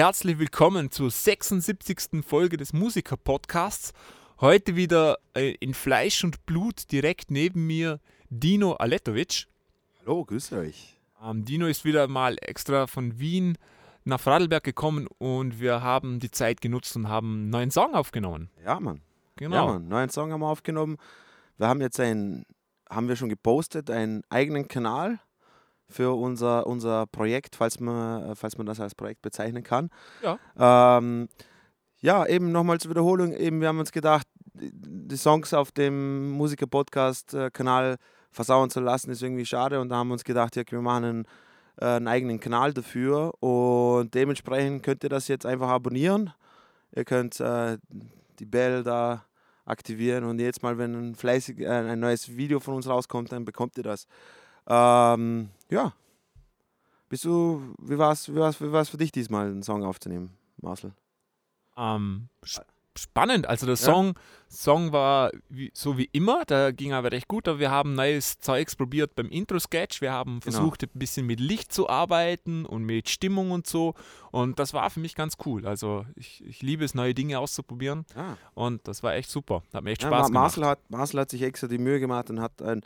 [0.00, 2.24] Herzlich willkommen zur 76.
[2.26, 3.92] Folge des Musiker-Podcasts.
[4.40, 9.46] Heute wieder äh, in Fleisch und Blut direkt neben mir Dino Aletovic.
[10.00, 10.98] Hallo, grüß euch.
[11.22, 13.58] Ähm, Dino ist wieder mal extra von Wien
[14.04, 18.48] nach Fradelberg gekommen und wir haben die Zeit genutzt und haben einen neuen Song aufgenommen.
[18.64, 19.02] Ja, Mann.
[19.36, 19.54] Genau.
[19.54, 19.86] Ja, Mann.
[19.86, 20.96] Neuen Song haben wir aufgenommen.
[21.58, 22.46] Wir haben jetzt einen,
[22.88, 25.20] haben wir schon gepostet, einen eigenen Kanal
[25.90, 29.90] für unser, unser Projekt, falls man, falls man das als Projekt bezeichnen kann.
[30.22, 30.38] Ja.
[30.98, 31.28] Ähm,
[32.00, 33.32] ja, eben nochmal zur Wiederholung.
[33.32, 37.96] Eben, wir haben uns gedacht, die Songs auf dem Musiker-Podcast-Kanal
[38.30, 39.80] versauen zu lassen, ist irgendwie schade.
[39.80, 41.24] Und da haben wir uns gedacht, ja, wir machen einen,
[41.80, 43.34] äh, einen eigenen Kanal dafür.
[43.42, 46.32] Und dementsprechend könnt ihr das jetzt einfach abonnieren.
[46.94, 47.78] Ihr könnt äh,
[48.38, 49.24] die Bell da
[49.64, 53.44] aktivieren und jetzt mal, wenn ein, fleißig, äh, ein neues Video von uns rauskommt, dann
[53.44, 54.06] bekommt ihr das.
[54.66, 55.92] Ähm, ja.
[57.08, 60.30] Bist du, wie war es wie war's, wie war's für dich diesmal, einen Song aufzunehmen,
[60.60, 60.92] Marcel?
[61.76, 62.62] Ähm, sp-
[62.96, 63.46] spannend.
[63.48, 63.80] Also der Ja.
[63.80, 64.14] Song,
[64.48, 68.38] Song war wie, so wie immer, da ging aber recht gut, aber wir haben neues
[68.38, 70.00] Zeugs probiert beim Intro-Sketch.
[70.00, 70.52] Wir haben Genau.
[70.56, 73.94] versucht, ein bisschen mit Licht zu arbeiten und mit Stimmung und so.
[74.30, 75.66] Und das war für mich ganz cool.
[75.66, 78.04] Also ich, ich liebe es, neue Dinge auszuprobieren.
[78.14, 78.34] Ah.
[78.54, 79.62] Und das war echt super.
[79.72, 80.42] Hat mir echt Ja, Spaß Ma- gemacht.
[80.56, 82.82] Marcel, hat, Marcel hat sich extra die Mühe gemacht und hat ein,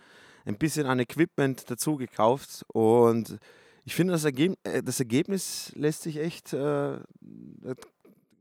[0.46, 2.64] ein bisschen an Equipment dazu gekauft.
[2.72, 3.38] Und
[3.84, 7.74] ich finde, das, Ergeb äh, das Ergebnis lässt sich echt, äh, da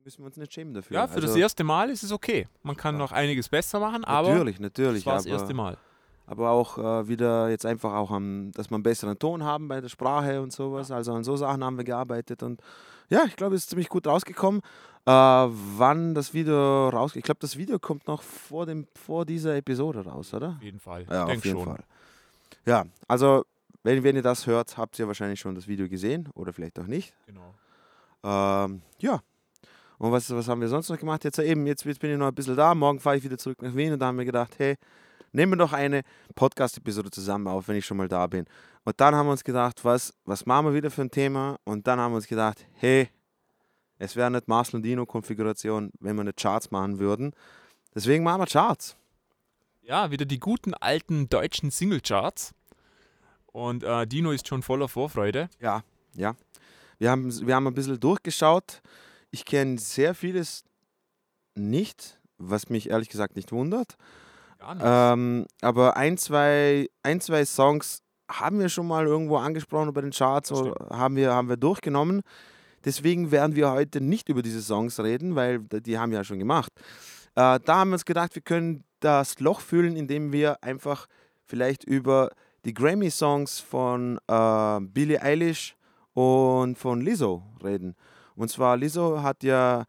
[0.04, 0.96] müssen wir uns nicht schämen dafür.
[0.96, 2.48] Ja, für das Also, erste Mal ist es okay.
[2.62, 3.00] Man kann Ja.
[3.00, 5.04] noch einiges besser machen, aber Natürlich, natürlich.
[5.04, 5.78] das war das aber, erste Mal.
[6.26, 9.80] aber auch äh, wieder jetzt einfach auch, am, dass wir einen besseren Ton haben bei
[9.82, 10.92] der Sprache und sowas.
[10.92, 12.62] Also an so Sachen haben wir gearbeitet und
[13.10, 14.62] ja, ich glaube, es ist ziemlich gut rausgekommen.
[15.06, 19.56] Äh, wann das Video rausgeht, ich glaube, das Video kommt noch vor, dem, vor dieser
[19.58, 20.56] Episode raus, oder?
[20.58, 21.06] Auf jeden Fall.
[21.10, 21.66] Ja, ich auf jeden schon.
[21.66, 21.84] Fall.
[22.66, 23.46] Ja, also
[23.84, 26.88] wenn, wenn ihr das hört, habt ihr wahrscheinlich schon das Video gesehen oder vielleicht auch
[26.88, 27.14] nicht.
[27.26, 27.54] Genau.
[28.24, 29.22] Ähm, ja.
[29.98, 31.24] Und was, was haben wir sonst noch gemacht?
[31.24, 32.74] Jetzt eben, jetzt, jetzt bin ich noch ein bisschen da.
[32.74, 34.76] Morgen fahre ich wieder zurück nach Wien und da haben wir gedacht, hey,
[35.34, 36.04] nehmen wir doch eine
[36.36, 38.46] Podcast-Episode zusammen auf, wenn ich schon mal da bin.
[38.86, 41.58] Und dann haben wir uns gedacht, was, was machen wir wieder für ein Thema?
[41.64, 43.10] Und dann haben wir uns gedacht, hey,
[43.98, 47.34] es wäre nicht Marcel und Dino-Konfiguration, wenn wir eine Charts machen würden.
[47.96, 48.98] Deswegen machen wir Charts.
[49.86, 52.54] Ja, wieder die guten alten deutschen Singlecharts.
[53.48, 55.50] Und äh, Dino ist schon voller Vorfreude.
[55.60, 55.84] Ja,
[56.16, 56.36] ja.
[57.00, 58.82] Wir haben, wir haben ein bisschen durchgeschaut.
[59.30, 60.64] Ich kenne sehr vieles
[61.56, 63.98] nicht, was mich ehrlich gesagt nicht wundert.
[64.58, 64.86] Gar nicht.
[64.88, 68.00] Ähm, aber ein zwei, ein, zwei Songs
[68.32, 72.22] haben wir schon mal irgendwo angesprochen bei den Charts, haben wir, haben wir durchgenommen.
[72.86, 76.40] Deswegen werden wir heute nicht über diese Songs reden, weil die haben wir ja schon
[76.40, 76.72] gemacht.
[77.36, 81.08] Äh, da haben wir uns gedacht, wir können das Loch füllen, indem wir einfach
[81.46, 82.30] vielleicht über
[82.66, 85.76] die Grammy-Songs von äh, Billie Eilish
[86.14, 87.96] und von Lizzo reden.
[88.36, 89.86] Und zwar Lizzo hat ja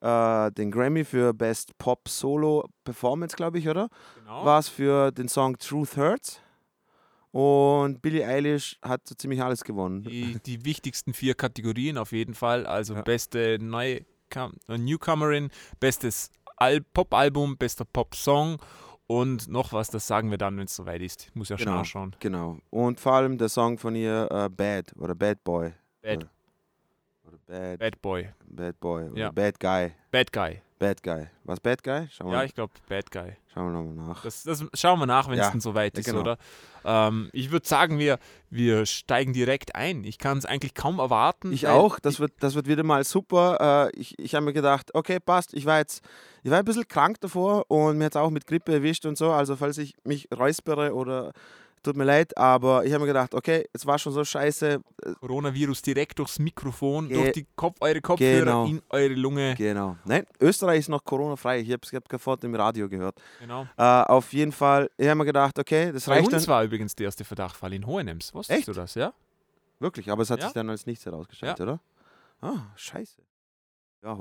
[0.00, 3.88] äh, den Grammy für Best Pop Solo Performance, glaube ich, oder?
[4.16, 4.44] genau.
[4.44, 6.40] War es für den Song Truth Hurts.
[7.32, 10.02] Und Billie Eilish hat so ziemlich alles gewonnen.
[10.04, 12.64] Die, die wichtigsten vier Kategorien auf jeden Fall.
[12.64, 13.02] Also Ja.
[13.02, 14.00] beste Neu
[14.68, 15.50] äh, Newcomerin,
[15.80, 18.58] bestes Pop-Album, bester Pop-Song
[19.06, 21.26] und noch was, das sagen wir dann, wenn es soweit ist.
[21.28, 21.78] Ich muss ja schon Genau.
[21.78, 22.16] nachschauen.
[22.20, 22.58] Genau.
[22.70, 25.72] Und vor allem der Song von ihr äh, Bad oder Bad Boy.
[26.02, 26.30] Bad, Oder
[27.46, 28.28] Bad, Bad Boy.
[28.46, 29.08] Bad Boy.
[29.10, 29.30] Oder Ja.
[29.30, 29.92] Bad Guy.
[30.10, 30.60] Bad Guy.
[30.78, 31.28] Bad Guy.
[31.44, 32.08] Was Bad Guy?
[32.10, 33.36] Schauen wir, Ja, ich glaube Bad Guy.
[33.52, 34.22] schauen wir nochmal nach.
[34.22, 36.20] Das, das schauen wir nach, wenn es Ja, dann soweit ja, ist, genau.
[36.20, 36.36] oder?
[36.84, 38.18] Ähm, ich würde sagen, wir,
[38.50, 40.04] wir steigen direkt ein.
[40.04, 41.52] Ich kann es eigentlich kaum erwarten.
[41.52, 43.90] Ich auch, das wird, das wird wieder mal super.
[43.94, 45.54] Äh, ich ich habe mir gedacht, okay, passt.
[45.54, 46.04] Ich war jetzt,
[46.42, 49.16] ich war ein bisschen krank davor und mir hat es auch mit Grippe erwischt und
[49.16, 49.30] so.
[49.30, 51.32] Also falls ich mich räuspere oder
[51.84, 54.80] tut mir leid, aber ich habe mir gedacht, okay, es war schon so scheiße.
[55.20, 58.66] Coronavirus direkt durchs Mikrofon, Ge- durch die Kopf, eure Kopfhörer Genau.
[58.66, 59.54] in eure Lunge.
[59.56, 59.96] Genau.
[60.04, 61.60] Nein, Österreich ist noch Corona-frei.
[61.60, 63.20] Ich habe es sofort im Radio gehört.
[63.40, 63.66] Genau.
[63.76, 66.54] Äh, auf jeden Fall, ich habe mir gedacht, okay, das Bei reicht uns dann.
[66.54, 68.34] war übrigens der erste Verdachtfall in Hohenems.
[68.34, 68.68] Wusstest Echt?
[68.68, 69.12] du das, ja?
[69.78, 70.46] Wirklich, aber es hat Ja.
[70.46, 71.80] sich dann als nichts herausgestellt, oder?
[72.40, 73.20] Ah, scheiße.
[74.02, 74.18] Ja,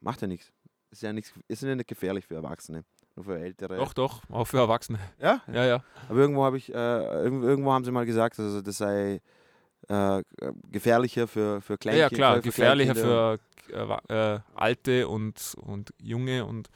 [0.00, 0.52] macht ja nichts.
[0.90, 2.84] Ist ja nichts, ist ja nicht gefährlich für Erwachsene,
[3.16, 3.76] nur für Ältere.
[3.76, 4.98] Doch, doch, auch für Erwachsene.
[5.20, 5.40] Ja?
[5.52, 5.84] Ja, ja.
[6.08, 6.76] Aber irgendwo habe ich, äh,
[7.24, 9.20] irgend- irgendwo haben sie mal gesagt, also das sei
[9.88, 10.22] äh,
[10.70, 12.02] gefährlicher für, für Ja, Kleinkinder.
[12.10, 13.38] ja klar, für gefährlicher für
[14.08, 16.68] äh, äh, Alte und, und Junge und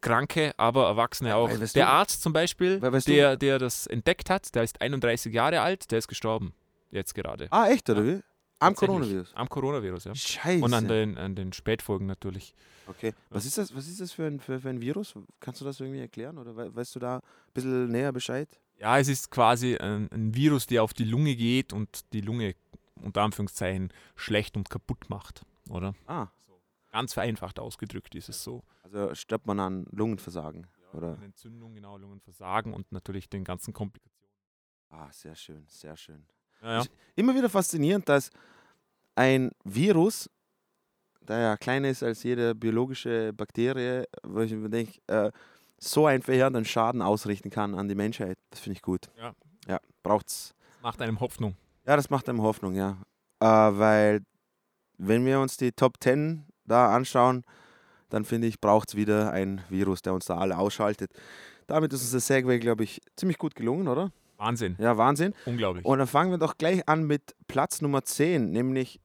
[0.00, 1.48] Kranke, aber Erwachsene auch.
[1.50, 5.32] Weißt Der du- Arzt zum Beispiel, weißt der, der das entdeckt hat, der ist 31
[5.32, 6.52] Jahre alt, der ist gestorben.
[6.90, 7.46] Jetzt gerade.
[7.50, 8.16] Ah, echt, oder Ja.
[8.16, 8.22] wie?
[8.60, 8.74] Am.
[8.74, 9.34] Coronavirus.
[9.34, 10.14] Am Coronavirus, ja.
[10.14, 10.64] Scheiße.
[10.64, 12.54] Und an den, an den Spätfolgen natürlich.
[12.86, 13.14] okay.
[13.30, 15.14] Was ist das, was ist das für, ein, für, für ein Virus?
[15.40, 16.38] Kannst du das irgendwie erklären?
[16.38, 17.22] Oder we weißt du da ein
[17.54, 18.48] bisschen näher Bescheid?
[18.78, 22.54] Ja, es ist quasi ein, ein Virus, der auf die Lunge geht und die Lunge
[22.96, 25.94] unter Anführungszeichen schlecht und kaputt macht, oder?
[26.06, 26.28] Ah,
[26.90, 28.64] Ganz vereinfacht ausgedrückt ist es so.
[28.82, 30.66] also stirbt man an Lungenversagen.
[30.94, 31.16] Oder?
[31.16, 34.08] Eine Entzündung, genau, Lungenversagen und natürlich den ganzen Komplikationen.
[34.88, 36.24] Ah, sehr schön, sehr schön.
[36.62, 36.84] Ja, ja.
[37.16, 38.30] Immer wieder faszinierend, dass
[39.14, 40.30] ein Virus,
[41.20, 45.30] der ja kleiner ist als jede biologische Bakterie, wo ich mir denke, äh,
[45.78, 48.38] so einen verheerenden Schaden ausrichten kann an die Menschheit.
[48.50, 49.08] Das finde ich gut.
[49.16, 49.34] Ja.
[49.66, 50.54] Ja, braucht's.
[50.82, 51.56] Macht einem Hoffnung.
[51.86, 52.96] Ja, das macht einem Hoffnung, ja.
[53.40, 54.20] Äh, weil,
[54.96, 57.44] wenn wir uns die Top 10 da anschauen,
[58.08, 61.10] dann finde ich, braucht es wieder ein Virus, der uns da alle ausschaltet.
[61.66, 64.10] Damit ist uns der Segway, glaube ich, ziemlich gut gelungen, oder?
[64.38, 64.76] Wahnsinn.
[64.78, 65.34] Ja, Wahnsinn.
[65.46, 65.84] Unglaublich.
[65.84, 69.00] Und dann fangen wir doch gleich an mit Platz Nummer 10, nämlich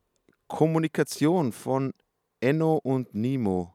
[0.48, 1.94] Kommunikation von
[2.40, 3.74] Enno und Nimo.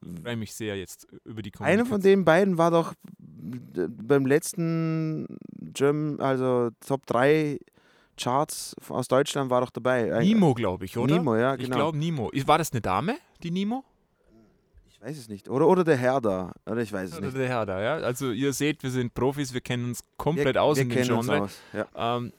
[0.00, 2.00] Ich freue mich sehr jetzt über die Einer von Kommunikation.
[2.02, 5.26] den beiden war doch beim letzten
[5.72, 7.58] German, also Top 3
[8.16, 10.18] Charts aus Deutschland war doch dabei.
[10.22, 11.16] Nimo, glaube ich, oder?
[11.16, 11.76] Nimo, ja, Ich genau.
[11.76, 12.30] glaube Nimo.
[12.46, 13.84] War das eine Dame, die Nimo?
[15.00, 15.48] Ich weiß es nicht.
[15.48, 16.52] Oder, oder der Herr da.
[16.66, 17.36] Oder ich weiß es Oder nicht.
[17.36, 17.94] der Herr da, ja?
[18.04, 21.04] Also ihr seht, wir sind Profis, wir kennen uns komplett wir, aus wir in dem
[21.06, 21.42] Genre.
[21.42, 21.58] aus.
[21.72, 22.16] Ja.
[22.16, 22.32] Ähm,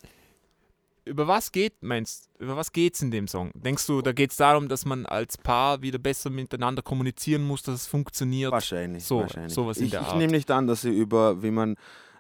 [1.06, 3.52] über was geht, meinst über was geht's in dem Song?
[3.56, 7.64] Denkst du, da geht es darum, dass man als Paar wieder besser miteinander kommunizieren muss,
[7.64, 8.52] dass es funktioniert?
[8.52, 9.06] Wahrscheinlich.
[9.06, 9.54] So- wahrscheinlich.
[9.54, 10.18] sowas in ich der ich Art.
[10.18, 11.76] nehme nicht an, dass sie über, wie man,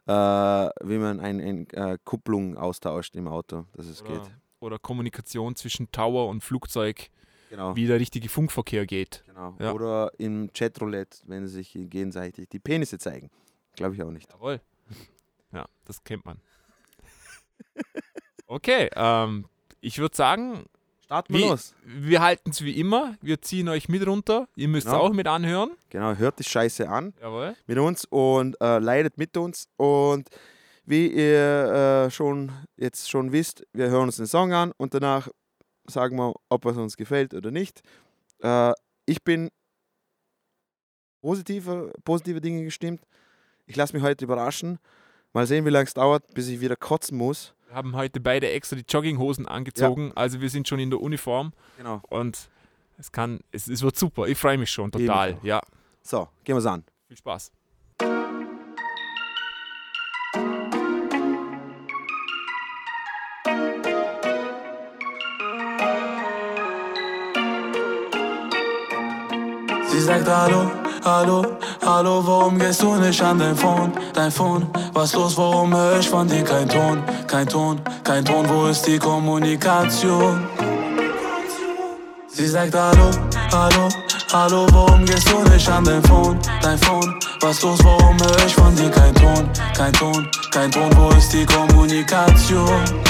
[0.07, 4.21] äh, wie man eine ein, äh, Kupplung austauscht im Auto, dass es Oder, geht.
[4.61, 7.09] oder Kommunikation zwischen Tower und Flugzeug,
[7.49, 7.75] Genau.
[7.75, 9.23] wie der richtige Funkverkehr geht.
[9.25, 9.55] genau.
[9.59, 9.73] Ja.
[9.73, 13.29] Oder im Chatroulette, wenn sie sich gegenseitig die Penisse zeigen.
[13.75, 14.31] Glaube ich auch nicht.
[14.31, 14.61] Jawohl.
[15.51, 16.39] Ja, das kennt man.
[18.45, 19.45] Okay, ähm,
[19.81, 20.65] ich würde sagen,
[21.05, 21.73] Starten wir Wie- los.
[21.85, 23.15] wir halten es wie immer.
[23.21, 24.47] Wir ziehen euch mit runter.
[24.55, 24.99] Ihr müsst Genau.
[24.99, 25.71] auch mit anhören.
[25.89, 27.55] Genau, hört die Scheiße an Jawohl.
[27.65, 29.67] mit uns und äh, leidet mit uns.
[29.77, 30.29] Und
[30.85, 35.29] wie ihr äh, schon jetzt schon wisst, wir hören uns den Song an und danach
[35.89, 37.81] sagen wir, ob es uns gefällt oder nicht.
[38.41, 38.73] Äh,
[39.05, 39.49] ich bin
[41.21, 43.01] positive, positive Dinge gestimmt.
[43.65, 44.79] Ich lasse mich heute überraschen.
[45.33, 47.53] Mal sehen, wie lange es dauert, bis ich wieder kotzen muss.
[47.67, 50.11] Wir haben heute beide extra die Jogginghosen angezogen.
[50.15, 52.01] Also wir sind schon in der Uniform Genau.
[52.09, 52.49] und
[52.97, 54.27] es kann, es, es wird super.
[54.27, 55.37] Ich freue mich schon total.
[55.43, 55.61] Ja,
[56.01, 56.83] So, gehen wir es an.
[57.07, 57.51] viel Spaß.
[70.09, 70.71] Sagt Hallo,
[71.05, 71.45] Hallo,
[71.85, 74.67] Hallo, warum gehst du nicht an dein Phone, dein Phone?
[74.93, 78.87] Was los, warum hör ich von dir kein Ton, kein Ton, kein Ton, wo ist
[78.87, 80.47] die Kommunikation?
[82.27, 83.11] Sie sagt Hallo,
[83.51, 83.87] Hallo,
[84.33, 87.19] Hallo, warum gehst du nicht an dein Phone, dein Phone?
[87.41, 91.31] Was los, warum hör ich von dir kein Ton, kein Ton, kein Ton, wo ist
[91.33, 93.08] die Kommunikation?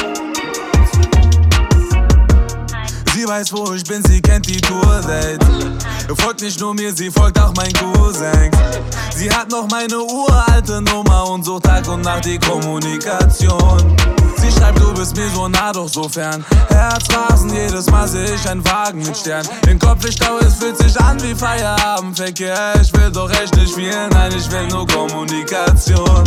[3.30, 5.40] Weiß, wo ich bin, sie kennt die Tour-Welt.
[6.18, 8.50] Folgt nicht nur mir, sie folgt auch mein Cousin.
[9.16, 13.96] Sie hat noch meine uralte Nummer und sucht Tag und Nacht die Kommunikation.
[14.38, 16.44] Sie schreibt, du bist mir so nah, doch so fern.
[16.70, 19.46] Herzrasen, jedes Mal seh ich einen Wagen mit Stern.
[19.64, 22.74] Den Kopf ich stau, es fühlt sich an wie Feierabendverkehr.
[22.82, 26.24] Ich will doch echt nicht viel, nein, ich will nur Kommunikation.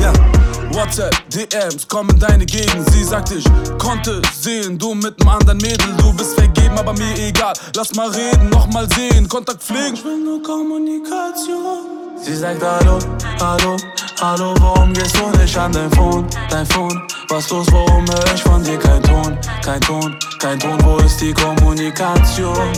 [0.00, 0.39] Ja.
[0.72, 2.88] WhatsApp, DMs, kommen deine Gegend.
[2.90, 3.44] Sie sagt, ich
[3.78, 7.54] konnte sehen, du mit nem anderen Mädel, du bist vergeben, aber mir egal.
[7.74, 9.94] Lass mal reden, noch mal sehen, Kontakt pflegen.
[9.94, 12.00] Ich will nur Kommunikation.
[12.22, 12.98] Sie sagt Hallo,
[13.40, 13.76] Hallo,
[14.20, 17.02] Hallo, warum gehst du nicht an dein Phone, dein Phone?
[17.28, 21.20] Was los, warum hör ich von dir kein Ton, kein Ton, kein Ton, wo ist
[21.20, 22.72] die Kommunikation?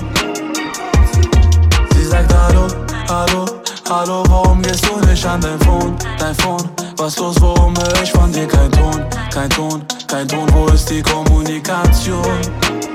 [1.95, 2.69] Sie sagt Hallo,
[3.09, 6.69] Hallo, Hallo, warum gehst du nicht an dein Phone, dein Phone?
[6.97, 10.89] Was los, warum hör ich von dir kein Ton, kein Ton, kein Ton, wo ist
[10.89, 12.41] die Kommunikation?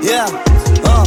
[0.02, 0.26] Yeah,
[0.84, 1.04] uh,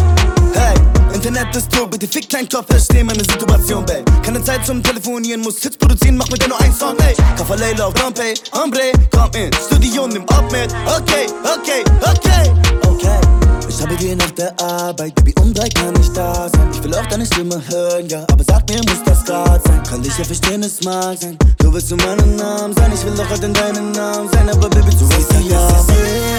[0.54, 0.76] hey,
[1.14, 4.06] Internet ist tot, bitte fick dein Kopf, versteh meine Situation, babe.
[4.22, 7.16] Keine Zeit zum Telefonieren, muss Hits produzieren, mach mit dir nur ein Song, ey.
[7.36, 10.72] Kafalei auf Dumpay, Hombre, komm in, Studio, nimm ab mit.
[10.86, 12.52] Okay, okay, okay,
[12.88, 13.41] okay.
[13.74, 16.70] Ich habe den auf der Arbeit, Baby, um drei kann ich da sein.
[16.74, 19.82] Ich will auch deine Stimme hören, ja, aber sag mir, muss das grad sein?
[19.84, 21.38] Kann dich ja verstehen, es mag sein.
[21.58, 24.70] Du willst zu meinem Namen sein, ich will doch halt in deinen Namen sein, aber
[24.70, 25.88] Baby, du weißt ja, es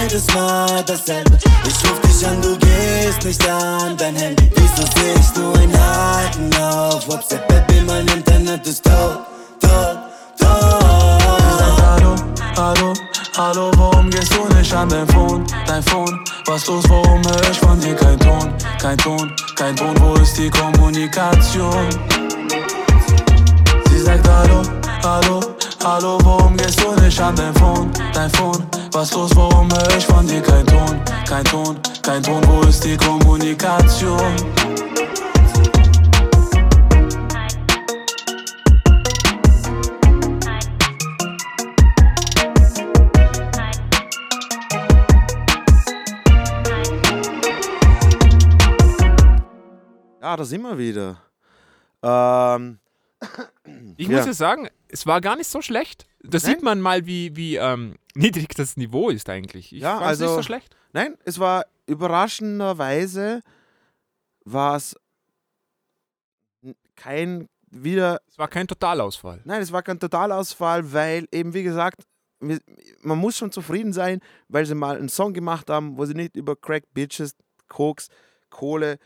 [0.03, 1.37] jedes Mal dasselbe.
[1.67, 4.51] Ich ruf dich an, du gehst nicht an dein Handy.
[4.55, 4.83] Wieso
[5.19, 7.47] ich nur ein Haken auf WhatsApp?
[7.47, 9.19] Baby, mein Internet ist tot,
[9.59, 9.97] tot,
[10.37, 10.47] tot.
[11.81, 12.15] Hallo,
[12.55, 12.93] hallo,
[13.37, 16.19] hallo, warum gehst du nicht an dein Phone, dein Phone?
[16.45, 20.37] Was los, warum hör ich von dir kein Ton, kein Ton, kein Ton, wo ist
[20.37, 21.87] die Kommunikation?
[23.89, 24.61] Sie sagt Hallo,
[25.03, 25.39] Hallo,
[25.83, 28.63] Hallo, warum gehst du nicht an dein Phone, dein Phone?
[28.91, 32.83] Was los, warum höre ich von dir kein Ton, kein Ton, kein Ton, wo ist
[32.83, 34.35] die Kommunikation?
[50.33, 51.21] Ja, da sind wir wieder.
[52.01, 52.79] Ähm,
[53.97, 54.17] Ich Ja.
[54.17, 56.07] muss ja sagen, es war gar nicht so schlecht.
[56.23, 59.71] Da sieht man mal, wie, wie ähm, niedrig das Niveau ist eigentlich.
[59.73, 60.75] Ich Ja, nicht also- so schlecht.
[60.91, 63.41] nein, es war überraschenderweise
[64.45, 64.95] war es
[66.95, 69.41] kein wieder Es war kein Totalausfall.
[69.45, 72.01] Nein, es war kein Totalausfall, weil eben, wie gesagt,
[72.39, 76.35] man muss schon zufrieden sein, weil sie mal einen Song gemacht haben, wo sie nicht
[76.35, 77.35] über Crack, Bitches,
[77.69, 78.09] Koks,
[78.49, 78.97] Kohle,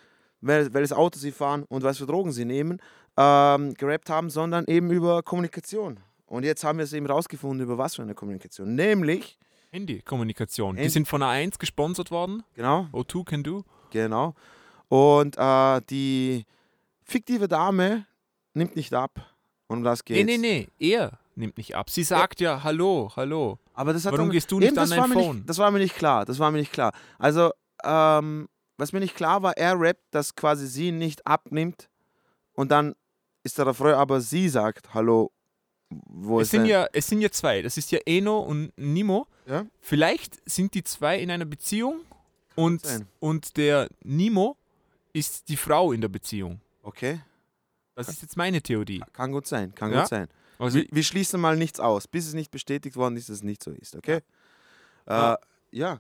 [0.42, 2.80] welches Auto sie fahren und was für Drogen sie nehmen,
[3.18, 6.00] ähm, gerappt haben, sondern eben über Kommunikation.
[6.28, 8.76] Und jetzt haben wir es eben rausgefunden, über was für eine Kommunikation.
[8.76, 9.38] Nämlich,
[9.72, 10.76] Handy-Kommunikation.
[10.76, 12.44] Die Handy- sind von A1 gesponsert worden.
[12.54, 13.64] genau, O2 Can Do.
[13.92, 14.34] genau.
[14.90, 16.46] Und äh, die
[17.04, 18.06] fiktive Dame
[18.54, 19.20] nimmt nicht ab.
[19.68, 20.26] Und um das geht's.
[20.26, 20.90] Nee, nee, nee.
[20.94, 21.90] Er nimmt nicht ab.
[21.90, 23.60] Sie sagt ja, hallo, hallo.
[23.74, 25.36] Aber das hat Warum doch- gehst du nicht an das dein war mir Phone?
[25.38, 26.26] Nicht, das war mir nicht klar.
[26.26, 26.94] Das war mir nicht klar.
[27.20, 27.52] Also,
[27.84, 31.90] ähm, was mir nicht klar war, er rappt, dass quasi sie nicht abnimmt
[32.54, 32.96] und dann
[33.44, 35.32] ist der Refrain, aber sie sagt, hallo,
[35.90, 37.62] wo Es ist sind, ja, es sind ja zwei.
[37.62, 39.26] Das ist ja Eno und Nimo.
[39.46, 39.66] Ja?
[39.80, 42.02] Vielleicht sind die zwei in einer Beziehung
[42.56, 43.08] und, sein.
[43.20, 44.58] und der Nimo
[45.14, 46.60] ist die Frau in der Beziehung.
[46.84, 47.22] Okay,
[47.96, 49.02] Das ist jetzt meine Theorie.
[49.14, 50.02] kann gut sein, kann Ja?
[50.02, 50.28] gut sein.
[50.60, 53.44] Also, Wir, wir schließen mal nichts aus, bis es nicht bestätigt worden ist, dass es
[53.44, 54.22] nicht so ist, okay?
[55.08, 55.34] Ja.
[55.36, 55.38] Äh,
[55.72, 56.00] ja.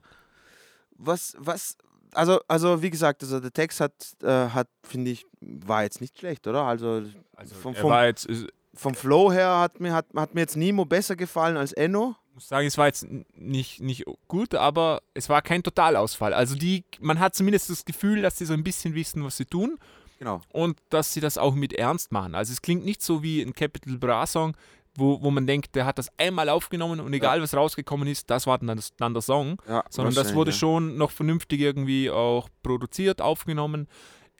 [0.98, 1.77] Was, was,
[2.13, 6.17] also, also wie gesagt, also der Text hat, äh, hat finde ich, war jetzt nicht
[6.17, 6.63] schlecht, oder?
[6.63, 7.03] Also,
[7.35, 8.47] also vom, vom, jetzt, ich
[8.77, 12.15] vom Flow her hat mir, hat, hat mir jetzt Nemo besser gefallen als Enno.
[12.33, 16.33] muss sagen, es war jetzt nicht, nicht gut, aber es war kein Totalausfall.
[16.33, 19.45] Also die, man hat zumindest das Gefühl, dass sie so ein bisschen wissen, was sie
[19.45, 19.77] tun
[20.19, 20.41] Genau.
[20.51, 22.33] und dass sie das auch mit ernst machen.
[22.33, 24.55] Also es klingt nicht so wie ein Capital Bra Song,
[24.98, 28.48] wo, wo man denkt, der hat das einmal aufgenommen und egal was rausgekommen ist, das
[28.48, 29.62] war dann, das, dann der Song.
[29.68, 30.58] Ja, sondern das wurde ja.
[30.58, 33.88] schon noch vernünftig irgendwie auch produziert, aufgenommen.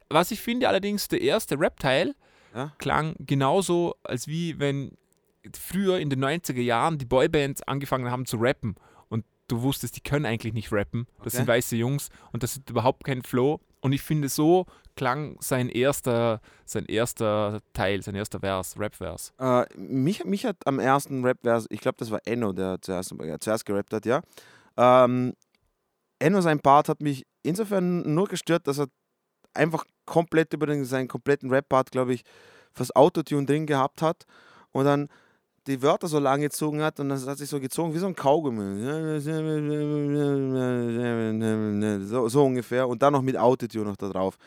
[0.10, 2.16] Was ich finde allerdings, der erste Rap-Teil
[2.56, 2.74] Ja.
[2.80, 4.98] klang genauso, als wie wenn
[5.56, 8.76] früher in den 90er Jahren die Boybands angefangen haben zu rappen
[9.48, 11.08] du wusstest, die können eigentlich nicht rappen.
[11.20, 11.38] Das Okay.
[11.38, 13.60] sind weiße Jungs und das ist überhaupt kein Flow.
[13.82, 19.32] Und ich finde, so klang sein erster, sein erster Teil, sein erster Vers, Rap-Vers.
[19.40, 23.40] Äh, mich, mich hat am ersten Rap-Vers, ich glaube, das war Enno, der zuerst, ja,
[23.40, 24.22] zuerst gerappt hat, ja.
[24.76, 25.34] Ähm,
[26.20, 28.88] Enno, sein Part hat mich insofern nur gestört, dass er
[29.54, 32.24] einfach komplett über den, seinen kompletten Rap-Part, glaube ich,
[32.74, 34.26] fürs Autotune drin gehabt hat
[34.72, 35.10] und dann
[35.68, 38.16] die Wörter so lang gezogen hat und das hat sich so gezogen wie so ein
[38.16, 39.20] Kaugummi.
[42.06, 42.88] So, so ungefähr.
[42.88, 44.38] Und dann noch mit Autotune noch da drauf.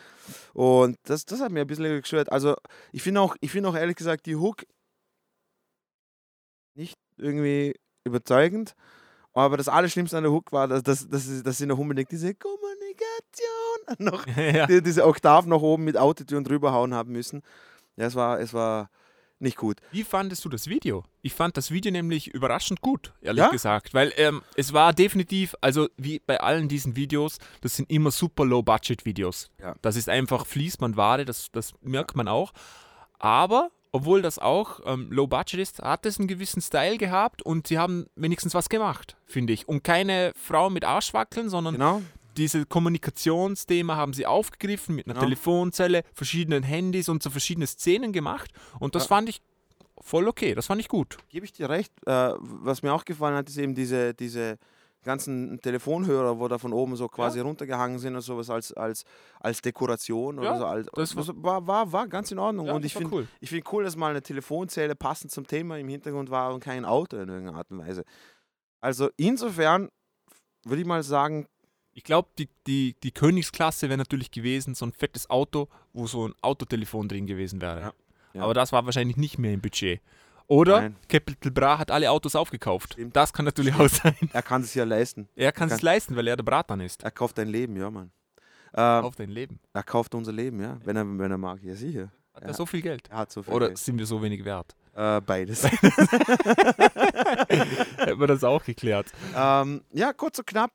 [0.55, 2.33] Und das, das hat mir ein bisschen gestört.
[2.33, 2.57] Also
[2.93, 4.65] ich finde auch, ich finde auch ehrlich gesagt die Hook
[6.75, 7.75] nicht irgendwie
[8.05, 8.75] überzeugend.
[9.33, 12.35] Aber das Allerschlimmste an der Hook war, dass, dass, dass, dass sie noch unbedingt diese
[12.35, 14.67] Kommunikation noch ja.
[14.67, 17.43] die, diese Oktav noch oben mit Autotune drüber hauen haben müssen.
[17.97, 18.91] Ja, es war, es war
[19.41, 19.79] nicht gut.
[19.91, 21.05] Wie fandest du das Video?
[21.23, 23.49] Ich fand das Video nämlich überraschend gut, ehrlich Ja?
[23.51, 23.95] gesagt.
[23.95, 28.45] Weil ähm, es war definitiv, also wie bei allen diesen Videos, das sind immer super
[28.45, 29.51] Low-Budget-Videos.
[29.61, 29.75] Ja.
[29.83, 32.53] Das ist einfach Fließbandware, das, das merkt man auch.
[33.19, 37.79] Aber, obwohl das auch ähm, Low-Budget ist, hat es einen gewissen Style gehabt und sie
[37.79, 39.69] haben wenigstens was gemacht, finde ich.
[39.69, 42.03] Und keine Frau mit Arschwackeln, sondern Genau.
[42.41, 45.25] Diese Kommunikationsthema haben sie aufgegriffen mit einer Genau.
[45.27, 48.51] Telefonzelle, verschiedenen Handys und so verschiedene Szenen gemacht.
[48.79, 49.09] Und das Ja.
[49.09, 49.41] fand ich
[50.01, 51.19] voll okay, das fand ich gut.
[51.29, 51.93] Gebe ich dir recht.
[52.07, 54.59] Äh, was mir auch gefallen hat, ist eben diese, diese
[55.03, 59.05] ganzen Telefonhörer, wo da von oben so quasi runtergehangen sind und sowas als, als,
[59.39, 60.67] als Dekoration Ja, oder so.
[60.67, 62.69] Als, das war- das war, war, war ganz in Ordnung.
[62.71, 63.27] und ich finde cool.
[63.41, 66.85] ich find cool, dass mal eine Telefonzelle passend zum Thema im Hintergrund war und kein
[66.85, 68.05] Auto in irgendeiner Art und Weise.
[68.81, 69.89] Also insofern
[70.65, 71.47] würde ich mal sagen,
[71.93, 76.29] Ich glaube, die, die, die Königsklasse wäre natürlich gewesen, so ein fettes Auto, wo so
[76.29, 77.81] ein Autotelefon drin gewesen wäre.
[77.81, 77.93] Ja,
[78.35, 78.43] ja.
[78.43, 80.01] Aber das war wahrscheinlich nicht mehr im Budget.
[80.47, 80.97] Oder Nein.
[81.09, 82.95] Capital Bra hat alle Autos aufgekauft.
[82.95, 83.15] Stimmt.
[83.15, 84.17] Das kann natürlich auch sein.
[84.33, 85.29] er kann es ja leisten.
[85.37, 87.05] Er kann es leisten, weil er der Bratan ist.
[87.05, 88.11] Er kauft dein Leben, ja, Mann.
[88.75, 89.61] Ähm, Auf dein Leben.
[89.73, 91.63] er kauft unser Leben, ja, wenn er, wenn er mag.
[91.63, 92.11] Ja, sicher.
[92.35, 92.55] Hat er ja.
[92.55, 93.09] so viel Geld?
[93.11, 93.53] Er hat so viel.
[93.53, 93.79] Oder Geld.
[93.79, 94.77] sind wir so wenig wert?
[94.95, 95.65] Äh, beides.
[95.71, 95.81] Hätten
[98.21, 99.07] wir das auch geklärt.
[99.37, 100.73] ähm, ja, kurz und knapp.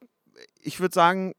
[0.60, 1.34] Ich würde sagen,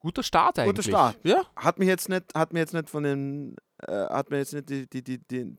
[0.00, 0.76] Guter Start eigentlich.
[0.76, 1.18] Guter Start.
[1.24, 1.44] Ja.
[1.56, 4.68] hat mich jetzt nicht, hat mir jetzt nicht von den, äh, hat mir jetzt nicht
[4.70, 5.56] die, die, die, die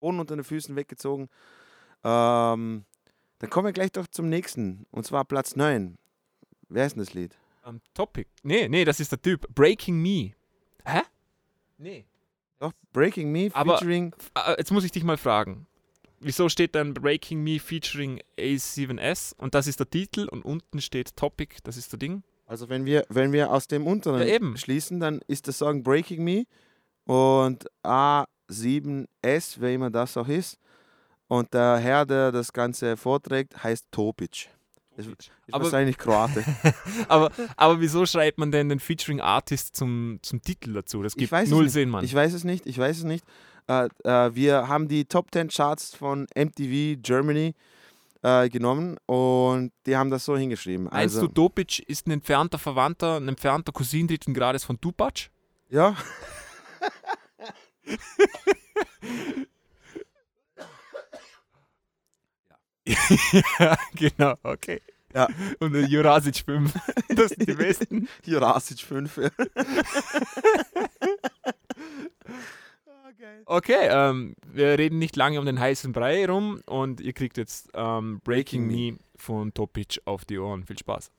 [0.00, 1.28] Boden unter den Füßen weggezogen.
[2.04, 2.84] Ähm,
[3.38, 4.86] dann kommen wir gleich doch zum nächsten.
[4.90, 5.96] Und zwar Platz 9.
[6.68, 7.36] Wer ist denn das Lied?
[7.66, 8.28] Ähm, Topic.
[8.42, 9.46] Nee, nee, das ist der Typ.
[9.54, 10.32] Breaking Me.
[10.84, 11.00] Hä?
[11.78, 12.04] Nee.
[12.58, 14.14] Doch, Breaking Me Aber- featuring.
[14.34, 15.66] Äh, Jetzt muss ich dich mal fragen.
[16.24, 21.14] Wieso steht dann Breaking Me featuring A7S und das ist der Titel und unten steht
[21.16, 22.22] Topic, das ist der Ding?
[22.46, 24.56] Also wenn wir, wenn wir aus dem unteren Ja, eben.
[24.56, 26.44] schließen, dann ist der Song Breaking Me
[27.04, 27.66] und
[28.48, 30.58] A7S, wer immer das auch ist.
[31.28, 34.46] Und der Herr, der das Ganze vorträgt, heißt Topic.
[34.96, 36.44] Ist, ist Aber- wahrscheinlich Kroate.
[37.08, 41.02] Aber, aber wieso schreibt man denn den Featuring Artist zum, zum Titel dazu?
[41.02, 41.72] Das gibt null nicht.
[41.72, 42.04] Sinn, Mann.
[42.04, 43.24] Ich weiß es nicht, ich weiß es nicht.
[43.66, 47.54] Äh, äh, wir haben die Top 10 Charts von MTV Germany
[48.22, 50.84] äh, genommen und die haben das so hingeschrieben.
[50.84, 55.30] Meinst Also, du, Topic ist ein entfernter Verwandter, ein entfernter Cousin dritten Grades von Tupac?
[55.70, 55.96] ja,
[63.58, 64.80] ja, genau, okay.
[65.14, 65.28] Ja.
[65.60, 66.72] Und der Jurasic 5.
[67.14, 68.08] Das sind die besten.
[68.24, 69.16] Jurasic 5.
[69.18, 69.30] Ja.
[73.46, 77.70] Okay, ähm, wir reden nicht lange um den heißen Brei rum und ihr kriegt jetzt
[77.74, 80.64] ähm, Breaking Breaking Me von Topic auf die Ohren.
[80.64, 81.10] Viel Spaß.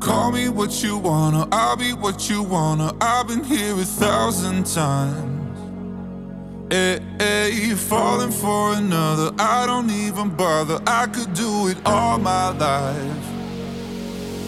[0.00, 2.92] Call me what you wanna, I'll be what you wanna.
[3.00, 5.58] I've been here a thousand times.
[6.70, 10.80] Hey, hey, falling for another, I don't even bother.
[10.86, 13.26] I could do it all my life.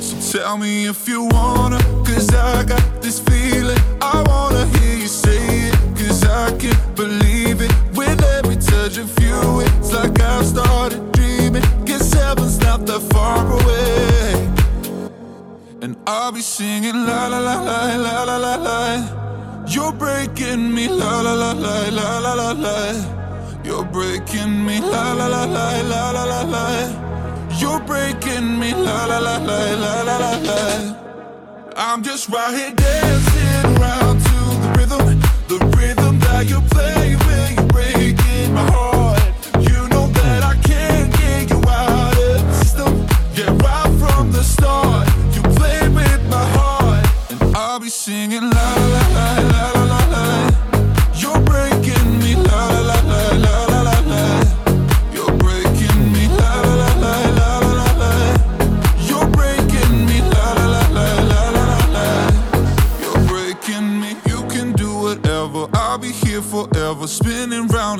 [0.01, 3.81] So tell me if you wanna, cause I got this feeling.
[4.01, 7.73] I wanna hear you say it, cause I can't believe it.
[7.97, 11.65] With every touch of you, it's like I've started dreaming.
[12.35, 14.35] Heaven's not that far away.
[15.83, 19.65] And I'll be singing la la la la la la la la.
[19.69, 23.63] You're breaking me la la la la la la la la.
[23.63, 27.59] You're breaking me la la la la la la la la.
[27.61, 31.04] You're breaking me la la la la la la la la.
[31.77, 37.55] I'm just right here dancing around to the rhythm, the rhythm that you play when
[37.55, 39.21] you're breaking my heart.
[39.57, 43.07] You know that I can't get you out of system.
[43.35, 49.04] Yeah, right from the start, you with my heart, I'll be singing la la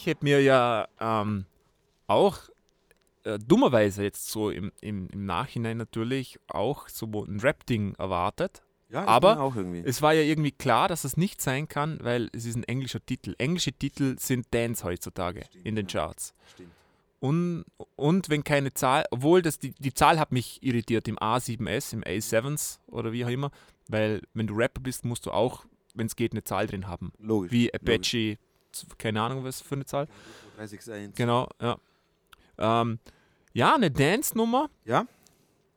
[0.00, 1.44] Ich hätte mir ja ähm,
[2.06, 2.38] auch
[3.24, 8.62] äh, dummerweise jetzt so im, im, im Nachhinein natürlich auch so ein Rap-Ding erwartet.
[8.88, 9.52] Ja, Aber.
[9.84, 13.04] Es war ja irgendwie klar, dass es nicht sein kann, weil es ist ein englischer
[13.04, 13.34] Titel.
[13.36, 16.32] Englische Titel sind Dance heutzutage in den Charts.
[16.54, 16.70] Stimmt.
[17.18, 21.92] Und, und wenn keine Zahl, obwohl das, die, die Zahl hat mich irritiert im A7S,
[21.92, 23.50] im A7s oder wie auch immer,
[23.88, 27.12] weil wenn du Rapper bist, musst du auch, wenn es geht, eine Zahl drin haben.
[27.18, 27.52] Logisch.
[27.52, 28.38] Wie logisch.
[28.98, 30.06] Keine Ahnung, was für eine Zahl.
[30.56, 31.16] 361.
[31.16, 31.76] Genau, ja.
[32.58, 32.98] Ähm,
[33.52, 34.70] ja, eine Dance-Nummer.
[34.84, 35.06] Ja?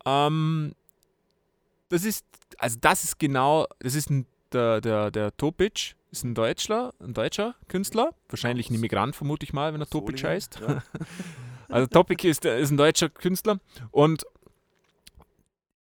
[0.05, 0.73] Ähm,
[1.89, 2.25] das ist,
[2.57, 7.13] also das ist genau, das ist ein, der, der, der Topic, ist ein Deutscher, ein
[7.13, 10.59] deutscher Künstler, wahrscheinlich ein Immigrant, vermute ich mal, wenn er Topic heißt.
[10.61, 10.83] Ja.
[11.69, 14.25] Also Topic ist, ist ein deutscher Künstler und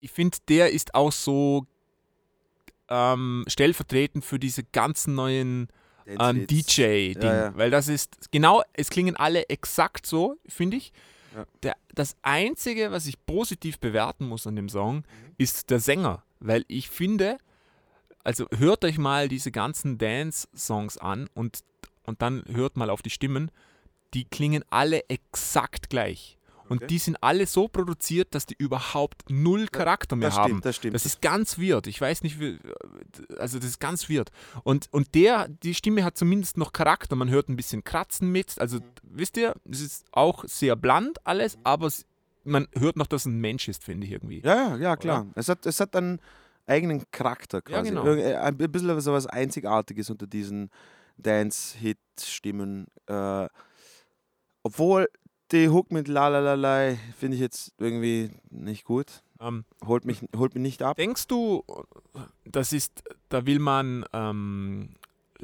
[0.01, 1.67] ich finde, der ist auch so
[2.89, 5.69] ähm, stellvertretend für diese ganzen neuen
[6.07, 6.47] ähm.
[6.47, 7.23] DJ-Ding.
[7.23, 7.57] Ja, ja.
[7.57, 10.93] Weil das ist, genau, es klingen alle exakt so, finde ich.
[11.35, 11.47] Ja.
[11.63, 15.05] Der, das Einzige, was ich positiv bewerten muss an dem Song, Mhm.
[15.39, 16.23] ist der Sänger.
[16.41, 17.39] Weil ich finde,
[18.25, 21.61] also hört euch mal diese ganzen Dance-Songs an und,
[22.05, 23.51] und dann hört mal auf die Stimmen.
[24.15, 26.37] Die klingen alle exakt gleich.
[26.69, 26.87] Und Okay.
[26.87, 30.49] die sind alle so produziert, dass die überhaupt null Charakter mehr das haben.
[30.51, 30.95] stimmt, das stimmt.
[30.95, 31.87] Das ist ganz weird.
[31.87, 32.59] Ich weiß nicht, wie,
[33.39, 34.31] also das ist ganz weird.
[34.65, 37.17] Und, und der, die Stimme hat zumindest noch Charakter.
[37.17, 38.59] Man hört ein bisschen Kratzen mit.
[38.59, 38.85] Also Mhm.
[39.03, 42.07] wisst ihr, es ist auch sehr bland alles, aber es,
[42.45, 44.41] man hört noch, dass es ein Mensch ist, finde ich irgendwie.
[44.41, 45.27] Ja, ja, ja, klar.
[45.35, 46.21] Es hat, es hat einen
[46.67, 47.91] eigenen Charakter quasi.
[47.91, 48.05] genau.
[48.05, 50.71] Irg- äh, Ein bisschen so was Einzigartiges unter diesen
[51.19, 52.87] Dance-Hit-Stimmen.
[53.07, 53.49] Äh,
[54.63, 55.09] obwohl
[55.53, 59.23] die Hook mit La La La La finde ich jetzt irgendwie nicht gut.
[59.41, 60.97] Ähm, Holt mich, holt mich nicht ab.
[60.97, 61.65] denkst du,
[62.45, 64.91] das ist, da will man ähm,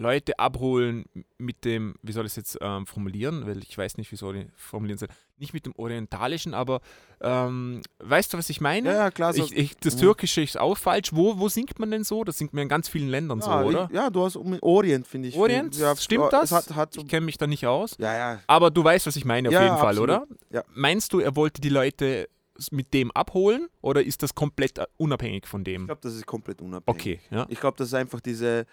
[0.00, 1.06] Leute abholen
[1.38, 4.36] mit dem, wie soll ich es jetzt ähm, formulieren, weil ich weiß nicht, wie soll
[4.36, 5.08] ich formulieren soll.
[5.38, 6.80] Nicht mit dem Orientalischen, aber
[7.20, 8.90] ähm, weißt du, was ich meine?
[8.90, 9.32] Ja, ja, klar.
[9.32, 10.00] So, Ich, ich, das Mhm.
[10.00, 11.12] Türkische ist auch falsch.
[11.12, 12.22] Wo, wo singt man denn so?
[12.22, 13.88] Das singt man in ganz vielen Ländern ja, so, oder?
[13.90, 15.36] Ich, ja, du hast um Orient, finde ich.
[15.36, 15.76] Orient?
[15.76, 16.52] Ja, Stimmt ja, das?
[16.52, 17.96] Hat, hat Ich kenne mich da nicht aus.
[17.98, 18.40] ja, ja.
[18.46, 20.10] Aber du weißt, was ich meine auf jeden Fall, absolut.
[20.10, 20.26] oder?
[20.50, 20.62] Ja.
[20.74, 22.28] Meinst du, er wollte die Leute
[22.70, 25.86] mit dem abholen oder ist das komplett äh, unabhängig von Ich dem?
[25.86, 27.00] glaube, das ist komplett unabhängig.
[27.00, 27.46] Okay, ja.
[27.48, 28.64] Ich glaube, das ist einfach diese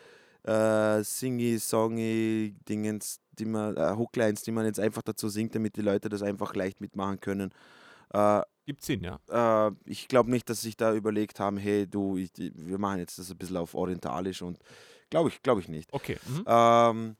[0.45, 5.75] äh, singy, songy Dingens, die man, äh, Hooklines, die man jetzt einfach dazu singt, damit
[5.75, 7.51] die Leute das einfach leicht mitmachen können.
[8.13, 9.19] Äh, Gibt Sinn, ja.
[9.67, 13.19] äh, ich glaube nicht, dass sich da überlegt haben, hey, du, ich, wir machen jetzt
[13.19, 14.59] das ein bisschen auf orientalisch und
[15.09, 15.91] glaube ich, glaube ich nicht.
[15.93, 16.17] Okay.
[16.27, 16.43] Mhm.
[16.47, 17.15] Ähm,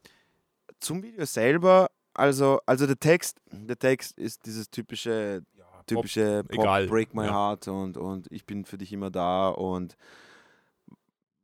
[0.79, 5.43] zum Video selber, also, also der Text, der Text ist dieses typische,
[5.85, 7.33] typische Pop, egal, Break My ja.
[7.33, 9.95] Heart und, und ich bin für dich immer da und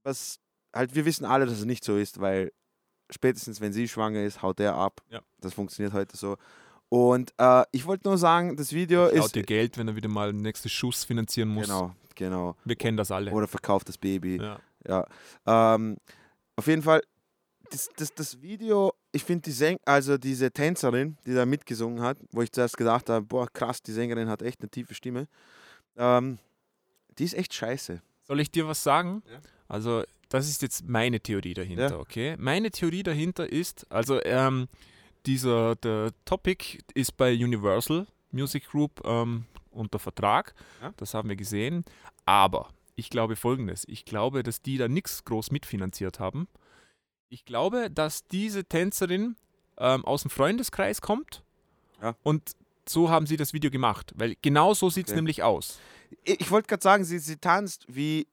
[0.04, 0.39] was
[0.73, 2.51] halt, wir wissen alle, dass es nicht so ist, weil
[3.10, 5.01] spätestens wenn sie schwanger ist, haut er ab.
[5.10, 5.21] Ja.
[5.39, 6.38] Das funktioniert heute so.
[6.89, 9.36] Und äh, ich wollte nur sagen, das Video Klaut ist.
[9.36, 11.67] dir Geld, wenn er wieder mal den nächsten Schuss finanzieren muss.
[11.67, 12.55] Genau, genau.
[12.65, 13.31] Wir kennen das alle.
[13.31, 14.38] Oder verkauft das Baby.
[14.41, 14.60] Ja.
[14.88, 15.05] Ja.
[15.45, 15.97] Ähm,
[16.55, 17.01] auf jeden Fall,
[17.69, 22.17] das, das, das Video, ich finde die Säng also diese Tänzerin, die da mitgesungen hat,
[22.31, 25.27] wo ich zuerst gedacht habe, boah, krass, die Sängerin hat echt eine tiefe Stimme.
[25.95, 26.39] Ähm,
[27.17, 28.01] die ist echt scheiße.
[28.23, 29.23] Soll ich dir was sagen?
[29.31, 29.39] Ja.
[29.67, 31.98] Also, das ist jetzt meine Theorie dahinter, Ja.
[32.00, 32.36] okay?
[32.39, 34.67] Meine Theorie dahinter ist, also, ähm,
[35.26, 40.56] dieser, der Topic ist bei Universal Music Group ähm, unter Vertrag.
[40.82, 40.94] Ja.
[40.98, 41.84] Das haben wir gesehen.
[42.26, 46.48] Aber ich glaube folgendes: Ich glaube, dass die da nichts groß mitfinanziert haben.
[47.30, 49.36] Ich glaube, dass diese Tänzerin
[49.78, 51.44] ähm, aus dem Freundeskreis kommt.
[52.02, 52.15] Ja.
[52.24, 52.54] Und
[52.89, 54.12] so haben sie das Video gemacht.
[54.15, 55.17] Weil genau so sieht es Okay.
[55.20, 55.80] nämlich aus.
[56.24, 58.28] Ich, ich wollte gerade sagen, sie, sie tanzt wie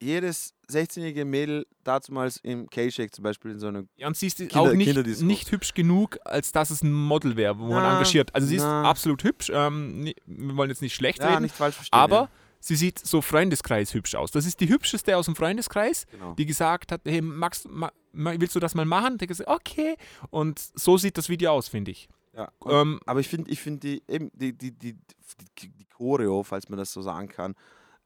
[0.00, 3.84] jedes 16-jährige Mädel damals im K-Shake zum Beispiel in so einer.
[3.96, 7.36] Ja, und sie ist Kinder- auch nicht, nicht hübsch genug, als dass es ein Model
[7.36, 8.34] wäre, wo man Na, engagiert.
[8.34, 8.88] Also sie ist na.
[8.88, 9.50] absolut hübsch.
[9.54, 11.98] Ähm, wir wollen jetzt nicht schlecht Ja, reden, nicht falsch verstehen.
[11.98, 12.28] aber ja.
[12.60, 14.30] sie sieht so Freundeskreis hübsch aus.
[14.30, 16.34] Das ist die hübscheste aus dem Freundeskreis, Genau.
[16.34, 19.18] die gesagt hat, hey Max, ma, willst du das mal machen?
[19.18, 19.96] Der gesagt, okay.
[20.30, 22.08] Und so sieht das Video aus, finde ich.
[22.34, 22.50] Ja.
[22.66, 26.68] Ähm, Aber ich finde, ich finde die, eben die, die, die, die, die Choreo, falls
[26.70, 27.54] man das so sagen kann,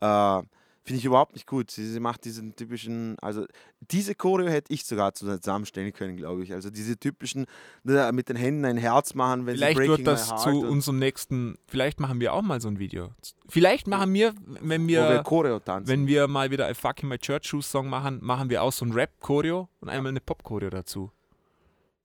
[0.01, 0.43] äh,
[0.87, 1.73] finde ich überhaupt nicht gut.
[1.73, 3.45] Sie, macht diesen typischen, also
[3.81, 6.53] diese Choreo hätte ich sogar zusammenstellen können, glaube ich.
[6.53, 7.47] Also diese typischen,
[7.83, 11.59] mit den Händen ein Herz machen, wenn vielleicht sie Breaking wird das zu unserem nächsten,
[11.67, 13.11] vielleicht machen wir auch mal so ein Video.
[13.49, 15.89] Vielleicht machen wir, wenn wir wir, Choreo tanzen.
[15.89, 18.85] wenn wir mal wieder ein Fucking My Church Shoes Song machen, machen wir auch so
[18.85, 21.11] ein Rap-Choreo und einmal eine Pop-Choreo dazu.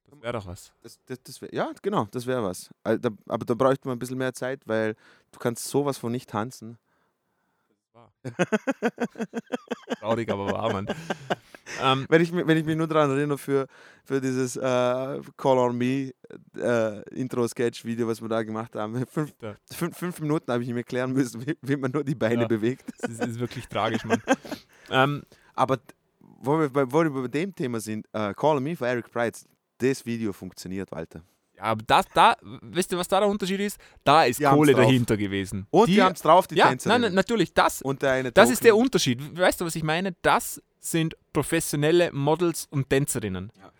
[0.09, 0.73] Das wäre doch was.
[0.81, 2.71] das, das, das wär, ja, genau, das wäre was.
[2.83, 4.95] Da, aber da bräuchte man ein bisschen mehr Zeit, weil
[5.31, 6.79] du kannst sowas von nicht tanzen.
[9.99, 10.87] Traurig, aber wahr, Mann.
[11.81, 13.67] ähm, Wenn ich, wenn ich mich nur daran erinnere für,
[14.03, 14.61] für dieses äh,
[15.37, 16.11] Call on Me
[16.57, 19.05] äh, Intro-Sketch-Video, was wir da gemacht haben.
[19.07, 19.33] Fünf,
[19.71, 22.47] fünf, fünf Minuten habe ich ihm erklären müssen, wie, wie man nur die Beine Ja.
[22.47, 22.85] bewegt.
[22.99, 24.21] das ist, ist wirklich tragisch, Mann.
[24.89, 25.77] ähm, Aber
[26.19, 29.11] wo wir, bei, wo wir bei dem Thema sind, äh, Call on Me von Eric
[29.11, 29.45] Price,
[29.77, 31.21] das Video funktioniert, Walter.
[31.61, 33.77] Aber das, da, wisst ihr, was da der Unterschied ist?
[34.03, 35.67] Da ist Die Kohle dahinter gewesen.
[35.69, 37.01] Und die, haben es drauf, die ja, Tänzerin.
[37.01, 38.75] nein, natürlich, das, Und der eine das ist der.
[38.75, 39.37] Unterschied.
[39.37, 40.15] Weißt du, was ich meine?
[40.21, 43.51] Das sind professionelle Models und Tänzerinnen.
[43.59, 43.71] Ja.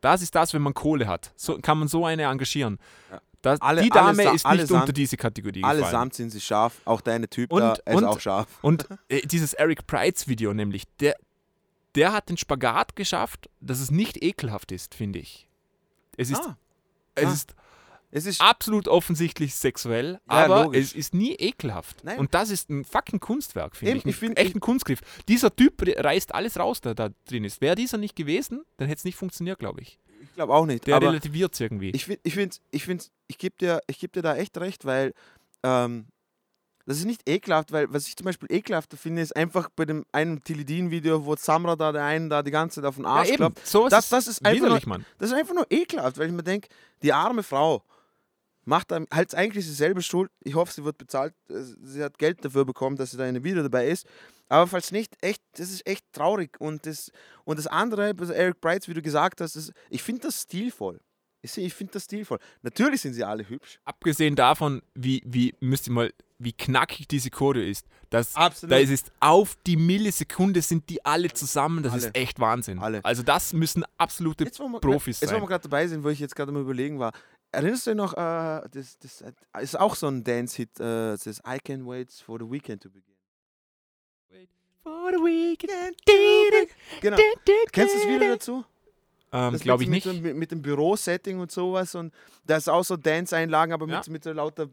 [0.00, 1.32] Das ist das, wenn man Kohle hat.
[1.36, 2.78] So kann man so eine engagieren.
[3.10, 3.20] Ja.
[3.42, 5.82] Das, Alle- die Dame allesa- ist nicht allesamt- unter diese Kategorie gefallen.
[5.82, 8.46] Allesamt sind sie scharf, auch deine Typ Und- da, ist und- auch scharf.
[8.62, 11.16] Und äh, dieses Eric Prides Video nämlich, der,
[11.96, 15.48] der hat den Spagat geschafft, dass es nicht ekelhaft ist, finde ich.
[16.16, 16.56] Es ist, Ah.
[17.14, 17.32] Es Ah.
[17.32, 17.54] ist
[18.14, 20.88] Es ist absolut offensichtlich sexuell, Ja, aber logisch.
[20.88, 22.04] es ist nie ekelhaft.
[22.04, 22.18] Nein.
[22.18, 24.04] Und das ist ein fucking Kunstwerk, finde ich.
[24.04, 25.00] Ein ich find- echten Kunstgriff.
[25.28, 27.62] Dieser Typ re- reißt alles raus, der da drin ist.
[27.62, 29.98] Wäre dieser nicht gewesen, dann hätte es nicht funktioniert, glaube ich.
[30.22, 30.86] ich glaube auch nicht.
[30.86, 31.88] Der relativiert es irgendwie.
[31.90, 34.84] ich finde, ich finde, ich, finde, ich gebe dir, ich geb dir da echt recht,
[34.84, 35.14] weil
[35.62, 36.06] ähm,
[36.86, 40.04] das ist nicht ekelhaft, weil was ich zum Beispiel ekelhafter finde, ist einfach bei dem
[40.12, 43.66] einen Tilidin-Video, wo Samra da der einen da die ganze Zeit auf den Arsch klopft.
[43.66, 45.06] sowas Das- das ist einfach widerlich, nur- Mann.
[45.18, 46.68] Das ist einfach nur ekelhaft, weil ich mir denke,
[47.02, 47.82] die arme Frau
[48.64, 50.30] macht halt eigentlich dieselbe Schuld.
[50.40, 51.34] Ich hoffe, sie wird bezahlt.
[51.50, 54.06] äh, Sie hat Geld dafür bekommen, dass sie da in dem Video dabei ist.
[54.48, 56.60] Aber falls nicht, echt, das ist echt traurig.
[56.60, 57.10] Und das,
[57.44, 61.00] und das andere, Eric Brights, wie du gesagt hast, das, ich finde das stilvoll.
[61.42, 62.38] Ich, finde das stilvoll.
[62.62, 63.80] Natürlich sind sie alle hübsch.
[63.84, 67.86] Abgesehen davon, wie, wie, müsst ihr mal, wie knackig diese Choreo ist.
[68.10, 68.72] Das, Absolut.
[68.72, 71.82] Da ist es auf die Millisekunde sind die alle zusammen.
[71.82, 72.02] Das Alle.
[72.06, 72.78] ist echt Wahnsinn.
[72.78, 73.04] Alle.
[73.04, 75.42] Also das müssen absolute Jetzt, wir, Profis jetzt, wo sein.
[75.42, 77.12] wir gerade dabei sind, wo ich jetzt gerade mal überlegen war,
[77.50, 81.26] erinnerst du dich noch, äh, das, das äh, ist auch so ein Dance-Hit, äh, das
[81.26, 83.12] ist I Can Wait for the Weekend to Begin.
[84.82, 85.96] For the weekend.
[87.00, 87.16] Genau.
[87.70, 88.64] Kennst du das Video dazu?
[89.32, 90.14] Ähm, Glaube ich mit, nicht.
[90.22, 91.94] Mit, dem- mit, dem Bürosetting und sowas.
[91.94, 92.12] Und
[92.46, 93.98] da ist auch so Dance-Einlagen, aber Ja.
[93.98, 94.68] mit, mit so lauter,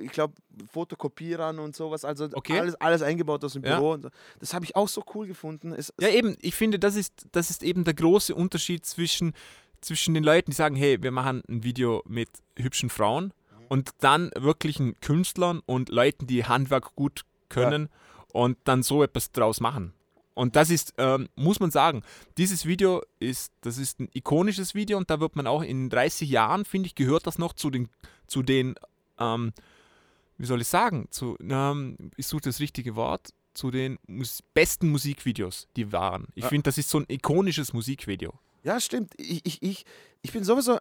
[0.00, 0.34] ich glaube,
[0.72, 2.04] Fotokopierern und sowas.
[2.04, 2.58] Also Okay.
[2.58, 3.76] alles, alles eingebaut aus dem Ja.
[3.78, 3.92] Büro.
[3.92, 4.08] Und so.
[4.40, 5.72] Das habe ich auch so cool gefunden.
[5.72, 9.34] Es, Ja, eben, ich finde, das ist, das ist eben der große Unterschied zwischen,
[9.80, 13.32] zwischen den Leuten, die sagen, hey, wir machen ein Video mit hübschen Frauen
[13.68, 17.88] und dann wirklichen Künstlern und Leuten, die Handwerk gut können
[18.32, 19.92] und dann so etwas draus machen.
[20.38, 22.02] Und das ist, ähm, muss man sagen,
[22.36, 26.30] dieses Video ist, das ist ein ikonisches Video und da wird man auch in 30
[26.30, 27.88] Jahren, finde ich, gehört das noch zu den,
[28.28, 28.76] zu den
[29.18, 29.52] ähm,
[30.36, 34.88] wie soll ich sagen, zu, ähm, ich suche das richtige Wort, zu den Mus besten
[34.90, 36.28] Musikvideos, die waren.
[36.36, 36.48] Ich Ja.
[36.50, 38.32] finde, das ist so ein ikonisches Musikvideo.
[38.62, 39.14] Ja, stimmt.
[39.16, 39.84] Ich, ich, ich,
[40.22, 40.78] ich bin sowieso.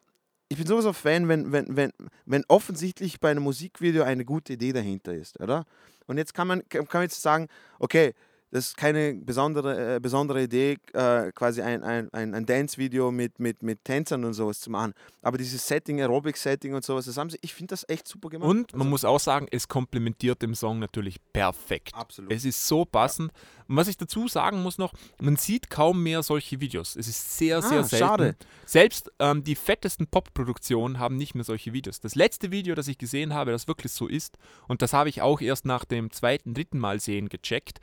[0.49, 1.91] Ich bin sowieso Fan, wenn, wenn, wenn,
[2.27, 5.65] wenn offensichtlich bei einem Musikvideo eine gute Idee dahinter ist, oder?
[6.05, 7.47] Und jetzt kann man, kann man jetzt sagen,
[7.79, 8.13] okay,
[8.51, 13.61] das ist keine besondere, äh, besondere Idee, äh, quasi ein, ein, ein, Dance-Video mit, mit,
[13.61, 14.93] mit Tänzern und sowas zu machen.
[15.21, 18.49] Aber dieses Setting, Aerobic-Setting und sowas, das haben sie, ich finde das echt super gemacht.
[18.49, 21.93] Und man Also, muss auch sagen, es komplementiert dem Song natürlich perfekt.
[21.93, 22.31] Absolut.
[22.31, 23.31] Es ist so passend.
[23.67, 26.95] Und was ich dazu sagen muss noch, man sieht kaum mehr solche Videos.
[26.95, 28.05] Es ist sehr, sehr Ah, selten.
[28.05, 28.35] schade.
[28.65, 31.99] Selbst ähm, die fettesten Pop-Produktionen haben nicht mehr solche Videos.
[31.99, 35.21] Das letzte Video, das ich gesehen habe, das wirklich so ist, und das habe ich
[35.21, 37.79] auch erst nach dem zweiten, dritten Mal sehen gecheckt,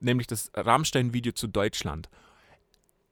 [0.00, 2.08] nämlich das Rammstein-Video zu Deutschland.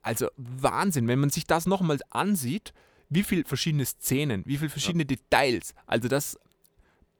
[0.01, 2.73] Also Wahnsinn, wenn man sich das nochmal ansieht,
[3.09, 5.73] wie viele verschiedene Szenen, wie viele verschiedene Details.
[5.87, 6.37] Also das,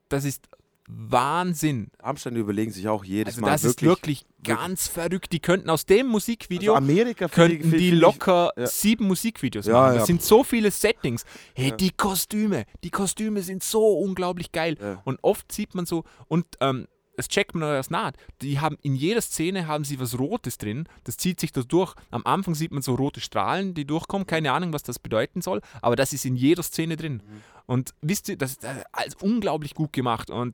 [0.10, 0.48] das ist
[0.88, 1.89] Wahnsinn.
[2.00, 3.82] Rammstein überlegen sich auch jedes Also Mal das wirklich.
[3.82, 5.32] ist wirklich ganz verrückt.
[5.32, 8.67] Die könnten aus dem Musikvideo also Amerika ich- könnten die ich- locker ja.
[8.67, 9.93] sieben Musikvideos Ja, machen.
[9.93, 9.98] ja.
[10.00, 11.26] Das sind so viele Settings.
[11.56, 14.78] Hey, die Kostüme, die Kostüme sind so unglaublich geil.
[15.04, 18.93] Und oft sieht man so, und ähm, das checkt man erst nach, die haben in
[18.93, 21.95] jeder Szene haben sie was Rotes drin, das zieht sich da durch.
[22.12, 25.62] Am Anfang sieht man so rote Strahlen, die durchkommen, keine Ahnung, was das bedeuten soll,
[25.82, 27.24] aber das ist in jeder Szene drin.
[27.26, 27.41] Mhm.
[27.67, 30.54] Und wisst ihr, das ist äh, alles unglaublich gut gemacht und,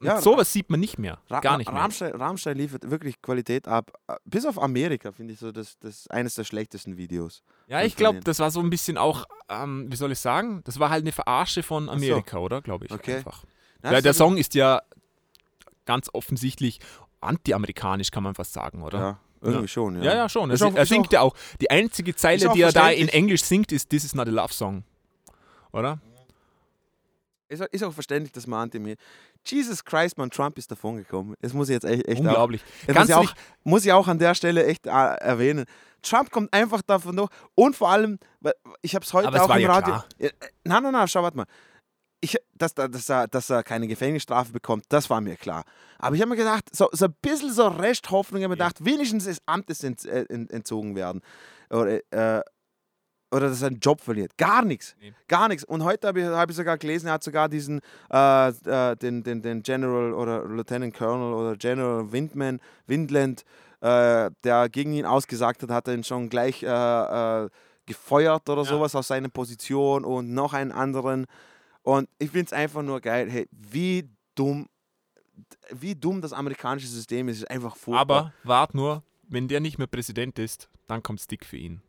[0.00, 1.80] und Ja, sowas sieht man nicht mehr, Ra gar nicht mehr.
[1.80, 3.92] Rammstein, Rammstein liefert wirklich Qualität ab.
[4.24, 7.42] Bis auf Amerika finde ich so das, das eines der schlechtesten Videos.
[7.66, 10.78] Ja, ich glaube, das war so ein bisschen auch, ähm, wie soll ich sagen, das
[10.80, 11.90] war halt eine Verarsche von so.
[11.92, 12.62] Amerika, oder?
[12.62, 12.92] Glaube ich.
[12.92, 13.16] Okay.
[13.16, 13.44] Einfach.
[13.84, 14.80] Ja, Ja, der Song ist ja
[15.84, 16.80] ganz offensichtlich
[17.20, 18.98] anti-amerikanisch, kann man fast sagen, oder?
[18.98, 19.96] Ja, irgendwie schon.
[19.96, 20.50] Ja, Ja, ja, schon.
[20.50, 21.36] Er, auch- er singt auch- ja auch.
[21.60, 23.08] Die einzige Zeile, die er da in.
[23.08, 24.84] Englisch singt, ist This is not a love song.
[25.72, 25.98] Oder?
[27.50, 28.96] Ist, auch- ist auch verständlich, dass man anti
[29.44, 31.34] Jesus Christ, man, Trump ist davon gekommen.
[31.40, 32.62] Das muss ich jetzt echt, echt auch, Unglaublich.
[32.86, 33.34] das Kannst muss, ich auch,
[33.64, 35.64] muss ich auch an der Stelle echt äh, erwähnen.
[36.02, 37.28] Trump kommt einfach davon durch.
[37.56, 38.18] Und vor allem,
[38.82, 39.94] ich habe es heute Aber es auch war im ja Radio.
[39.94, 40.06] klar.
[40.18, 40.28] Ja,
[40.64, 41.46] nein, nein, nein, schau, warte mal.
[42.22, 45.64] Ich, dass, dass, dass, er, dass er keine Gefängnisstrafe bekommt, das war mir klar.
[45.98, 48.84] Aber ich habe mir gedacht, so, so ein bisschen so Resthoffnung, ich habe mir gedacht,
[48.84, 51.22] wenigstens des Amtes ent, äh, ent, entzogen werden.
[51.70, 52.42] Oder, äh,
[53.30, 54.36] oder dass er einen Job verliert.
[54.36, 54.96] Gar nichts.
[55.00, 55.12] Nee.
[55.28, 55.64] Gar nichts.
[55.64, 57.80] Und heute habe ich, hab ich sogar gelesen, er hat sogar diesen,
[58.12, 63.44] äh, äh, den, den, den General oder Lieutenant Colonel oder General Windman, Windland,
[63.80, 66.66] äh, der gegen ihn ausgesagt hat, hat er ihn schon gleich äh,
[67.44, 67.48] äh,
[67.86, 71.26] gefeuert oder sowas aus seiner Position und noch einen anderen.
[71.82, 74.66] Und ich finde es einfach nur geil, hey, wie dumm,
[75.70, 78.00] wie dumm das amerikanische System ist, ist einfach furchtbar.
[78.00, 81.82] Aber wart nur, wenn der nicht mehr Präsident ist, dann kommt's dick für ihn.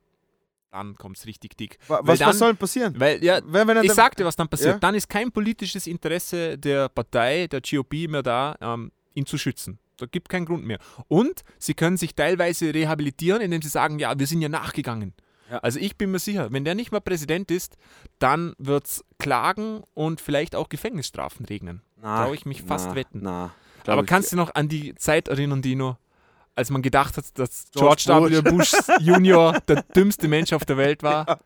[0.72, 1.78] Dann kommt's richtig dick.
[1.88, 2.98] Was, dann- was soll denn passieren?
[2.98, 4.74] Weil, ja, Wenn, wenn ich dann- sag dir, was dann passiert.
[4.76, 4.80] Ja?
[4.80, 9.80] Dann ist kein politisches Interesse der Partei, der GOP mehr da, ähm, ihn zu schützen.
[9.98, 10.80] Da gibt keinen Grund mehr.
[11.10, 15.14] Und sie können sich teilweise rehabilitieren, indem sie sagen, ja, wir sind ja nachgegangen.
[15.52, 15.58] Ja.
[15.60, 17.76] Also ich bin mir sicher, wenn der nicht mehr Präsident ist,
[18.20, 21.82] dann wird es Klagen und vielleicht auch Gefängnisstrafen regnen.
[22.02, 23.20] Traue ich mich fast na, wetten.
[23.22, 23.52] Na,
[23.86, 25.98] Aber kannst du noch an die Zeit erinnern, Dino,
[26.62, 28.50] als man gedacht hat, dass George George, W.
[28.52, 31.40] Bush Junior der dümmste Mensch auf der Welt war?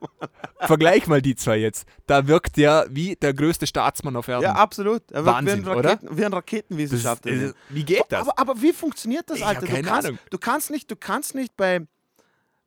[0.59, 1.87] Vergleich mal die zwei jetzt.
[2.05, 4.43] Da wirkt der wie der größte Staatsmann auf Erden.
[4.43, 5.09] Ja, absolut.
[5.11, 5.89] Er wirkt Wahnsinn, wie ein, oder?
[5.89, 7.31] Raketen, wie ein das Raketenwissenschaftler.
[7.31, 8.27] ist, wie geht das?
[8.27, 9.61] Aber, aber wie funktioniert das, Alter?
[9.61, 10.19] hab Du keine kannst, Ahnung.
[10.29, 11.87] du kannst nicht, du kannst nicht bei,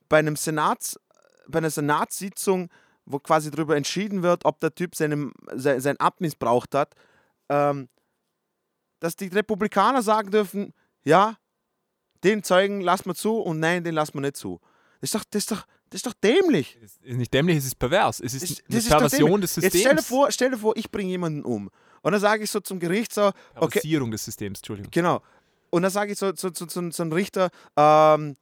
[0.09, 0.99] bei einem Senats,
[1.47, 2.71] bei einer Senatssitzung,
[3.05, 6.95] wo quasi darüber entschieden wird, ob der Typ seinem, sein, sein Amt missbraucht hat,
[7.49, 7.89] ähm,
[9.01, 11.37] dass die Republikaner sagen dürfen, ja,
[12.25, 14.61] den Zeugen lassen wir zu und nein, den lassen wir nicht zu.
[15.01, 16.79] Das ist doch, das ist doch, das ist doch dämlich.
[16.83, 18.21] Es ist nicht dämlich, es ist pervers.
[18.21, 19.83] Es ist Das, eine ist Perversion des Jetzt Systems.
[19.83, 21.71] stell dir vor, stell dir vor ich bringe jemanden um.
[22.03, 24.91] Und dann sage ich so zum Gericht so, okay, Perversierung des Systems, Entschuldigung.
[24.91, 25.23] Genau.
[25.71, 28.37] Und dann sage ich so zu so, so, so einem Richter, ähm,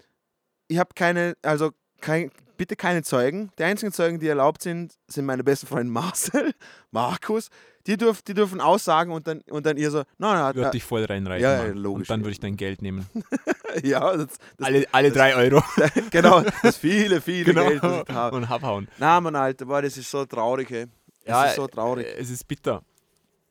[0.69, 3.51] ich habe keine, also kein, bitte keine Zeugen.
[3.59, 6.55] Die einzigen Zeugen, die erlaubt sind, sind meine besten Freunde Marcel,
[6.91, 7.49] Markus.
[7.87, 10.83] Die, dürf, die dürfen aussagen und dann, und dann ihr so, nein, nein, Würde dich
[10.85, 11.43] voll reinreiten.
[11.43, 12.01] Ja, ja, logisch.
[12.01, 13.07] Und dann würde ich dein Geld nehmen.
[13.85, 15.63] ja, das, das, alle, alle drei Euro.
[16.11, 17.69] genau, das viele, viele genau.
[17.69, 18.37] Geld, das ich habe.
[18.37, 18.89] Und abhauen.
[18.99, 20.87] Na, Mann, Alter, boah, das ist so traurig, ey.
[21.25, 22.07] Das Ja, ist so traurig.
[22.07, 22.83] äh, Es ist bitter.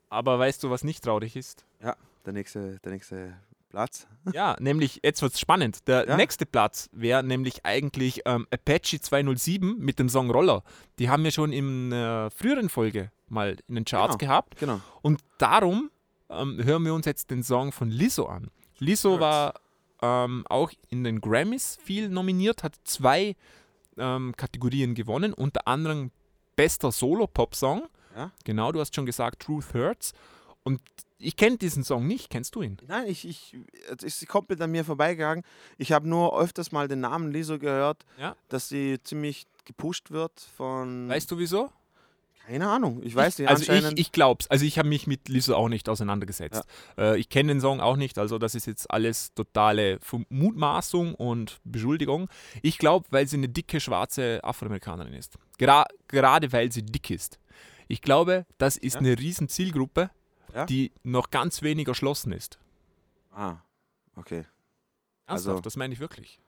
[0.09, 1.65] Aber weißt du, was nicht traurig ist?
[1.81, 1.95] Ja,
[2.25, 3.33] der nächste, der nächste
[3.69, 4.07] Platz.
[4.33, 5.87] Ja, nämlich, jetzt wird es spannend.
[5.87, 6.15] Der Ja.
[6.17, 10.63] nächste Platz wäre nämlich eigentlich ähm, Apache 207 mit dem Song Roller.
[10.99, 14.29] Die haben wir schon in einer früheren Folge mal in den Charts Genau.
[14.31, 14.57] gehabt.
[14.57, 14.81] Genau.
[15.01, 15.89] Und darum
[16.29, 18.49] ähm, hören wir uns jetzt den Song von Lizzo an.
[18.79, 19.53] Lizzo war
[20.01, 23.35] ähm, auch in den Grammys viel nominiert, hat zwei
[23.97, 26.11] ähm, Kategorien gewonnen, unter anderem
[26.55, 27.87] bester Solo-Pop-Song.
[28.15, 28.31] Ja.
[28.43, 30.13] Genau, du hast schon gesagt, Truth Hurts.
[30.63, 30.81] Und
[31.17, 32.29] ich kenne diesen Song nicht.
[32.29, 32.77] Kennst du ihn?
[32.87, 33.55] Nein, ich, ich,
[33.97, 35.43] es ist komplett an mir vorbeigegangen.
[35.77, 38.35] Ich habe nur öfters mal den Namen Lizzo gehört, Ja.
[38.49, 41.07] dass sie ziemlich gepusht wird von.
[41.07, 41.69] Weißt du wieso?
[42.47, 43.49] Keine Ahnung, ich weiß nicht.
[43.49, 44.47] also ich, ich glaub's.
[44.51, 46.63] Also ich habe mich mit Lizzo auch nicht auseinandergesetzt.
[46.97, 51.59] Äh, ich kenne den Song auch nicht, also das ist jetzt alles totale Mutmaßung und
[51.63, 52.29] Beschuldigung.
[52.61, 55.37] Ich glaube, weil sie eine dicke schwarze Afroamerikanerin ist.
[55.57, 57.39] Gra gerade weil sie dick ist.
[57.87, 58.99] Ich glaube, das ist Ja.
[58.99, 60.11] eine riesen Zielgruppe,
[60.53, 60.65] Ja.
[60.65, 62.59] die noch ganz wenig erschlossen ist.
[63.31, 63.57] ah,
[64.15, 64.45] okay.
[65.27, 66.39] Ernsthaft, Also- das meine ich wirklich.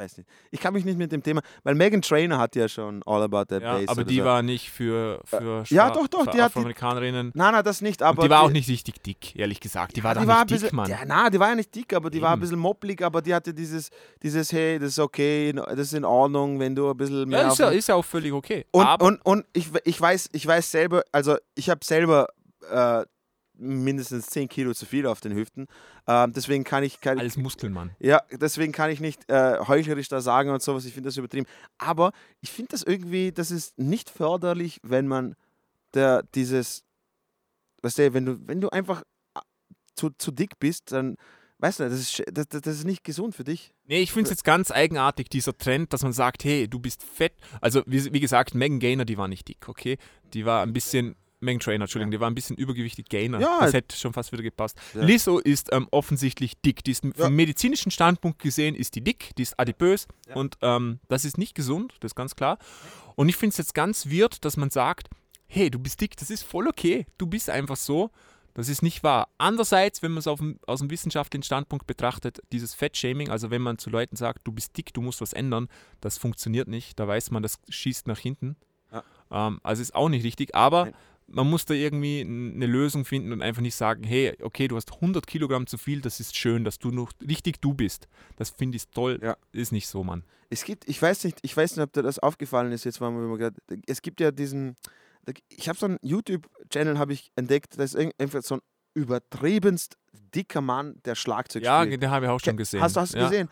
[0.00, 0.28] Weiß nicht.
[0.50, 3.44] Ich kann mich nicht mit dem Thema, weil Megan Trainer hat ja schon All About
[3.46, 3.88] That Ja, Bass.
[3.88, 4.24] aber die so.
[4.24, 7.32] war nicht für, für, ja, Schwa- doch, doch, für die hat die- Afroamerikanerinnen.
[7.34, 8.22] Nein, nein, das nicht, aber.
[8.22, 9.94] und die war auch nicht richtig dick, ehrlich gesagt.
[9.96, 10.88] Die war die da war ein nicht dick, bisschen, Mann.
[10.90, 12.40] Ja, nein, die war ja nicht dick, aber die war ein Eben.
[12.40, 13.90] bisschen mopplig, aber die hatte dieses,
[14.22, 17.42] dieses, hey, das ist okay, das ist in Ordnung, wenn du ein bisschen mehr.
[17.42, 18.64] Ja, ist ja, ist ja auch völlig okay.
[18.70, 22.28] Und, aber und, und ich, ich, weiß, ich weiß selber, also ich habe selber
[22.70, 23.04] äh,
[23.60, 25.66] mindestens 10 Kilo zu viel auf den Hüften.
[26.06, 27.90] Ähm, deswegen kann ich, kann, alles Muskelmann.
[27.98, 30.84] ja, deswegen kann ich nicht äh, heuchlerisch da sagen und sowas.
[30.84, 31.46] Ich finde das übertrieben.
[31.78, 35.36] Aber ich finde das irgendwie, das ist nicht förderlich, wenn man
[35.94, 36.84] der, dieses,
[37.82, 39.02] weißt du, wenn du, wenn du einfach
[39.34, 39.40] äh,
[39.94, 41.16] zu, zu dick bist, dann,
[41.58, 43.72] weißt du, das ist, das, das ist nicht gesund für dich.
[43.84, 47.02] Nee, ich finde es jetzt ganz eigenartig, dieser Trend, dass man sagt, hey, du bist
[47.02, 47.34] fett.
[47.60, 49.98] Also, wie, wie gesagt, Megan Gaynor, die war nicht dick, okay?
[50.32, 53.40] Die war ein bisschen, Megan Trainer, Entschuldigung, die war ein bisschen übergewichtig Gaynor.
[53.40, 53.58] Ja.
[53.60, 54.76] Das hätte schon fast wieder gepasst.
[54.94, 55.02] Ja.
[55.02, 56.84] Lizzo ist ähm, offensichtlich dick.
[56.84, 57.30] Die ist vom Ja.
[57.30, 60.36] medizinischen Standpunkt gesehen, ist die dick, die ist adipös Ja.
[60.36, 62.58] und ähm, das ist nicht gesund, das ist ganz klar.
[63.16, 65.08] Und ich finde es jetzt ganz weird, dass man sagt,
[65.46, 68.10] hey, du bist dick, das ist voll okay, du bist einfach so.
[68.52, 69.28] Das ist nicht wahr.
[69.38, 70.38] Andererseits, wenn man es aus
[70.80, 74.92] dem wissenschaftlichen Standpunkt betrachtet, dieses Fettshaming, also wenn man zu Leuten sagt, du bist dick,
[74.92, 75.68] du musst was ändern,
[76.00, 76.98] das funktioniert nicht.
[76.98, 78.56] Da weiß man, das schießt nach hinten.
[78.92, 79.04] Ja.
[79.30, 80.94] Ähm, also ist auch nicht richtig, aber Nein.
[81.32, 84.92] Man muss da irgendwie eine Lösung finden und einfach nicht sagen, hey, okay, du hast
[84.92, 88.08] 100 Kilogramm zu viel, das ist schön, dass du noch richtig du bist.
[88.36, 89.18] Das finde ich toll.
[89.22, 89.36] Ja.
[89.52, 90.24] Ist nicht so, Mann.
[90.50, 93.14] Es gibt, ich weiß nicht, ich weiß nicht, ob dir das aufgefallen ist, jetzt waren
[93.16, 93.56] wir gerade,
[93.86, 94.76] es gibt ja diesen,
[95.48, 98.60] ich habe so einen YouTube-Channel habe ich entdeckt, da ist einfach so ein
[98.94, 99.96] übertriebenst
[100.34, 102.02] dicker Mann, der Schlagzeug Ja, spielt.
[102.02, 102.80] den habe ich auch schon gesehen.
[102.80, 103.28] Hast, du- hast du ja.
[103.28, 103.48] gesehen?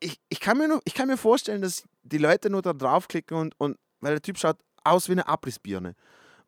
[0.00, 3.36] Ich, ich, kann mir nur, ich kann mir vorstellen, dass die Leute nur da draufklicken
[3.36, 5.94] und, und weil der Typ schaut aus wie eine Abrissbirne.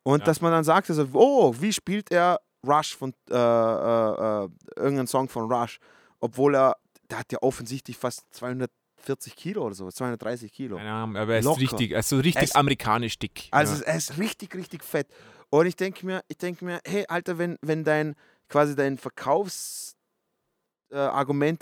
[0.03, 0.25] Und Ja.
[0.25, 5.07] dass man dann sagt, also, oh, wie spielt er Rush von äh, äh, äh, irgendeinen
[5.07, 5.79] Song von Rush,
[6.19, 6.75] obwohl er,
[7.09, 10.77] der hat ja offensichtlich fast 240 Kilo oder so, 230 Kilo.
[10.77, 11.61] Keine Ahnung, aber er ist Locker.
[11.61, 13.47] richtig, er ist so richtig Es- amerikanisch dick.
[13.51, 13.81] Also ja.
[13.87, 15.07] er ist richtig, richtig fett.
[15.49, 18.15] Und ich denke mir, ich denke mir, hey, Alter, wenn, wenn dein
[18.49, 19.95] quasi dein Verkaufsargument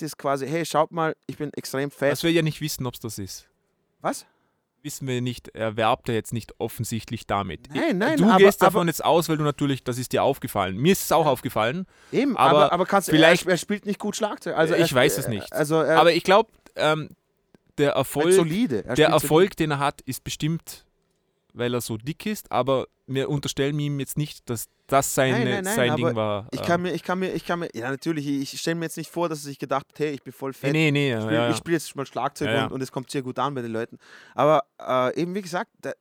[0.01, 2.11] äh, ist quasi, hey, schaut mal, ich bin extrem fett.
[2.13, 3.47] Was wir ja nicht wissen, ob es das ist.
[4.01, 4.25] Was?
[4.83, 7.67] Wissen wir nicht, er werbt er jetzt nicht offensichtlich damit.
[7.73, 10.23] Nein, nein, du aber- gehst aber- davon jetzt aus, weil du natürlich, das ist dir
[10.23, 10.77] aufgefallen.
[10.77, 11.85] Mir ist es auch aufgefallen.
[12.11, 14.55] Eben, Aber aber, aber kannst, vielleicht- er, er spielt nicht gut Schlagzeug.
[14.55, 15.51] Also Ich er, weiß es nicht.
[15.51, 17.09] Also er, Aber ich glaube, ähm,
[17.77, 18.85] der Erfolg, solide.
[18.85, 20.85] Er der Erfolg, den er hat, ist bestimmt,
[21.53, 25.45] weil er so dick ist, aber wir unterstellen ihm jetzt nicht, dass das seine, Nein,
[25.45, 26.47] nein, nein, sein Ding war.
[26.51, 28.85] Ich ähm, kann mir, ich kann mir, ich kann mir, ja natürlich, ich stelle mir
[28.85, 30.71] jetzt nicht vor, dass er sich gedacht hat, hey, ich bin voll fett.
[30.73, 31.55] nee, nee, ich ja, spiele ja, ja.
[31.55, 32.65] spiel jetzt mal Schlagzeug Ja.
[32.65, 33.97] Und, und es kommt sehr gut an bei den Leuten.
[34.35, 35.91] Aber äh, eben wie gesagt, da,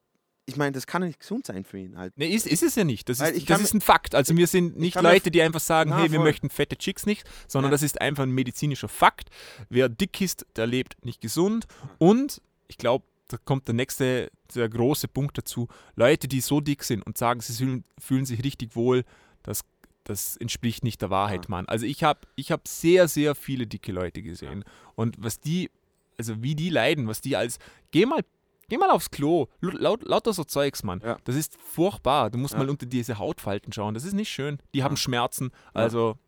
[0.49, 2.17] ich meine, das kann ja nicht gesund sein für ihn halt.
[2.17, 3.09] Nee, ist, ist es ja nicht.
[3.09, 4.15] Das, ist, ich das ist ein Fakt.
[4.15, 6.29] Also wir sind nicht Leute, die einfach sagen, Na, hey, wir voll.
[6.29, 7.75] möchten fette Chicks nicht, sondern Ja.
[7.75, 9.31] das ist einfach ein medizinischer Fakt.
[9.69, 11.67] Wer dick ist, der lebt nicht gesund.
[11.99, 15.69] Und ich glaube, da kommt der nächste, der große Punkt dazu.
[15.95, 19.05] Leute, die so dick sind und sagen, sie fühlen, sich richtig wohl,
[19.43, 19.63] das,
[20.05, 21.51] das entspricht nicht der Wahrheit, Ja.
[21.51, 21.67] Mann.
[21.67, 24.65] Also ich habe ich hab sehr, sehr viele dicke Leute gesehen.
[24.95, 25.71] Und was die,
[26.19, 27.59] also wie die leiden, was die als,
[27.91, 28.23] geh mal
[28.69, 29.47] Geh mal aufs Klo.
[29.61, 31.01] Laut, lauter so Zeugs, Mann.
[31.05, 31.19] Ja.
[31.23, 32.31] Das ist furchtbar.
[32.31, 32.59] Du musst Ja.
[32.59, 33.95] mal unter diese Hautfalten schauen.
[33.95, 34.59] Das ist nicht schön.
[34.75, 34.97] Die haben Ja.
[34.97, 35.51] Schmerzen.
[35.67, 35.83] Ja.
[35.83, 36.19] Also,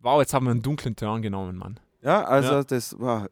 [0.00, 1.80] wow, jetzt haben wir einen dunklen Turn genommen, Mann.
[2.06, 2.62] Ja, also Ja.
[2.64, 3.28] das war.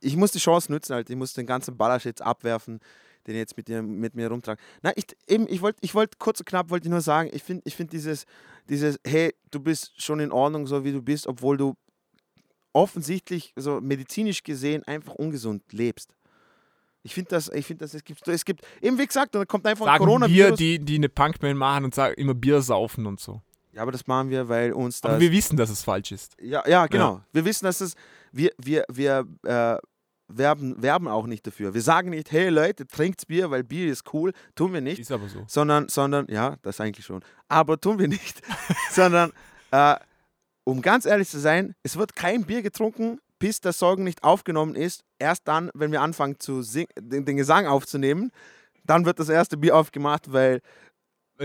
[0.00, 1.08] Ich muss die Chance nutzen, halt.
[1.08, 2.78] Ich muss den ganzen Ballasch jetzt abwerfen,
[3.26, 4.60] den ich jetzt mit, dir, mit mir rumtrage.
[4.82, 7.42] Na, ich, eben, ich wollte ich wollt kurz und knapp wollte ich nur sagen, ich
[7.42, 8.26] finde ich find dieses,
[8.68, 11.76] dieses, hey, du bist schon in Ordnung, so wie du bist, obwohl du
[12.74, 16.14] offensichtlich, so medizinisch gesehen, einfach ungesund lebst.
[17.02, 19.66] Ich finde das, ich finde das, es gibt, es gibt, eben wie gesagt, da kommt
[19.66, 20.58] einfach wir, Coronavirus.
[20.58, 23.40] die, die eine Punkband machen und sagen immer Bier saufen und so.
[23.72, 25.12] Ja, aber das machen wir, weil uns das.
[25.12, 26.36] Aber wir wissen, dass es falsch ist.
[26.40, 27.22] Ja, ja, genau.
[27.32, 27.94] Wir wissen, dass es,
[28.32, 29.76] wir, wir, wir äh,
[30.28, 31.74] werben, werben auch nicht dafür.
[31.74, 34.32] Wir sagen nicht, hey Leute, trinkt Bier, weil Bier ist cool.
[34.54, 35.00] Tun wir nicht.
[35.00, 35.44] Ist aber so.
[35.46, 37.22] Sondern, sondern, ja, das eigentlich schon.
[37.48, 38.42] Aber tun wir nicht.
[38.90, 39.32] sondern,
[39.70, 39.96] äh,
[40.64, 44.74] um ganz ehrlich zu sein, es wird kein Bier getrunken, bis der Song nicht aufgenommen
[44.74, 45.04] ist.
[45.18, 48.30] Erst dann, wenn wir anfangen, zu den, den Gesang aufzunehmen,
[48.84, 50.60] dann wird das erste Bier aufgemacht, Weil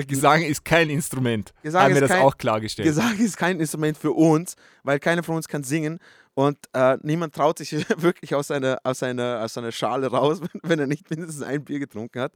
[0.08, 1.54] Gesang ist kein Instrument.
[1.64, 2.88] Gesang haben ist wir das kein- auch klargestellt.
[2.88, 6.00] Gesang ist kein Instrument für uns, weil keiner von uns kann singen
[6.34, 7.72] und äh, niemand traut sich
[8.02, 11.64] wirklich aus seiner, aus, seiner, aus seiner Schale raus, wenn, wenn er nicht mindestens ein
[11.64, 12.34] Bier getrunken hat.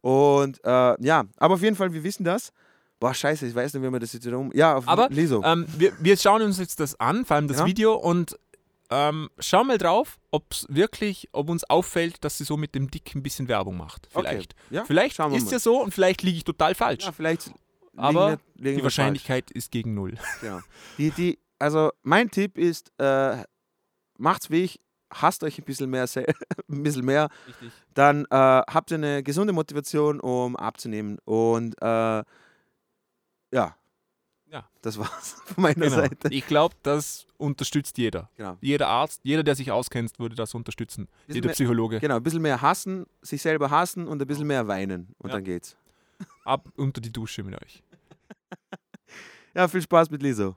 [0.00, 2.52] Und äh, ja, aber auf jeden Fall, wir wissen das.
[2.98, 4.50] Boah, scheiße, ich weiß nicht, wie man das jetzt wieder um.
[4.54, 5.42] Ja, auf Aber Liso.
[5.44, 7.66] ähm, wir, wir schauen uns jetzt das an, vor allem das Ja.
[7.66, 8.38] Video, und
[8.90, 12.90] ähm, schau mal drauf, ob es wirklich, ob uns auffällt, dass sie so mit dem
[12.90, 14.08] Dick ein bisschen Werbung macht.
[14.12, 14.26] Okay.
[14.28, 14.54] Vielleicht.
[14.70, 17.04] Ja, Vielleicht ist ja so und vielleicht liege ich total falsch.
[17.04, 17.46] ja, vielleicht.
[17.46, 17.58] liegen
[17.96, 20.16] aber wir- liegen die Wahrscheinlichkeit ist gegen null.
[20.16, 20.30] falsch.
[20.40, 20.60] Genau.
[20.98, 23.44] Die, die, also, mein Tipp ist, äh,
[24.18, 24.80] macht's wie ich,
[25.12, 26.06] hasst euch ein bisschen mehr,
[26.68, 27.72] ein bisschen mehr Richtig.
[27.94, 31.18] dann äh, habt ihr eine gesunde Motivation, um abzunehmen.
[31.24, 32.22] Und äh,
[33.52, 33.76] ja.
[34.50, 34.68] Ja.
[34.82, 35.96] Das war's von meiner Genau.
[35.96, 36.28] Seite.
[36.30, 38.28] Ich glaube, das unterstützt jeder.
[38.36, 38.56] Genau.
[38.60, 41.06] Jeder Arzt, jeder, der sich auskennt, würde das unterstützen.
[41.26, 42.00] Bisschen Jeder mehr- Psychologe.
[42.00, 45.14] Genau, ein bisschen mehr hassen, sich selber hassen und ein bisschen mehr weinen.
[45.18, 45.36] Und Ja.
[45.36, 45.76] dann geht's.
[46.44, 47.82] Ab unter die Dusche mit euch.
[49.54, 50.54] Ja, viel Spaß mit Liso.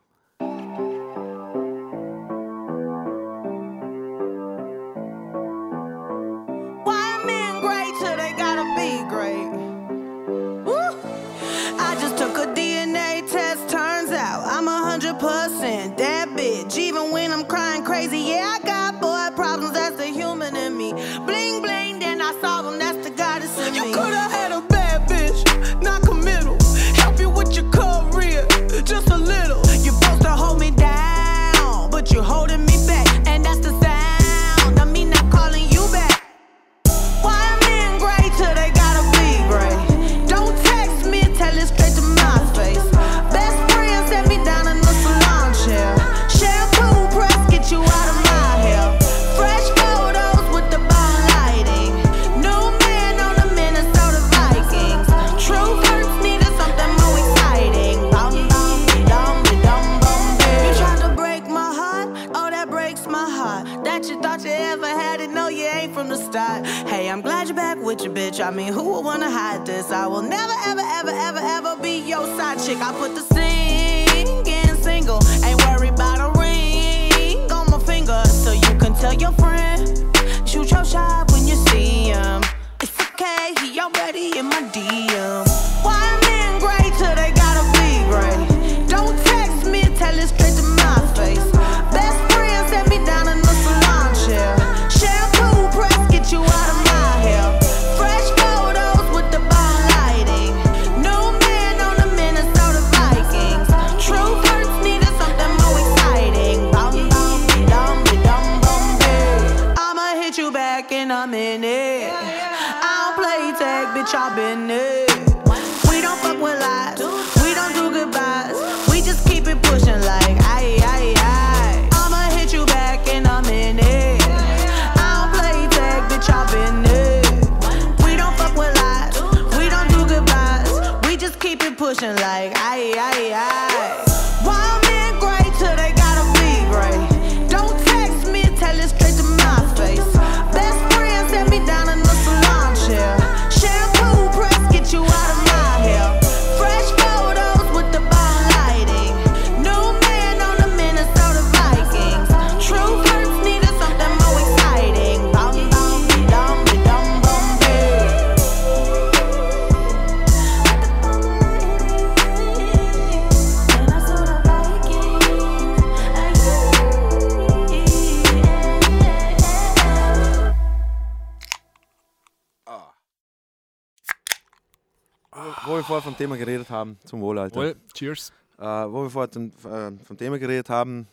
[176.64, 177.56] Geredet haben, zum Wohl, Alter.
[177.56, 178.32] Wohl, cheers.
[178.58, 181.08] Äh, wo wir zum, äh, vom Thema geredet haben,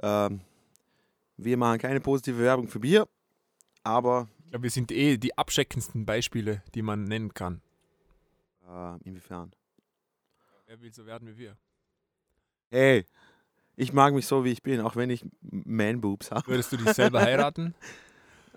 [0.00, 0.40] ähm,
[1.36, 3.06] wir machen keine positive Werbung für Bier,
[3.82, 7.60] aber Ich glaube, wir sind eh die abschreckendsten Beispiele, die man nennen kann.
[8.68, 9.52] äh, inwiefern?
[10.66, 11.56] Wer will so werden wie wir?
[12.70, 13.04] Hey,
[13.76, 16.46] ich mag mich so, wie ich bin, auch wenn ich Man-Boobs habe.
[16.48, 17.74] Würdest du dich selber heiraten?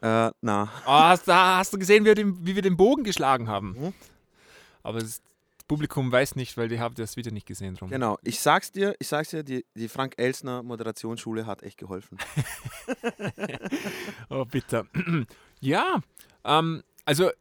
[0.01, 3.03] Äh, na, Oh, hast, du- hast du gesehen, wie wir, den, wie wir den Bogen
[3.03, 3.75] geschlagen haben?
[3.77, 3.93] Mhm.
[4.81, 5.21] Aber das
[5.69, 7.89] Publikum weiß nicht, weil die haben das Video nicht gesehen drum.
[7.89, 8.17] genau.
[8.23, 12.17] Ich sag's dir, ich sag's dir, die, die Frank Elsner Moderationsschule hat echt geholfen.
[14.29, 14.85] Oh, bitte.
[15.61, 16.01] ja,
[16.43, 17.31] ähm, also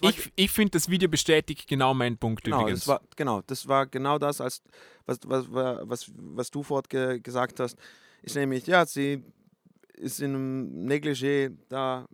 [0.00, 2.80] ich, ich finde, das Video bestätigt genau meinen Punkt Genau, übrigens.
[2.80, 4.62] das war, genau, das war genau das, als,
[5.06, 7.76] was, was, was, was, du fort ge gesagt hast.
[8.22, 9.22] Ist nämlich, ja, sie
[9.94, 12.06] ist in einem Negligé da.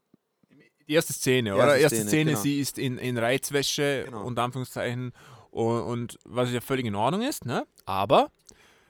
[0.88, 1.76] Die erste Szene, Die oder?
[1.76, 2.42] erste Erste Szene, Szene, genau.
[2.42, 4.24] sie ist in, in Reizwäsche, Genau.
[4.24, 5.12] unter Anführungszeichen,
[5.50, 7.66] und, und was ja völlig in Ordnung ist, ne?
[7.84, 8.30] Aber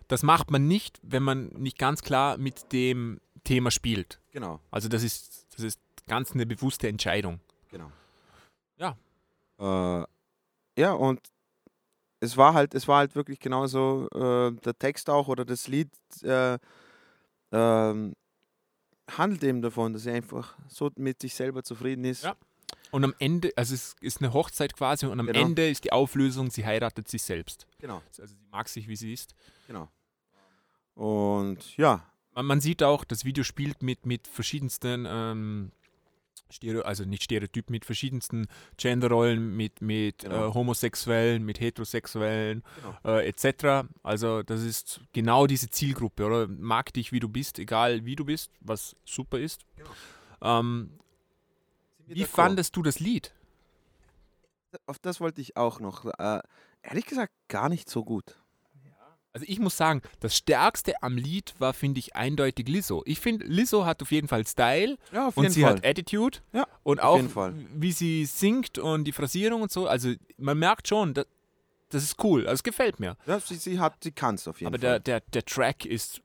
[0.08, 4.20] das macht man nicht, wenn man nicht ganz klar mit dem Thema spielt.
[4.30, 7.40] Genau, Also das ist, das ist ganz eine bewusste Entscheidung.
[7.70, 7.90] genau.
[8.76, 8.96] Ja.
[9.58, 10.04] Äh,
[10.78, 11.20] ja, und
[12.20, 15.90] es war halt, es war halt wirklich genauso, äh, der Text auch oder das Lied
[16.22, 16.58] äh,
[17.50, 18.14] ähm,
[19.18, 22.24] handelt eben davon, dass sie einfach so mit sich selber zufrieden ist.
[22.24, 22.36] Ja.
[22.90, 25.40] Und am Ende, also es ist eine Hochzeit quasi und am Genau.
[25.40, 27.66] Ende ist die Auflösung, sie heiratet sich selbst.
[27.78, 29.34] Genau, Also sie mag sich, wie sie ist.
[29.66, 29.88] genau.
[30.94, 35.72] Und ja, Man, man sieht auch, das Video spielt mit, mit verschiedensten, ähm,
[36.52, 38.46] Stereo, also nicht Stereotypen, mit verschiedensten
[38.76, 40.48] Genderrollen, mit, mit Genau.
[40.48, 42.62] äh, Homosexuellen, mit Heterosexuellen
[43.02, 43.16] Genau.
[43.18, 43.88] äh, etc.
[44.02, 46.46] Also das ist genau diese Zielgruppe, oder?
[46.48, 49.64] Mag dich, wie du bist, egal wie du bist, was super ist.
[50.40, 50.90] Ähm,
[52.06, 53.32] wie fandest du das Lied?
[54.86, 56.06] Auf das wollte ich auch noch.
[56.18, 56.40] Äh,
[56.82, 58.38] ehrlich gesagt, gar nicht so gut.
[59.34, 63.02] Also ich muss sagen, das Stärkste am Lied war, finde ich, eindeutig Lizzo.
[63.06, 66.38] Ich finde, Lizzo hat auf jeden Fall Style Ja, auf und sie hat Attitude.
[66.52, 67.54] Ja, und auf auch jeden Fall.
[67.74, 69.86] wie sie singt und die Phrasierung und so.
[69.86, 71.24] Also man merkt schon, das,
[71.88, 72.42] das ist cool.
[72.46, 73.16] Also es gefällt mir.
[73.26, 75.00] Ja, sie, sie hat, sie kann es auf jeden Aber Fall.
[75.00, 76.20] der, der, der Track ist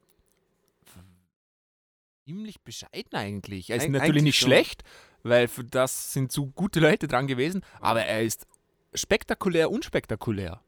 [2.26, 3.70] ziemlich bescheiden eigentlich.
[3.70, 4.48] Er ist Eig- natürlich nicht schon.
[4.50, 4.84] schlecht,
[5.24, 8.46] weil für das sind so gute Leute dran gewesen, aber er ist
[8.94, 10.62] spektakulär, unspektakulär.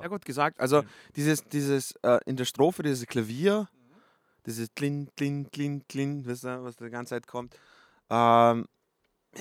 [0.00, 0.60] Sehr gut gesagt.
[0.60, 0.82] Also
[1.16, 3.68] dieses, dieses äh, in der Strophe, dieses Klavier,
[4.46, 7.56] dieses Klin, Klin, Klin, Klin, was was die ganze Zeit kommt.
[8.08, 8.66] Ähm,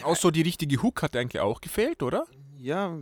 [0.03, 2.25] auch so die richtige Hook hat eigentlich auch gefehlt, oder?
[2.57, 2.97] Ja,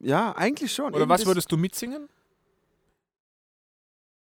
[0.00, 0.92] ja, eigentlich schon.
[0.92, 2.08] Oder Eben was würdest du mitsingen?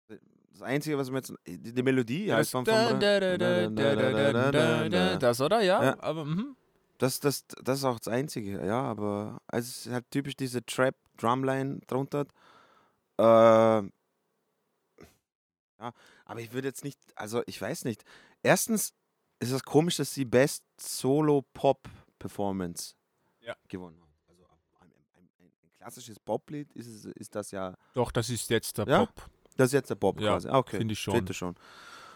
[0.08, 1.34] Das Einzige, was mir jetzt.
[1.46, 2.66] Die Melodie ja, heißt von.
[2.66, 2.92] Das,
[5.42, 5.62] oder?
[5.62, 5.84] Ja.
[5.84, 5.96] ja.
[6.00, 6.56] Aber, mhm.
[6.98, 10.96] das, das, das ist auch das Einzige, ja, aber es ist halt typisch diese Trap,
[11.18, 12.26] Trap-Drumline drunter.
[13.20, 13.90] Äh,
[15.80, 15.94] ja,
[16.26, 18.04] aber ich würde jetzt nicht, also ich weiß nicht.
[18.44, 18.94] Erstens
[19.40, 22.96] ist es komisch, dass sie Best Solo-Pop-Performance
[23.42, 23.56] Ja.
[23.68, 24.08] gewonnen hat.
[24.30, 24.44] Also
[24.80, 28.88] ein, ein, ein, klassisches Poplied ist, es- ist das ja, Doch, das ist jetzt der
[28.88, 29.06] Ja?
[29.06, 29.30] Pop.
[29.56, 30.50] das ist jetzt der Pop Ja, quasi.
[30.50, 31.26] Ah, Okay, finde ich schon.
[31.26, 31.56] Da schon.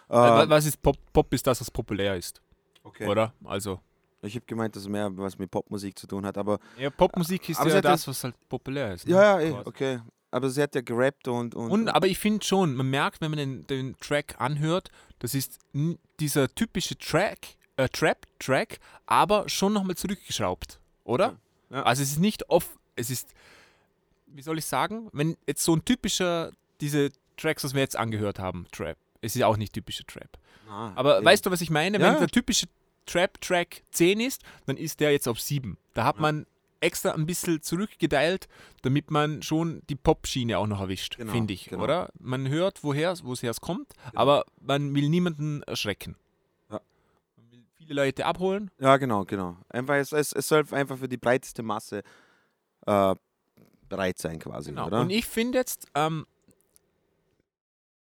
[0.10, 0.98] Äh, wa- Äh, was ist Pop?
[1.14, 2.42] Pop ist das, was populär ist,
[2.84, 3.08] okay.
[3.08, 3.34] oder?
[3.46, 3.80] Also,
[4.24, 7.50] Ich habe gemeint, dass es mehr was mit Popmusik zu tun hat, aber ja, Popmusik
[7.50, 9.08] ist ja das, was halt populär ist.
[9.08, 9.14] ne?
[9.16, 9.68] ja, ja, eh, Quasi.
[9.68, 10.00] okay.
[10.34, 11.56] Aber sie hat ja gerappt und.
[11.56, 15.34] Und, Und, aber ich finde schon, man merkt, wenn man den, den Track anhört, das
[15.36, 15.60] ist
[16.20, 17.40] dieser typische Track,
[17.76, 21.38] äh, Trap-Track, aber schon nochmal zurückgeschraubt, oder?
[21.70, 21.78] Ja.
[21.78, 21.84] Ja.
[21.84, 23.34] Also es ist nicht oft, es ist,
[24.28, 28.40] wie soll ich sagen, wenn jetzt so ein typischer, diese Tracks, was wir jetzt angehört
[28.40, 30.30] haben, Trap, es ist ja auch nicht typischer Trap.
[30.70, 31.26] Ah, Aber eben.
[31.26, 32.00] weißt du, was ich meine?
[32.00, 32.12] Ja.
[32.14, 32.68] Wenn der typische
[33.06, 35.78] Trap-Track 10 ist, dann ist der jetzt auf 7.
[35.94, 36.22] Da hat Ja.
[36.22, 36.46] man
[36.80, 38.48] extra ein bisschen zurückgedeilt,
[38.82, 41.84] damit man schon die Pop-Schiene auch noch erwischt, Genau, finde ich, genau.
[41.84, 42.10] oder?
[42.20, 46.16] Man hört, woher es kommt, aber man will niemanden erschrecken.
[46.72, 46.82] Ja.
[47.38, 48.72] Man will viele Leute abholen.
[48.80, 49.58] Ja, genau, genau.
[49.70, 52.02] Einfach, es, es, es soll einfach für die breiteste Masse
[52.88, 53.16] äh,
[53.88, 54.88] bereit sein quasi, Genau.
[54.88, 55.02] oder?
[55.02, 56.26] Und ich finde jetzt, ähm,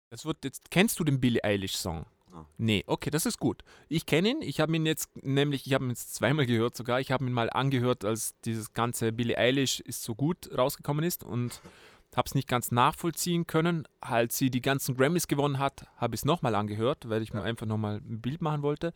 [0.08, 2.06] das wird jetzt, kennst du den Billie Eilish Song?
[2.32, 2.44] Ah.
[2.58, 3.62] Nee, okay, das ist gut.
[3.88, 7.00] Ich kenne ihn, ich habe ihn jetzt, nämlich, ich habe ihn jetzt zweimal gehört sogar,
[7.00, 11.24] ich habe ihn mal angehört, als dieses ganze Billie Eilish ist so gut rausgekommen ist
[11.24, 11.60] und
[12.16, 13.86] habe es nicht ganz nachvollziehen können.
[14.00, 17.42] Als sie die ganzen Grammys gewonnen hat, habe ich es nochmal angehört, weil ich mir
[17.42, 18.92] einfach nochmal ein Bild machen wollte.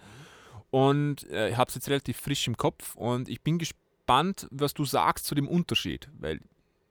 [0.70, 4.74] Und äh, ich habe es jetzt relativ frisch im Kopf und ich bin gespannt, was
[4.74, 6.40] du sagst zu dem Unterschied, weil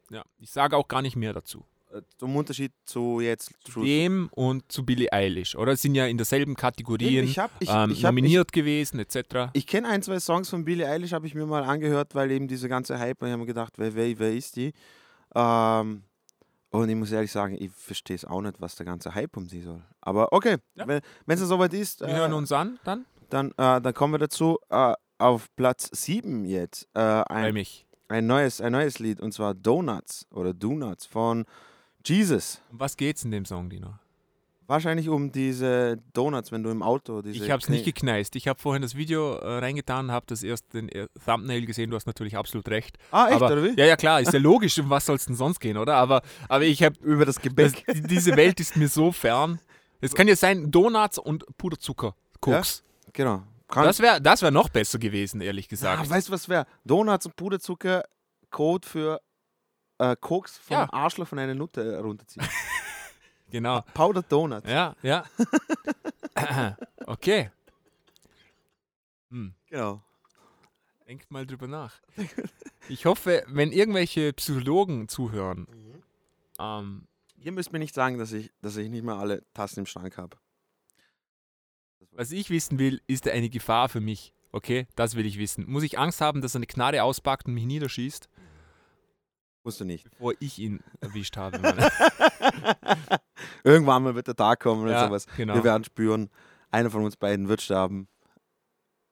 [0.09, 1.65] ja, ich sage auch gar nicht mehr dazu.
[1.93, 3.85] Äh, Zum Unterschied zu jetzt Truth.
[3.85, 5.75] Dem und zu Billie Eilish, oder?
[5.75, 9.49] Sind ja in derselben Kategorien Ich, hab, ich, ähm, ich, hab, ich, nominiert gewesen, etc.
[9.53, 12.47] ich kenne ein, zwei Songs von Billie Eilish, habe ich mir mal angehört, weil eben
[12.47, 14.73] diese ganze Hype, und ich habe mir gedacht, wer, wer, wer ist die?
[15.35, 16.03] Ähm,
[16.71, 19.47] und ich muss ehrlich sagen, ich verstehe es auch nicht, was der ganze Hype um
[19.47, 19.83] sie soll.
[20.01, 20.87] Aber okay, Ja.
[20.87, 24.19] wenn es soweit ist, Wir äh, hören uns an, dann dann, äh, dann kommen wir
[24.19, 24.59] dazu.
[24.69, 27.65] Äh, auf Platz 7 jetzt äh, ein,
[28.09, 31.45] ein, neues, ein neues Lied und zwar Donuts oder Donuts von
[32.05, 32.61] Jesus.
[32.71, 33.93] Um was geht's in dem Song, Dino?
[34.65, 38.35] Wahrscheinlich um diese Donuts, wenn du im Auto diese Ich habe es nicht Kne- gekneist.
[38.37, 41.89] Ich habe vorhin das Video äh, reingetan, habe das erst den äh, Thumbnail gesehen.
[41.89, 42.97] Du hast natürlich absolut recht.
[43.11, 43.77] Ah, echt, aber, oder wie?
[43.77, 44.77] Ja, ja, klar, ist ja logisch.
[44.79, 45.95] Um was soll es denn sonst gehen, oder?
[45.95, 47.83] Aber, aber ich habe Über das Das, Gebäck.
[47.93, 49.59] die- diese Welt ist mir so fern.
[49.99, 52.83] Es kann ja sein, Donuts und Puderzucker, Koks.
[53.11, 53.43] Genau.
[53.67, 56.05] Kann, Das wäre das wär noch besser gewesen, ehrlich gesagt.
[56.05, 56.65] Ah, weißt du, was wäre?
[56.85, 58.03] Donuts und Puderzucker,
[58.49, 59.21] Code für
[60.11, 60.93] äh, Koks vom Ja.
[60.93, 62.45] Arschloch von einer Nutte runterziehen.
[63.49, 63.81] genau.
[63.93, 64.69] Powdered Donuts.
[64.69, 65.25] Ja, ja.
[67.05, 67.51] okay.
[69.29, 69.53] Hm.
[69.67, 70.01] Genau.
[71.07, 72.01] Denkt mal drüber nach.
[72.87, 75.67] Ich hoffe, wenn irgendwelche Psychologen zuhören,
[76.59, 79.85] ähm, Ihr müsst mir nicht sagen, dass ich, dass ich nicht mehr alle Tassen im
[79.85, 80.37] Schrank habe.
[82.11, 84.33] was ich wissen will, ist da eine Gefahr für mich.
[84.53, 85.69] Okay, das will ich wissen.
[85.69, 88.29] Muss ich Angst haben, dass er eine Knarre auspackt und mich niederschießt,
[89.63, 90.09] Musst du nicht.
[90.09, 91.57] bevor ich ihn erwischt habe?
[93.63, 95.25] Irgendwann mal wird der Tag kommen oder Ja, sowas.
[95.37, 95.55] genau.
[95.55, 96.29] Wir werden spüren,
[96.71, 98.07] einer von uns beiden wird sterben.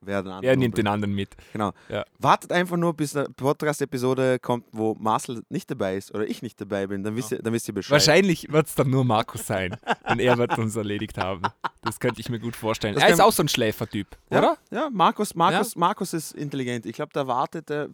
[0.03, 1.35] Wer, den Er anderen nimmt den anderen mit.
[1.53, 1.73] Genau.
[1.87, 2.03] Ja.
[2.17, 6.59] Wartet einfach nur, bis eine Podcast-Episode kommt, wo Marcel nicht dabei ist oder ich nicht
[6.59, 7.03] dabei bin.
[7.03, 7.91] Dann wisst ihr, dann wisst ihr Bescheid.
[7.91, 9.77] Wahrscheinlich wird es dann nur Markus sein.
[10.09, 11.43] und er wird uns erledigt haben.
[11.83, 12.95] Das könnte ich mir gut vorstellen.
[12.95, 14.57] Das er ist auch so ein Schläfertyp, Ja, oder?
[14.71, 16.85] Ja, Markus, Markus, Markus ist intelligent.
[16.87, 17.89] Ich glaube, der wartet, der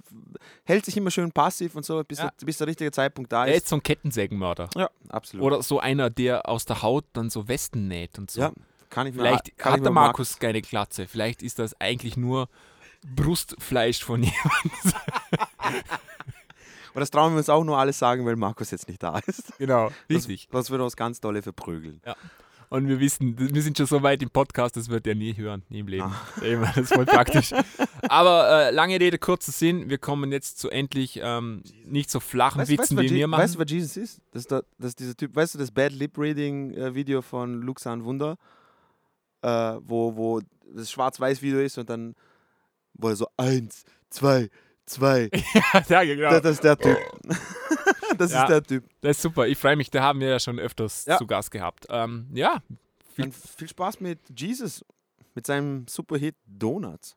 [0.63, 2.31] hält sich immer schön passiv und so, bis, Ja.
[2.39, 3.63] der, bis der richtige Zeitpunkt da Er ist.
[3.63, 4.69] ist so ein Kettensägenmörder.
[4.75, 5.45] Ja, absolut.
[5.45, 8.41] Oder so einer, der aus der Haut dann so Westen näht und so.
[8.41, 8.51] ja,
[8.89, 11.07] kann ich mir Vielleicht kann hat der Markus keine Glatze.
[11.07, 12.49] Vielleicht ist das eigentlich nur
[13.15, 14.93] Brustfleisch von jemandem.
[16.91, 19.53] Aber das trauen wir uns auch nur alles sagen, weil Markus jetzt nicht da ist.
[19.59, 20.47] Genau, Das, richtig.
[20.51, 22.01] das würde uns ganz dolle verprügeln.
[22.69, 25.63] Und wir wissen, wir sind schon so weit im Podcast, das wird er nie hören,
[25.69, 26.03] nie im Leben.
[26.11, 26.27] Ah.
[26.43, 27.53] Eben, Das ist voll praktisch.
[28.09, 32.59] Aber äh, lange Rede, kurzer Sinn, wir kommen jetzt zu endlich ähm, nicht so flachen
[32.59, 33.43] Weißt, weißt, Witzen, wer wie Je- wir machen.
[33.43, 34.21] weißt du, wer Jesus ist?
[34.31, 37.21] Das ist, der, das ist dieser Typ, weißt du, das Bad Lip Reading äh, Video
[37.21, 38.37] von Luxan Wunder,
[39.41, 40.41] äh, wo, wo
[40.73, 42.15] das Schwarz-Weiß-Video ist und dann,
[42.93, 44.49] wo er so eins, zwei,
[44.85, 45.29] zwei.
[45.89, 46.29] ja, genau.
[46.31, 46.97] Das, das ist der Typ.
[48.17, 48.43] das Ja.
[48.43, 48.83] ist der Typ.
[49.01, 51.17] Das ist super, ich freue mich, da haben wir ja schon öfters Ja.
[51.17, 51.85] zu Gast gehabt.
[51.89, 52.61] Ähm, ja,
[53.17, 54.83] Dann viel Spaß mit Jesus,
[55.35, 57.15] mit seinem Superhit Donuts.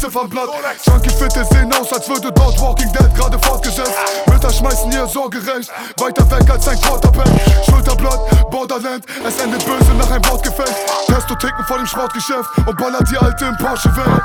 [0.00, 0.48] Ziffernblatt.
[0.86, 3.92] Junkie-Fitte sehen aus, als würde dort Walking Dead gerade fortgesetzt.
[4.26, 7.28] Mütter schmeißen ihr Sorgerecht, weiter weg als ein Quarterback.
[7.68, 10.74] Schulterblatt, Borderland, es endet böse nach einem Wortgefecht.
[11.06, 14.22] Testo ticken vor dem Sportgeschäft und ballert die Alte im Porsche weg.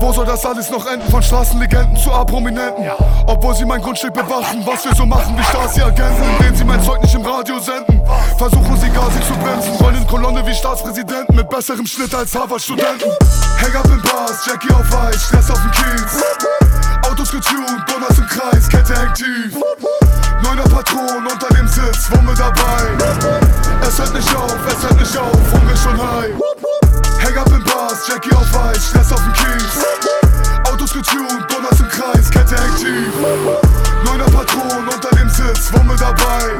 [0.00, 1.10] Wo soll das alles noch enden?
[1.10, 2.88] Von Straßenlegenden zu A-Prominenten.
[3.26, 7.02] Obwohl sie mein Grundstück bewachen, was wir so machen wie Stasi-Agenten, indem sie mein Zeug
[7.02, 7.99] nicht im Radio senden.
[8.40, 12.34] Versuchen sie gar sie zu bremsen, rollen in Kolonne wie Staatspräsidenten mit besserem Schnitt als
[12.34, 13.10] Harvard-Studenten.
[13.60, 16.24] Hang up in Bars, Jackie auf Weiß, Stress auf dem Kiez.
[17.06, 19.60] Autos getuned, Donuts im Kreis, Kette hängt tief.
[20.42, 22.88] Neuner Patron unter dem Sitz, Wumme dabei.
[23.86, 26.32] Es hört nicht auf, es hört nicht auf, hungrig und high.
[27.22, 29.84] Hang up in Bars, Jackie auf Weiß, Stress auf dem Kies.
[30.64, 33.12] Autos getuned, Dollars im Kreis, Kette aktiv.
[34.02, 36.56] Neuner Patron unter dem Sitz, Wumme dabei.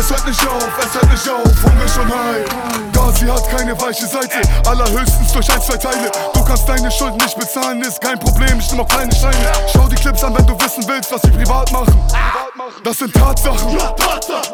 [0.00, 2.80] Es hört nicht auf, es hört nicht auf, Hunger schon high.
[3.20, 6.10] Sie hat keine weiche Seite, allerhöchstens durch ein, zwei Teile.
[6.32, 9.52] Du kannst deine Schulden nicht bezahlen, ist kein Problem, ich nehm auch keine Scheine.
[9.70, 12.02] Schau die Clips an, wenn du wissen willst, was sie privat machen.
[12.82, 13.76] Das sind Tatsachen,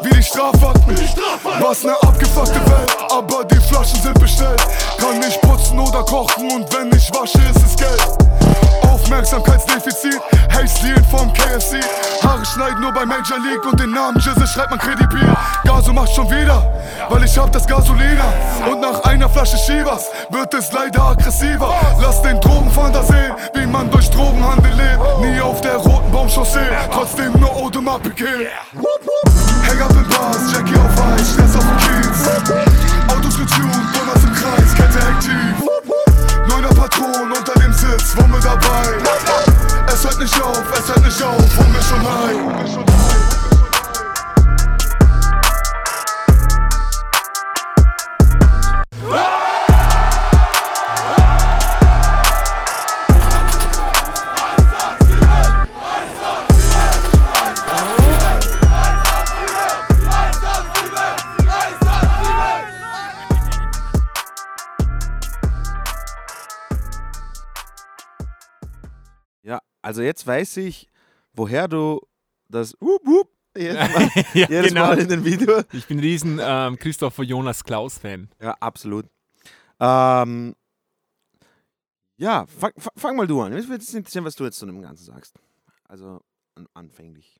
[0.01, 0.99] wie die Strafakten.
[1.61, 4.61] Was ne abgefuckte Welt, aber die Flaschen sind bestellt.
[4.99, 8.01] Kann nicht putzen oder kochen und wenn ich wasche, ist es Geld.
[8.83, 10.06] Aufmerksamkeitsdefizit,
[12.57, 15.29] schneiden nur bei Major League und den Namen Jizzle schreibt man kredibil.
[15.63, 16.63] Gaso macht schon wieder,
[17.07, 18.33] weil ich hab das Gasolina.
[18.69, 21.71] Und nach einer Flasche Chivas wird es leider aggressiver.
[22.01, 25.19] Lass den Drogenfahnder sehen, wie man durch Drogenhandel lebt.
[25.21, 28.49] Nie auf der roten Baumchaussee, trotzdem nur Audemars Piquet.
[29.67, 32.27] Hang up in Bars, Jackie auf Eis, Stress auf dem Kiez.
[33.07, 35.69] Autos getuned, Dollars im Kreis, Kette aktiv.
[36.47, 39.56] Neuner Patron unter dem Sitz, Wumme dabei.
[39.87, 43.16] Es hört nicht auf, es hört nicht auf, Hunger schon high.
[69.87, 70.89] Also jetzt weiß ich,
[71.31, 72.01] woher du
[72.49, 74.87] das Wup, Wup jedes, Mal, ja, jedes genau.
[74.87, 75.61] Mal in den Video.
[75.71, 78.29] Ich bin ein riesen ähm, Christopher Jonas Klaus-Fan.
[78.41, 79.05] Ja, absolut.
[79.79, 80.57] Ähm,
[82.17, 83.53] ja, fang, fang, mal du an.
[83.53, 85.39] Mich würde es interessieren, was du jetzt zu dem Ganzen sagst.
[85.87, 86.21] Also
[86.55, 87.39] an, anfänglich.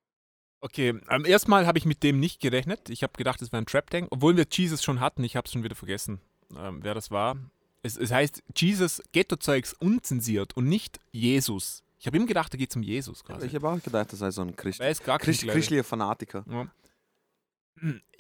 [0.62, 2.90] Okay, ähm, erstmal habe ich mit dem nicht gerechnet.
[2.90, 5.26] Ich habe gedacht, es wäre ein Trap-Dang, obwohl wir Jesus schon hatten.
[5.26, 6.22] Ich habe es schon wieder vergessen,
[6.58, 7.36] ähm, wer das war.
[7.84, 11.84] Es, es heißt Jesus Ghetto-Zeugs unzensiert und nicht Jesus.
[12.08, 13.48] Ich habe immer gedacht, da geht es um Jesus quasi.
[13.48, 16.46] Ich habe auch gedacht, das sei so ein Christ, Weiß gar Christ, kein christlicher Fanatiker.
[16.50, 16.68] Ja.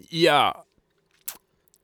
[0.09, 0.65] Ja,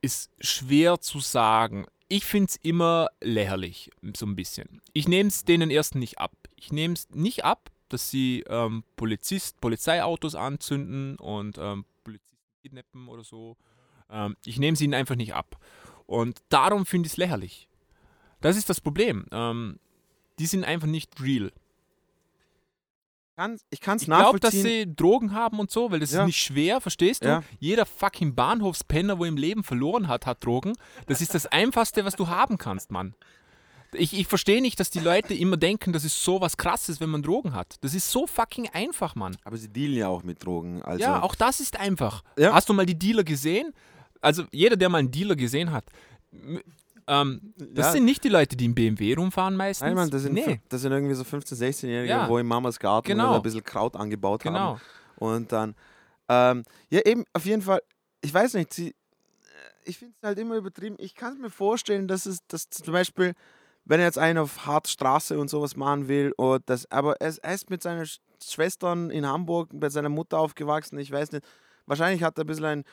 [0.02, 1.86] ist schwer zu sagen.
[2.08, 4.82] Ich finde es immer lächerlich, so ein bisschen.
[4.92, 6.36] Ich nehme es denen erst nicht ab.
[6.56, 13.08] Ich nehme es nicht ab, dass sie ähm, Polizist, Polizeiautos anzünden und ähm, Polizisten kidnappen
[13.08, 13.56] oder so.
[14.10, 15.58] Ähm, ich nehme es ihnen einfach nicht ab.
[16.04, 17.66] Und darum finde ich es lächerlich.
[18.42, 19.24] Das ist das Problem.
[19.32, 19.78] Ähm,
[20.38, 21.50] die sind einfach nicht real.
[23.36, 24.88] Kann, ich kann es Ich glaube, dass nachvollziehen.
[24.90, 26.20] sie Drogen haben und so, weil das Ja.
[26.20, 27.28] ist nicht schwer, verstehst du?
[27.28, 27.42] Ja.
[27.58, 30.74] Jeder fucking Bahnhofspenner, wo im Leben verloren hat, hat Drogen.
[31.06, 33.14] Das ist das Einfachste, was du haben kannst, Mann.
[33.92, 37.10] Ich, ich verstehe nicht, dass die Leute immer denken, das ist so was krasses, wenn
[37.10, 37.76] man Drogen hat.
[37.80, 39.36] Das ist so fucking einfach, Mann.
[39.44, 40.82] aber sie dealen ja auch mit Drogen.
[40.82, 42.22] Also, ja, auch das ist einfach.
[42.38, 42.52] Ja.
[42.54, 43.72] Hast du mal die Dealer gesehen?
[44.20, 45.84] Also jeder, der mal einen Dealer gesehen hat,
[47.06, 47.92] ähm, das Ja.
[47.92, 49.86] sind nicht die Leute, die im BMW rumfahren meistens.
[49.86, 52.28] Nein, Mann, das sind, nee, das sind irgendwie so 15-, 16-Jährige, Ja.
[52.28, 53.36] wo in Mamas Garten Genau.
[53.36, 54.58] ein bisschen Kraut angebaut genau.
[54.58, 54.80] haben.
[55.16, 55.74] Und dann,
[56.28, 57.80] ähm, ja, eben, auf jeden Fall,
[58.22, 58.94] ich weiß nicht, sie, äh,
[59.84, 60.96] ich finde es halt immer übertrieben.
[60.98, 63.34] Ich kann mir vorstellen, dass es, dass zum Beispiel,
[63.84, 67.28] wenn er jetzt einen auf hart Straße und sowas machen will, oder das, aber er,
[67.28, 71.44] ist- mit seinen Sch- Schwestern in Hamburg, bei seiner Mutter aufgewachsen, ich weiß nicht,
[71.86, 72.84] wahrscheinlich hat er ein bisschen ein,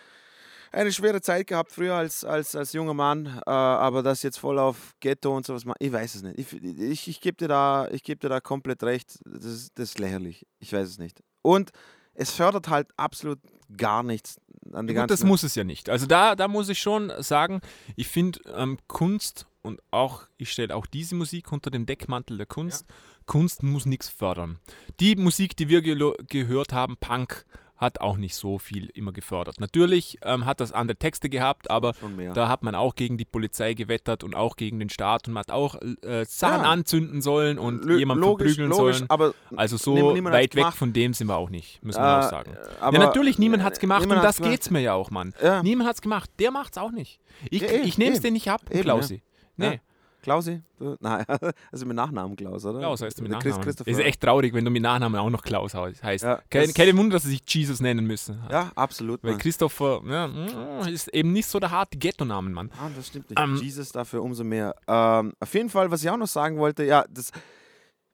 [0.72, 4.58] eine schwere Zeit gehabt früher als, als, als junger Mann, äh, aber das jetzt voll
[4.60, 6.40] auf Ghetto und sowas, ich weiß es nicht.
[6.40, 9.90] Ich, ich, ich gebe dir, da- ich geb dir da komplett recht, das ist, das
[9.90, 11.22] ist lächerlich, ich weiß es nicht.
[11.42, 11.72] Und
[12.14, 13.40] es fördert halt absolut
[13.78, 14.38] gar nichts
[14.74, 15.24] an die Ja, Gut, ganzen...
[15.24, 15.90] das muss es ja nicht.
[15.90, 17.62] Also da, da muss ich schon sagen,
[17.96, 22.46] ich finde ähm, Kunst und auch, ich stelle auch diese Musik unter dem Deckmantel der
[22.48, 22.86] Kunst.
[23.28, 24.60] Kunst muss nichts fördern.
[25.00, 27.46] Die Musik, die wir gehört haben, Punk,
[27.82, 29.60] hat auch nicht so viel immer gefördert.
[29.60, 31.94] Natürlich ähm, hat das andere Texte gehabt, aber
[32.36, 35.42] da hat man auch gegen die Polizei gewettert und auch gegen den Staat und man
[35.42, 36.70] hat auch äh, Sachen Ja.
[36.70, 39.10] anzünden sollen und Lö- jemanden logisch, verprügeln logisch, sollen.
[39.10, 42.30] aber Also so weit weg von dem sind wir auch nicht, müssen wir Äh, auch
[42.30, 42.56] sagen.
[42.80, 44.52] aber- ja, natürlich, niemand hat es gemacht und das gemacht.
[44.52, 45.34] geht's mir ja auch, Mann.
[45.44, 45.64] Ja.
[45.64, 46.30] Niemand hat's gemacht.
[46.40, 47.20] Der macht's auch nicht.
[47.50, 49.24] Ich, Ja, ich nehme es dir nicht ab, Klausi.
[49.58, 49.82] Nee.
[50.22, 50.62] Klausi?
[50.80, 50.96] Du?
[51.02, 51.26] Nein,
[51.72, 52.80] also mit Nachnamen Klaus, oder?
[52.80, 53.62] Klaus heißt du mit Nachnamen.
[53.62, 53.90] Christopher.
[53.92, 56.24] ist echt traurig, wenn du mit Nachnamen auch noch Klaus hei- heißt.
[56.24, 58.42] Ja, Kein, keine Wunder, dass sie sich Jesus nennen müssen.
[58.50, 59.24] Ja, absolut.
[59.24, 59.40] Weil Mann.
[59.40, 62.72] Christopher ja, mm, ist eben nicht so der harte Ghetto-Namen, Mann.
[62.80, 63.40] Ah, das stimmt nicht.
[63.40, 64.76] Ähm, Jesus dafür umso mehr.
[64.88, 67.32] Ähm, auf jeden Fall, was ich auch noch sagen wollte, ja, das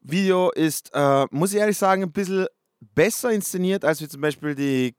[0.02, 2.48] Video ist, äh, muss ich ehrlich sagen, ein bisschen
[2.96, 4.96] besser inszeniert, als wie zum Beispiel die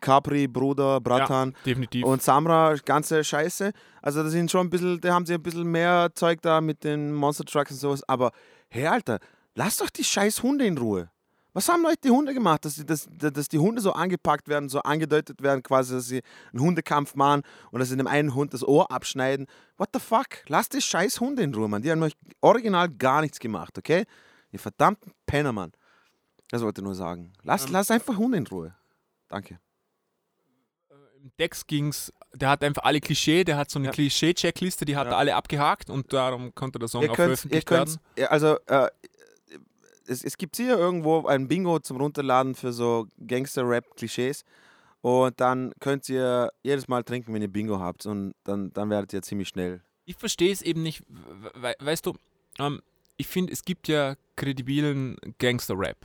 [0.00, 2.04] Capri, Bruder, Bratan Definitiv.
[2.04, 3.72] und Samra, ganze Scheiße.
[4.02, 6.84] Also das sind schon ein bisschen, da haben sie ein bisschen mehr Zeug da mit
[6.84, 8.02] den Monster Trucks und sowas.
[8.08, 8.32] Aber
[8.68, 9.18] hey, Alter,
[9.54, 11.10] lass doch die scheiß Hunde in Ruhe.
[11.56, 14.68] Was haben Leute die Hunde gemacht, dass, die, dass, dass die Hunde so angepackt werden,
[14.68, 16.20] so angedeutet werden, quasi, dass sie
[16.52, 19.46] einen Hundekampf machen und dass sie dem einen Hund das Ohr abschneiden?
[19.78, 20.44] What the fuck?
[20.48, 21.80] Lasst die scheiß Hunde in Ruhe, Mann.
[21.80, 22.12] Die haben euch
[22.42, 24.04] original gar nichts gemacht, okay?
[24.52, 25.72] Ihr verdammten Penner, Mann.
[26.50, 27.32] Das wollte ich nur sagen.
[27.42, 28.75] Lasst, lasst einfach Hunde in Ruhe.
[29.28, 29.58] Danke.
[31.22, 33.92] Im Dex ging's, der hat einfach alle Klischee, der hat so eine Ja.
[33.92, 35.12] Klischee-Checkliste, die hat Ja.
[35.12, 38.28] er alle abgehakt und darum konnte der Song Ihr auch veröffentlicht könnt, werden.
[38.30, 38.88] also äh,
[40.06, 44.44] es, es gibt hier irgendwo ein Bingo zum Runterladen für so Gangster-Rap-Klischees
[45.00, 49.12] und dann könnt ihr jedes Mal trinken, wenn ihr Bingo habt und dann, dann werdet
[49.12, 49.82] ihr ziemlich schnell.
[50.04, 52.14] Ich verstehe es eben nicht, we weißt du,
[52.60, 52.80] ähm,
[53.16, 55.96] ich finde, es gibt ja kredibilen Gangster-Rap.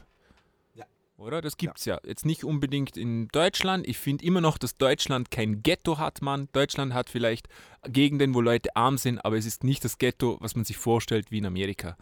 [1.21, 1.27] Ja.
[1.27, 1.41] Oder?
[1.41, 1.99] Das gibt's ja.
[2.03, 3.87] Jetzt nicht unbedingt in Deutschland.
[3.87, 6.49] Ich finde immer noch, dass Deutschland kein Ghetto hat, Mann.
[6.51, 7.47] Deutschland hat vielleicht
[7.87, 11.31] Gegenden, wo Leute arm sind, aber es ist nicht das Ghetto, was man sich vorstellt
[11.31, 11.97] wie in Amerika.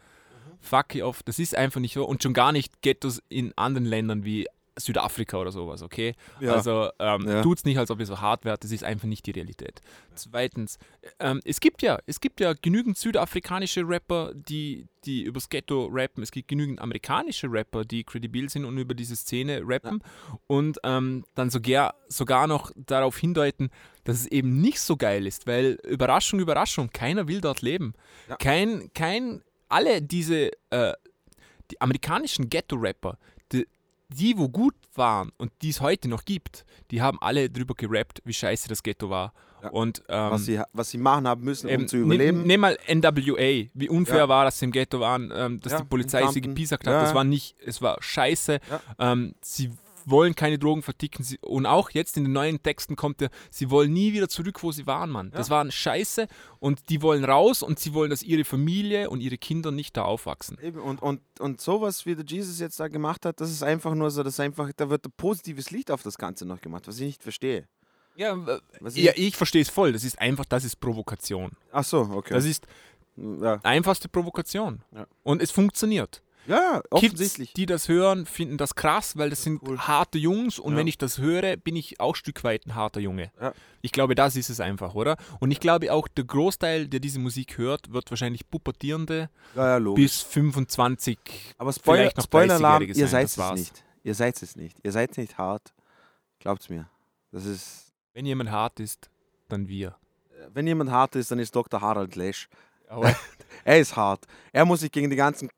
[0.61, 2.05] Fuck you off, das ist einfach nicht so.
[2.05, 4.47] Und schon gar nicht Ghettos in anderen Ländern wie
[4.79, 6.15] Südafrika oder sowas, okay?
[6.39, 6.53] Ja.
[6.53, 7.41] Also ähm, Ja.
[7.41, 9.81] tut's nicht, als ob ihr so hart wärt, das ist einfach nicht die Realität.
[10.15, 10.77] Zweitens,
[11.19, 16.23] ähm, es gibt ja, es gibt ja genügend südafrikanische Rapper, die, die übers Ghetto rappen.
[16.23, 20.03] Es gibt genügend amerikanische Rapper, die kredibil sind und über diese Szene rappen
[20.47, 23.69] und ähm, dann sogar, sogar noch darauf hindeuten,
[24.03, 27.93] dass es eben nicht so geil ist, weil Überraschung, Überraschung, keiner will dort leben.
[28.27, 28.35] Ja.
[28.37, 30.93] Kein, kein, alle diese, äh,
[31.71, 33.17] die amerikanischen Ghetto-Rapper,
[33.51, 33.67] die,
[34.09, 38.21] die, wo gut waren und die es heute noch gibt, die haben alle drüber gerappt,
[38.25, 39.33] wie scheiße das Ghetto war.
[39.61, 39.69] Ja.
[39.69, 42.43] Und ähm, was, sie, was sie machen haben müssen, um ähm, zu überleben.
[42.43, 44.29] Nimm mal NWA, wie unfair Ja.
[44.29, 46.93] war, dass sie im Ghetto waren, ähm, dass Ja, die Polizei sie gepiesackt hat.
[46.93, 48.59] Das war nicht, es war scheiße.
[48.97, 49.69] Ähm, sie
[50.09, 51.23] wollen keine Drogen verticken.
[51.23, 54.61] Sie, und auch jetzt in den neuen Texten kommt der, sie wollen nie wieder zurück,
[54.63, 55.31] wo sie waren, Mann.
[55.31, 56.27] Das waren scheiße
[56.59, 60.03] und die wollen raus und sie wollen, dass ihre Familie und ihre Kinder nicht da
[60.03, 60.57] aufwachsen.
[60.61, 63.93] Eben, und, und, und sowas, wie der Jesus jetzt da gemacht hat, das ist einfach
[63.95, 66.95] nur so, dass einfach, da wird ein positives Licht auf das Ganze noch gemacht, was
[66.99, 67.67] ich nicht verstehe.
[68.15, 69.93] Ja, äh, Was ja ich- ich verstehe es voll.
[69.93, 71.51] Das ist einfach, das ist Provokation.
[71.71, 72.33] Ach so, okay.
[72.33, 72.65] Das ist
[73.15, 73.59] ja.
[73.63, 74.81] einfachste Provokation.
[74.93, 75.07] Ja.
[75.23, 76.21] Und es funktioniert.
[76.47, 77.49] Ja, offensichtlich.
[77.49, 79.77] Kids, die das hören, finden das krass, weil das sind cool.
[79.79, 80.79] harte Jungs und Ja.
[80.79, 83.31] wenn ich das höre, bin ich auch ein Stück weit ein harter Junge.
[83.39, 83.53] Ja.
[83.81, 85.15] Ich glaube, das ist es einfach, oder?
[85.39, 90.21] Und ich glaube auch, der Großteil, der diese Musik hört, wird wahrscheinlich Pubertierende ja, bis
[90.21, 91.17] 25.
[91.57, 93.59] Aber Spoiler, vielleicht noch Spoiler-Alarm, 30-Jährige ihr seid es war's.
[93.59, 93.83] nicht.
[94.03, 94.77] Ihr seid es nicht.
[94.83, 95.73] Ihr seid nicht hart.
[96.39, 96.89] Glaubt's mir.
[97.31, 97.93] Das ist.
[98.13, 99.09] Wenn jemand hart ist,
[99.49, 99.95] dann wir.
[100.53, 101.81] Wenn jemand hart ist, dann ist Dr.
[101.81, 102.49] Harald Lesch.
[103.65, 104.25] Er ist hart.
[104.51, 105.49] Er muss sich gegen die ganzen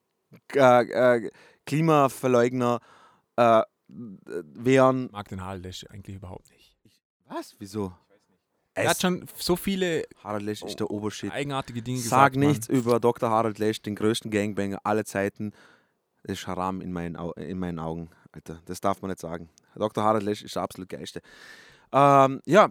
[0.54, 1.30] äh,
[1.66, 2.80] Klimaverleugner
[3.36, 3.62] äh,
[5.04, 6.76] ich mag den Harald eigentlich überhaupt nicht.
[7.28, 7.56] Was?
[7.60, 7.94] Wieso?
[8.74, 11.32] Er hat schon so viele Harald Lesch ist der Obershit.
[11.32, 12.36] eigenartige Dinge Sag gesagt.
[12.38, 12.48] Mann.
[12.48, 13.30] nichts über Dr.
[13.30, 15.52] Harald Lesch, den größten Gangbanger aller Zeiten.
[16.24, 18.62] Das ist Haram in meinen, Au in meinen Augen, Alter.
[18.66, 19.50] Das darf man nicht sagen.
[19.76, 20.04] Dr.
[20.04, 21.22] Harald Lesch ist der absolut geilste.
[21.92, 22.70] Ähm, ja,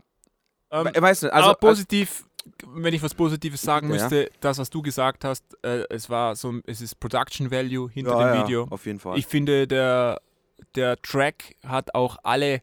[0.70, 1.32] Ähm, ich weiß nicht.
[1.32, 2.26] Also, aber positiv,
[2.66, 3.94] wenn ich was Positives sagen Ja.
[3.94, 8.18] müsste, das, was du gesagt hast, äh, es war so, es ist Production Value hinter
[8.18, 8.66] ja, dem ja, Video.
[8.70, 9.18] Auf jeden Fall.
[9.18, 10.20] Ich finde, der,
[10.74, 12.62] der Track hat auch alle,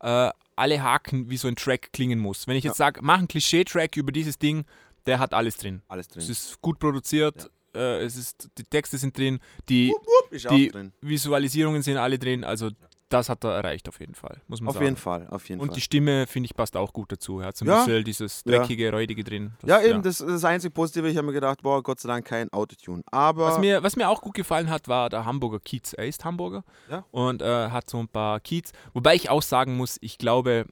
[0.00, 2.46] äh, alle Haken, wie so ein Track klingen muss.
[2.46, 4.64] Wenn ich jetzt sage, mach einen Klischee-Track über dieses Ding,
[5.06, 5.82] der hat alles drin.
[5.88, 6.22] Alles drin.
[6.22, 9.94] Es ist gut produziert, äh, es ist, die Texte sind drin, die
[10.30, 10.92] ist die- auch drin.
[11.00, 12.70] Visualisierungen sind alle drin, also
[13.12, 14.84] das hat er erreicht auf jeden Fall, muss man Auf sagen.
[14.86, 15.74] jeden Fall, auf jeden Und Fall.
[15.76, 17.40] die Stimme, finde ich, passt auch gut dazu.
[17.40, 17.84] Er hat so ein Ja.
[17.84, 18.58] bisschen dieses Ja.
[18.58, 19.52] dreckige, räudige drin.
[19.60, 22.26] Das- ja, eben, Das, das einzige Positive, ich habe mir gedacht, boah, Gott sei Dank
[22.26, 23.02] kein Autotune.
[23.10, 25.92] Aber Was mir, was mir auch gut gefallen hat, war der Hamburger Kiez.
[25.92, 27.04] Er ist Hamburger Ja.
[27.10, 28.72] und äh, hat so ein paar Kiez.
[28.94, 30.66] Wobei ich auch sagen muss, ich glaube,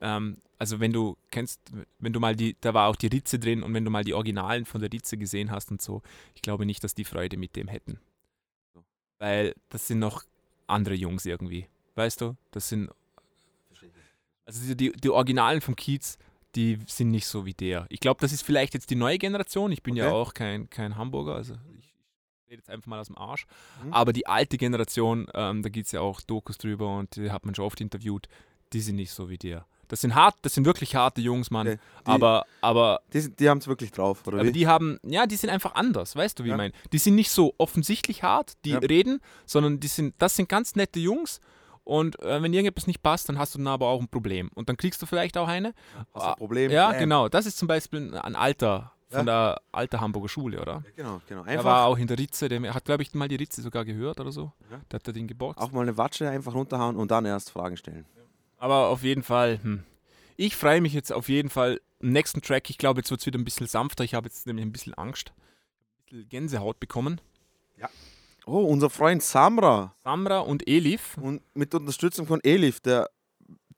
[0.00, 1.60] ähm, also wenn du kennst,
[1.98, 4.14] wenn du mal die, da war auch die Ritze drin und wenn du mal die
[4.14, 6.02] Originalen von der Ritze gesehen hast und so,
[6.34, 7.98] ich glaube nicht, dass die Freude mit dem hätten.
[9.18, 10.24] Weil das sind noch
[10.72, 11.68] andere Jungs irgendwie.
[11.94, 12.36] Weißt du?
[12.50, 12.90] Das sind.
[14.44, 16.18] Also die, die Originalen vom Kiez,
[16.56, 17.86] die sind nicht so wie der.
[17.88, 19.70] Ich glaube, das ist vielleicht jetzt die neue Generation.
[19.72, 20.14] Ich bin ja Okay.
[20.14, 21.94] auch kein, kein Hamburger, also ich
[22.48, 23.46] rede jetzt einfach mal aus dem Arsch.
[23.84, 23.92] Mhm.
[23.92, 27.46] Aber die alte Generation, ähm, da gibt es ja auch Dokus drüber und die hat
[27.46, 28.28] man schon oft interviewt,
[28.72, 29.64] die sind nicht so wie der.
[29.92, 31.66] Das sind hart, das sind wirklich harte Jungs, Mann.
[31.66, 34.52] Die- aber, aber, die, die haben es wirklich drauf, oder aber wie?
[34.52, 36.54] die haben, ja, die sind einfach anders, weißt du, wie Ja.
[36.54, 36.72] ich meine?
[36.94, 38.78] Die sind nicht so offensichtlich hart, die Ja.
[38.78, 41.40] reden, sondern die sind, das sind ganz nette Jungs.
[41.84, 44.50] Und äh, wenn irgendetwas nicht passt, dann hast du dann aber auch ein Problem.
[44.54, 45.74] Und dann kriegst du vielleicht auch eine.
[46.14, 46.70] Hast ein Problem?
[46.70, 46.98] Ja, Bam.
[46.98, 47.28] genau.
[47.28, 50.82] Das ist zum Beispiel ein Alter von der alter Hamburger Schule, oder?
[50.96, 51.42] Genau, genau.
[51.42, 53.84] Er Einfach war auch in der Ritze, der hat, glaube ich, mal die Ritze sogar
[53.84, 54.52] gehört oder so.
[54.70, 54.80] Ja.
[54.88, 55.60] Da hat er den geboxt.
[55.60, 58.06] auch mal eine Watsche einfach runterhauen und dann erst Fragen stellen.
[58.62, 59.82] Aber auf jeden Fall, hm.
[60.36, 61.80] ich freue mich jetzt auf jeden Fall.
[61.98, 64.04] Im nächsten Track, ich glaube, jetzt wird es wieder ein bisschen sanfter.
[64.04, 65.32] Ich habe jetzt nämlich ein bisschen Angst.
[65.32, 67.20] Ein bisschen Gänsehaut bekommen.
[67.76, 67.88] Ja.
[68.46, 69.96] Oh, unser Freund Samra.
[70.04, 71.18] Samra und Elif.
[71.18, 73.10] Und mit Unterstützung von Elif, der,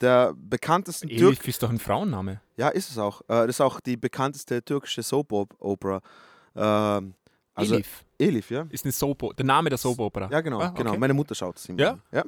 [0.02, 1.32] der bekanntesten Türk.
[1.32, 2.42] Elif ist doch ein Frauenname.
[2.58, 3.22] Ja, ist es auch.
[3.22, 6.02] Äh, das ist auch die bekannteste türkische Soap-Opera.
[6.56, 7.14] Ähm,
[7.54, 8.66] also Elif Elif, ja.
[8.70, 10.28] ist eine Soap, der Name der Soap-Opera.
[10.30, 10.90] Ja, genau, Ah, genau.
[10.90, 10.98] okay.
[10.98, 11.80] Meine Mutter schaut es immer.
[11.80, 11.90] Ja?
[11.92, 12.02] an.
[12.12, 12.24] ja.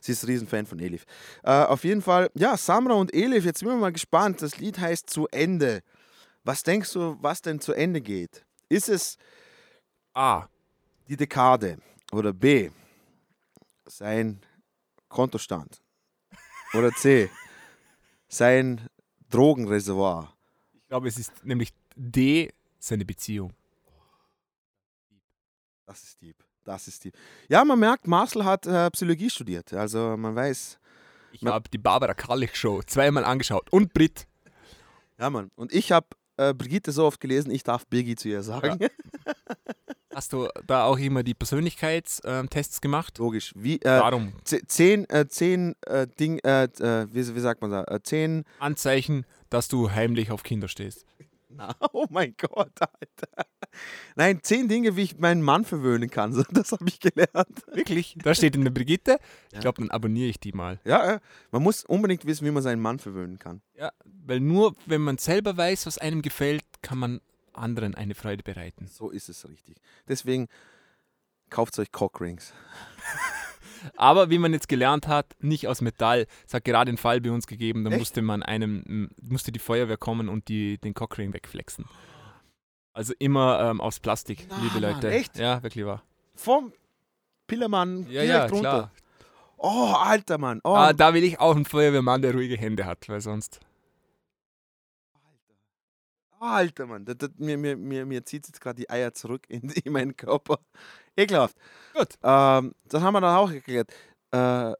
[0.00, 1.04] Sie ist ein Riesenfan von Elif.
[1.42, 4.42] Äh, auf jeden Fall, ja, Samra und Elif, jetzt sind wir mal gespannt.
[4.42, 5.82] Das Lied heißt Zu Ende.
[6.44, 8.44] Was denkst du, was denn zu Ende geht?
[8.68, 9.16] Ist es
[10.12, 10.46] A.
[11.08, 11.78] die Dekade
[12.12, 12.70] oder B,
[13.86, 14.40] sein
[15.08, 15.80] Kontostand
[16.74, 17.30] oder C,
[18.28, 18.88] sein
[19.30, 20.34] Drogenreservoir?
[20.74, 23.52] Ich glaube, es ist nämlich D, seine Beziehung.
[25.86, 26.36] Das ist deep.
[26.64, 27.14] Das ist deep.
[27.48, 29.72] Ja, man merkt, Marcel hat äh, Psychologie studiert.
[29.74, 30.78] Also man weiß,
[31.32, 33.70] Ich habe die Barbara Kallich Show zweimal angeschaut.
[33.72, 34.26] Und Brit.
[35.18, 35.50] ja Mann.
[35.56, 36.06] Und ich habe
[36.38, 38.78] äh, Brigitte so oft gelesen, ich darf Birgi zu ihr sagen.
[40.14, 43.18] Hast du da auch immer die Persönlichkeitstests gemacht?
[43.18, 43.52] Logisch.
[43.56, 44.32] Wie, äh, Darum.
[44.44, 47.82] ze- zehn, äh, zehn äh, Ding, äh, äh, wie, wie sagt man da?
[47.84, 48.44] Äh, zehn.
[48.60, 51.04] Anzeichen, dass du heimlich auf Kinder stehst.
[51.92, 53.46] Oh mein Gott, Alter.
[54.16, 56.32] Nein, zehn Dinge, wie ich meinen Mann verwöhnen kann.
[56.32, 57.66] So, Das habe ich gelernt.
[57.72, 58.16] Wirklich?
[58.22, 59.18] Da steht in der Brigitte.
[59.52, 60.80] Ich glaube, dann abonniere ich die mal.
[60.84, 63.62] Ja, man muss unbedingt wissen, wie man seinen Mann verwöhnen kann.
[63.74, 67.20] Ja, weil nur wenn man selber weiß, was einem gefällt, kann man
[67.52, 68.88] anderen eine Freude bereiten.
[68.88, 69.76] So ist es richtig.
[70.08, 70.48] Deswegen
[71.50, 72.52] kauft euch Cockrings.
[73.96, 76.26] Aber wie man jetzt gelernt hat, nicht aus Metall.
[76.46, 77.98] Es hat gerade einen Fall bei uns gegeben, da Echt?
[77.98, 81.84] musste man einem, musste die Feuerwehr kommen und die, den Cockring wegflexen.
[82.92, 85.10] Also immer ähm, aus Plastik, Na, liebe Leute.
[85.10, 85.36] echt?
[85.38, 86.02] Ja, wirklich wahr.
[86.34, 86.72] Vom
[87.46, 88.60] Pillermann Ja, direkt ja, runter.
[88.60, 88.92] klar.
[89.56, 90.60] Oh, alter Mann.
[90.64, 93.60] Oh, Ah, da will ich auch einen Feuerwehrmann, der ruhige Hände hat, weil sonst.
[96.40, 97.04] Alter Mann.
[97.04, 100.16] Das, das, mir, mir, mir, mir zieht jetzt gerade die Eier zurück in, in meinen
[100.16, 100.58] Körper.
[101.16, 101.56] Ekelhaft.
[101.94, 102.08] Gut.
[102.22, 103.90] Ähm, das haben wir dann auch geklärt.
[104.32, 104.72] Äh,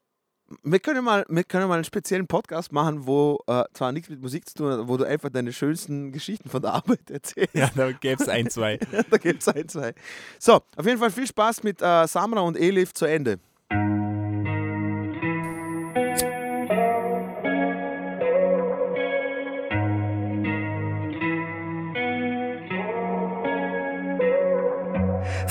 [0.63, 4.21] wir können, mal, wir können mal einen speziellen Podcast machen, wo äh, zwar nichts mit
[4.21, 7.55] Musik zu tun hat, wo du einfach deine schönsten Geschichten von der Arbeit erzählst.
[7.55, 8.79] Ja, da gäbe es ein, zwei.
[9.11, 9.95] da gibt es ein, zwei.
[10.39, 13.39] So, auf jeden Fall viel Spaß mit äh, Samra und Elif zu Ende.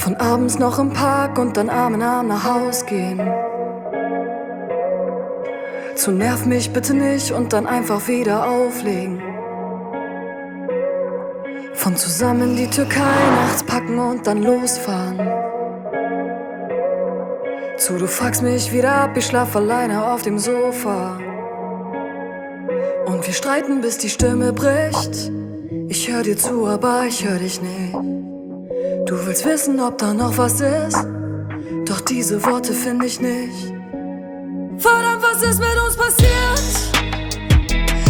[0.04, 3.22] Von abends noch im Park und dann Arm in Arm nach Haus gehen.
[5.96, 9.22] Zu nerv mich bitte nicht und dann einfach wieder auflegen.
[11.74, 13.00] Von zusammen die Türkei
[13.46, 15.20] nachts packen und dann losfahren.
[17.78, 21.18] Zu du fuckst mich wieder ab, ich schlaf alleine auf dem Sofa.
[23.06, 25.32] Und wir streiten bis die Stimme bricht.
[25.88, 28.23] Ich hör dir zu, aber ich hör dich nicht.
[29.06, 31.06] Du willst wissen, ob da noch was ist,
[31.86, 33.74] doch diese Worte finde ich nicht.
[34.78, 36.62] Verdammt, was ist mit uns passiert?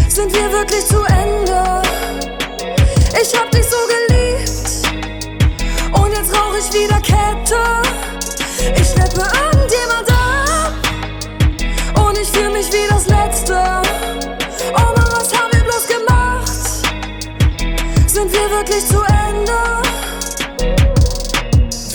[0.08, 1.82] Sind wir wirklich zu Ende?
[3.20, 4.88] Ich hab dich so geliebt
[5.94, 7.64] und jetzt rauch ich wieder Kette.
[8.80, 10.74] Ich schleppe irgendjemand ab
[12.06, 13.56] und ich fühl mich wie das Letzte.
[14.74, 16.52] Oh Mann, was haben wir bloß gemacht?
[18.08, 19.13] Sind wir wirklich zu Ende?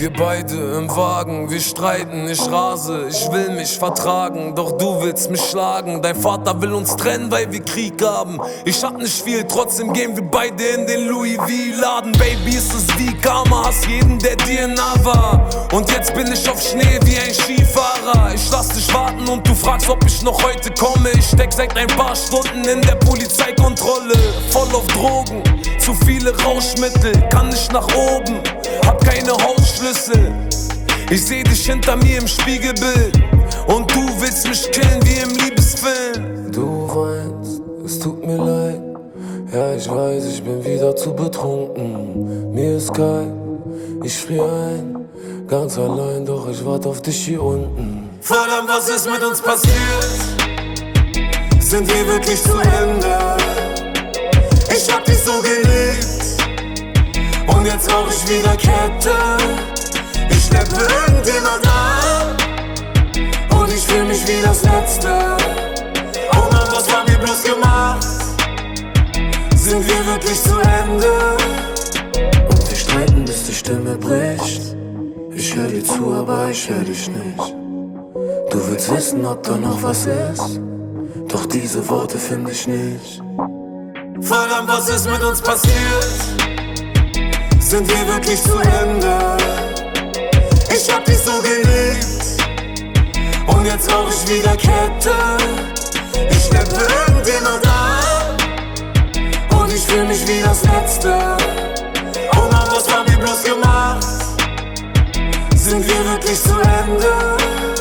[0.08, 5.30] Wir beide im Wagen, wir streiten, ich rase, ich will mich vertragen, doch du willst
[5.30, 6.00] mich schlagen.
[6.00, 8.40] Dein Vater will uns trennen, weil wir Krieg haben.
[8.64, 12.12] Ich hab nicht viel, trotzdem gehen wir beide in den Louis V-Laden.
[12.12, 15.46] Baby, ist es wie Karma, hast jeden, der dir nah war.
[15.74, 18.32] Und jetzt bin ich auf Schnee wie ein Skifahrer.
[18.34, 21.10] Ich lass dich warten und du fragst, ob ich noch heute komme.
[21.18, 24.16] Ich steck seit ein paar Stunden in der Polizeikontrolle,
[24.48, 25.42] voll auf Drogen.
[25.78, 28.40] Zu viele Rauschmittel, kann nicht nach oben,
[28.88, 30.32] hab keine Hausschlüssel.
[31.10, 33.14] Ich seh dich hinter mir im Spiegelbild
[33.66, 36.50] und du willst mich killen wie im Liebesfilm.
[36.50, 38.82] Du weinst, es tut mir leid.
[39.52, 42.52] Ja, ich weiß, ich bin wieder zu betrunken.
[42.52, 43.32] Mir ist kalt,
[44.02, 45.08] ich frier ein,
[45.46, 48.10] ganz allein, doch ich warte auf dich hier unten.
[48.20, 49.74] Verdammt, was ist mit uns passiert?
[51.60, 53.36] Sind wir wirklich zu Ende?
[54.74, 56.17] Ich hab dich so geliebt
[57.48, 59.14] und jetzt rauch ich wieder Kette.
[60.30, 62.36] Ich schleppe irgendjemand an
[63.58, 65.36] und ich fühl mich wie das Letzte.
[66.32, 68.06] Oh Mann, was haben wir bloß gemacht?
[69.56, 71.36] Sind wir wirklich zu Ende?
[72.48, 74.76] Und wir streiten, bis die Stimme bricht.
[75.34, 77.54] Ich hör dir zu, aber ich hör dich nicht.
[78.50, 80.60] Du willst wissen, ob da noch was ist,
[81.28, 83.22] doch diese Worte finde ich nicht.
[84.20, 86.08] Verdammt, was ist mit uns passiert?
[87.68, 89.36] Sind wir wirklich zu Ende?
[90.74, 92.40] Ich hab dich so geliebt.
[93.46, 95.12] Und jetzt rauch ich wieder Kette.
[96.30, 99.60] Ich steppe irgendjemand an.
[99.60, 101.14] Und ich fühl mich wie das Letzte.
[102.32, 104.06] Oh Mann, was haben wir bloß gemacht?
[105.54, 107.77] Sind wir wirklich zu Ende?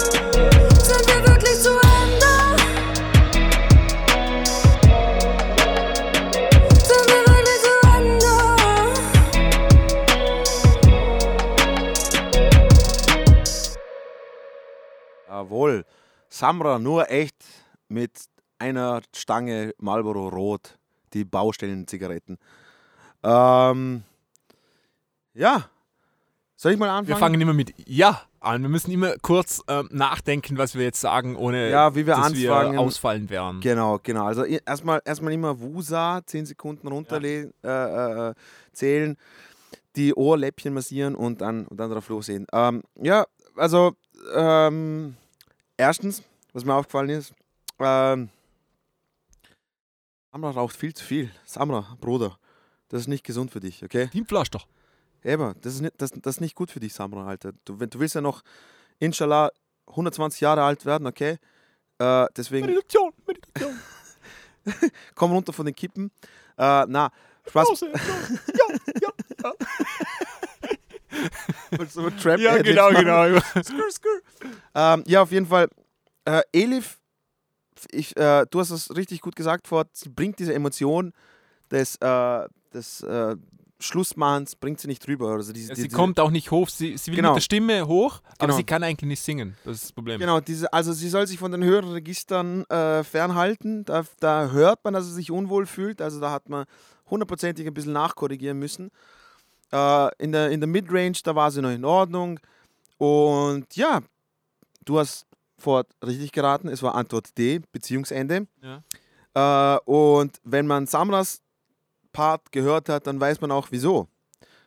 [16.37, 17.35] Samra nur echt
[17.87, 18.11] mit
[18.59, 20.77] einer Stange Marlboro Rot,
[21.13, 22.37] die Baustellenzigaretten.
[23.23, 24.03] Ähm,
[25.33, 25.65] ja.
[26.55, 27.07] Soll ich mal anfangen?
[27.07, 28.61] Wir fangen immer mit Ja an.
[28.61, 32.27] Wir müssen immer kurz ähm, nachdenken, was wir jetzt sagen, ohne Ja, wie wir dass
[32.27, 32.71] anfangen.
[32.73, 33.59] wir ausfallen werden.
[33.61, 34.25] Genau, genau.
[34.25, 38.33] Also erstmal erstmal immer Wusa, 10 Sekunden runterle äh, äh,
[38.73, 39.17] zählen,
[39.95, 42.45] die Ohrläppchen massieren und dann, und dann drauf losgehen.
[42.53, 43.25] Ähm, ja,
[43.55, 43.93] also
[44.35, 45.15] ähm,
[45.77, 46.23] erstens,
[46.53, 47.33] was mir aufgefallen ist,
[47.79, 48.29] ähm,
[50.31, 51.31] Samra raucht viel zu viel.
[51.45, 52.37] Samra, Bruder,
[52.89, 54.07] das ist nicht gesund für dich, okay?
[54.07, 54.67] Teamflasch doch.
[55.23, 57.53] Eben, das ist nicht, das, das ist nicht gut für dich, Samra, Alter.
[57.65, 58.43] Du, wenn, du willst ja noch,
[58.99, 59.51] inshallah,
[59.87, 61.37] 120 Jahre alt werden, okay?
[61.99, 63.79] Äh, deswegen Meditation, Meditation.
[65.15, 66.11] komm runter von den Kippen.
[66.57, 67.11] Äh, na,
[67.47, 67.81] Spaß.
[67.81, 67.87] Ja,
[69.01, 69.11] ja,
[69.43, 69.53] ja.
[71.89, 73.39] so Trap ja, genau, genau.
[73.39, 74.21] Skrr, skrr.
[74.75, 75.67] Ähm, ja, auf jeden Fall.
[76.25, 76.99] Äh, Elif,
[77.91, 81.13] ich, äh, du hast es richtig gut gesagt, Ford, sie bringt diese Emotion
[81.71, 83.35] des, äh, des äh,
[83.79, 85.29] Schlussmachens, bringt sie nicht drüber.
[85.33, 87.29] Also diese, Sie diese, kommt auch nicht hoch, sie, sie will Genau.
[87.29, 88.57] mit der Stimme hoch, aber Genau.
[88.57, 89.55] sie kann eigentlich nicht singen.
[89.63, 90.19] Das ist das Problem.
[90.19, 93.85] Genau, diese, also sie soll sich von den höheren Registern äh, fernhalten.
[93.85, 96.01] Da, da hört man, dass sie sich unwohl fühlt.
[96.01, 96.65] Also da hat man
[97.09, 98.89] hundertprozentig ein bisschen nachkorrigieren müssen.
[99.71, 102.39] Äh, in der, in der Midrange, da war sie noch in Ordnung.
[102.97, 104.01] Und ja,
[104.85, 105.25] du hast
[105.59, 108.47] vor richtig geraten, es war Antwort D, Beziehungsende.
[108.61, 109.75] Ja.
[109.75, 111.41] Äh, und wenn man Samras
[112.11, 114.07] Part gehört hat, dann weiß man auch wieso.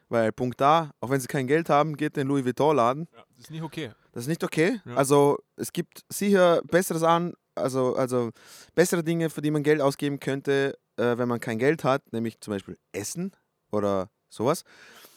[0.09, 3.09] Weil Punkt A, auch wenn sie kein Geld haben, geht in den Louis Vuitton-Laden.
[3.13, 3.93] Ja, das ist nicht okay.
[4.13, 4.81] Das ist nicht okay.
[4.85, 4.95] Ja.
[4.97, 8.31] Also es gibt sicher Besseres an, also, also
[8.75, 12.41] bessere Dinge, für die man Geld ausgeben könnte, äh, wenn man kein Geld hat, nämlich
[12.41, 13.33] zum Beispiel Essen
[13.71, 14.65] oder sowas.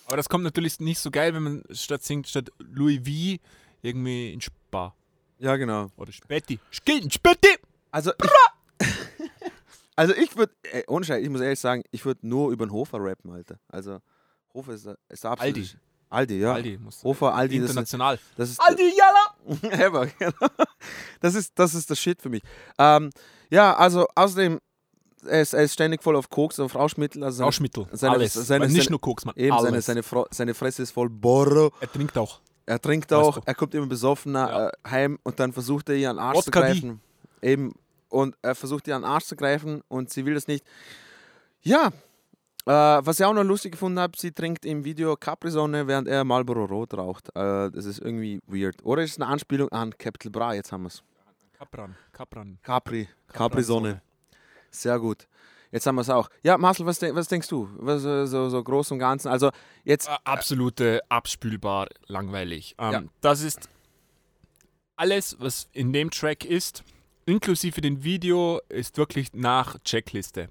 [0.08, 3.42] Aber das kommt natürlich nicht so geil, wenn man statt singt, statt Louis V
[3.82, 4.94] irgendwie in Spa.
[5.40, 5.88] Ja, genau.
[5.98, 6.60] Oder Spätti.
[6.72, 7.58] Skillen, Spätti!
[7.92, 8.88] Also ich,
[9.96, 10.54] also ich würde,
[10.88, 13.60] ohne Scheiß, ich muss ehrlich sagen, ich würde nur über den Hofer rappen, Alter.
[13.70, 14.00] Also
[14.54, 15.56] Hofer ist, ist absolut...
[15.56, 15.70] Aldi.
[16.10, 16.54] Aldi, ja.
[16.54, 17.04] Aldi muss.
[17.04, 18.20] Hofer, Aldi, das ist, International.
[18.38, 20.10] das ist Aldi, Jalla!
[20.20, 20.48] Genau.
[21.20, 22.44] Das ist, das ist das Shit für mich.
[22.78, 23.10] Ähm,
[23.50, 24.60] ja, also außerdem,
[25.26, 27.24] er ist, er ist ständig voll auf Koks, auf Rauschmittel.
[27.24, 27.88] Also seine, Rauschmittel.
[27.92, 28.34] seine- alles.
[28.34, 29.36] seine- nicht seine- nur Koks, man.
[29.36, 29.86] eben seine, alles.
[29.86, 31.72] seine, Fro seine Fresse ist voll Borro.
[31.80, 32.40] er trinkt auch.
[32.66, 34.68] Er trinkt auch, er kommt immer besoffen Ja.
[34.68, 37.02] äh, heim und dann versucht er ihr an den Arsch Wodka zu greifen.
[37.42, 37.74] Eben.
[38.10, 40.64] Und er versucht ihr an den Arsch zu greifen und sie will das nicht.
[41.62, 41.88] Ja,
[42.66, 46.24] äh, was ich auch noch lustig gefunden habe, sie trinkt im Video Capri-Sonne, während er
[46.24, 47.30] Marlboro Rot raucht.
[47.36, 48.78] Äh, das ist irgendwie weird.
[48.86, 50.54] Oder ist es eine Anspielung an Capital Bra?
[50.54, 51.04] Jetzt haben wir es.
[51.58, 51.96] Capran.
[52.14, 52.58] Capran.
[52.62, 54.02] Capri, Capri-Sonne.
[54.74, 55.28] Sehr gut.
[55.72, 56.30] Jetzt haben wir es auch.
[56.44, 57.68] Ja, Marcel, was, denk, was denkst du?
[57.78, 59.30] Was, äh, so, so groß und ganzen.
[59.30, 59.50] Also
[59.84, 62.76] jetzt, absolute abspülbar langweilig.
[62.78, 63.04] Ähm, Ja.
[63.22, 63.70] Das ist
[64.96, 66.84] alles, was in dem Track ist,
[67.26, 70.50] inklusive dem Video, ist wirklich nach Checkliste.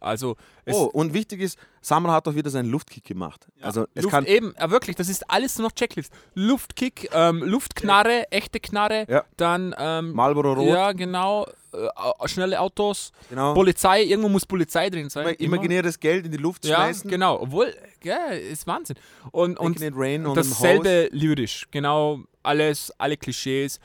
[0.00, 3.46] Also es oh, und wichtig ist, Samra hat doch wieder seinen Luftkick gemacht.
[3.60, 6.12] Also es Luft kann, eben, ja, wirklich, das ist alles nur noch Checklist.
[6.34, 9.24] Luftkick, ähm, Luftknarre, echte Knarre, Ja.
[9.36, 13.54] dann ähm, Marlboro Rot, ja genau, äh, schnelle Autos, genau.
[13.54, 15.26] Polizei, irgendwo muss Polizei drin sein.
[15.26, 17.10] Immer, imaginäres Geld in die Luft ja, schmeißen.
[17.10, 18.96] genau, obwohl, ja, ist Wahnsinn.
[19.32, 23.78] Und, und them dasselbe lyrisch, genau, alles, alle Klischees.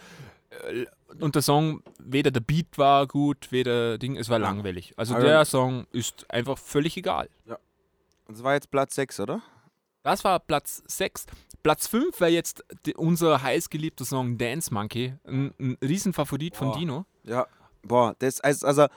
[1.19, 4.93] Und der Song, weder der Beat war gut, weder Ding, es war langweilig.
[4.97, 7.29] Also Also- der Song ist einfach völlig egal.
[8.27, 9.41] Das war jetzt Platz 6, oder?
[10.03, 11.25] Das war Platz 6.
[11.63, 15.13] Platz 5 wäre jetzt die, unser heißgeliebter Song Dance Monkey.
[15.25, 16.77] Ein, ein Riesenfavorit von Boah.
[16.77, 17.05] Dino.
[17.23, 17.47] Ja.
[17.83, 18.87] Boah, das also, also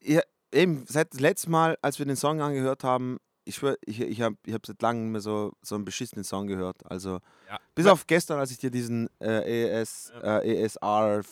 [0.00, 0.20] ich,
[0.52, 4.20] eben seit das letzte Mal, als wir den Song angehört haben, ich schwör, ich, ich
[4.20, 6.76] habe ich hab seit langem mehr so, so einen beschissenen Song gehört.
[6.88, 7.18] Also
[7.48, 7.58] Ja.
[7.74, 11.22] bis auf gestern, als ich dir diesen äh, ES, äh, ESR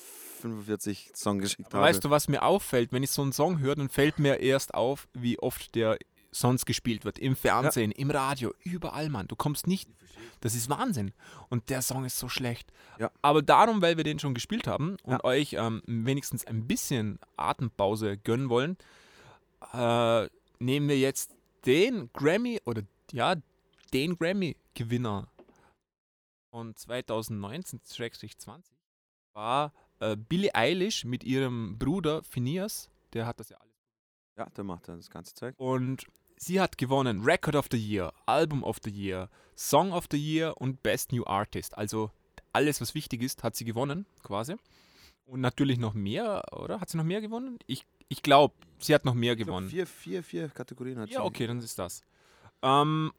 [0.40, 1.86] 45 Song geschickt Aber habe.
[1.88, 2.92] weißt du, was mir auffällt?
[2.92, 5.98] Wenn ich so einen Song höre, dann fällt mir erst auf, wie oft der
[6.32, 7.18] sonst gespielt wird.
[7.18, 9.26] Im Fernsehen, im Radio, überall, Mann.
[9.26, 9.88] Du kommst nicht.
[10.40, 11.12] Das ist Wahnsinn.
[11.48, 12.72] Und der Song ist so schlecht.
[12.98, 13.10] Ja.
[13.20, 15.24] Aber darum, weil wir den schon gespielt haben und Ja.
[15.24, 18.76] euch ähm, wenigstens ein bisschen Atempause gönnen wollen,
[19.72, 20.28] äh,
[20.60, 21.32] nehmen wir jetzt
[21.66, 23.34] den Grammy oder ja,
[23.92, 25.26] den Grammy-Gewinner
[26.50, 28.60] von 2019-20
[29.34, 33.74] war äh, Billie Eilish mit ihrem Bruder Phineas, der hat das ja alles.
[34.36, 35.54] Ja, der macht dann das ganze Zeug.
[35.58, 36.06] Und
[36.36, 40.56] sie hat gewonnen Record of the Year, Album of the Year, Song of the Year
[40.60, 41.76] und Best New Artist.
[41.76, 42.10] Also
[42.52, 44.56] alles, was wichtig ist, hat sie gewonnen, quasi.
[45.26, 46.80] Und natürlich noch mehr, oder?
[46.80, 47.58] Hat sie noch mehr gewonnen?
[47.66, 49.68] Ich, ich glaube, sie hat noch mehr Ich glaub, gewonnen.
[49.68, 51.24] vier, vier, vier Kategorien hat Ja, sie.
[51.26, 52.02] okay, dann ist das.
[52.62, 53.12] Ähm,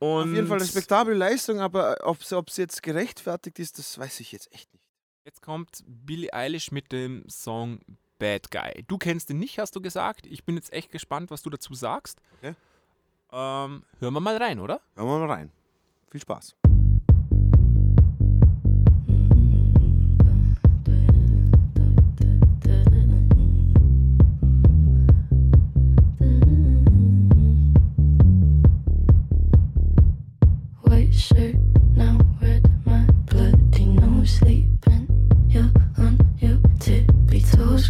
[0.00, 4.20] und Auf jeden Fall eine respektable Leistung, aber ob es jetzt gerechtfertigt ist, das weiß
[4.20, 4.84] ich jetzt echt nicht.
[5.28, 7.80] Jetzt kommt Billie Eilish mit dem Song
[8.18, 8.82] Bad Guy.
[8.88, 10.24] Du kennst ihn nicht, hast du gesagt.
[10.24, 12.22] Ich bin jetzt echt gespannt, was du dazu sagst.
[12.38, 12.54] Okay.
[13.30, 14.80] Ähm, hören wir mal rein, oder?
[14.96, 15.52] Hören wir mal rein.
[16.10, 16.56] Viel Spaß.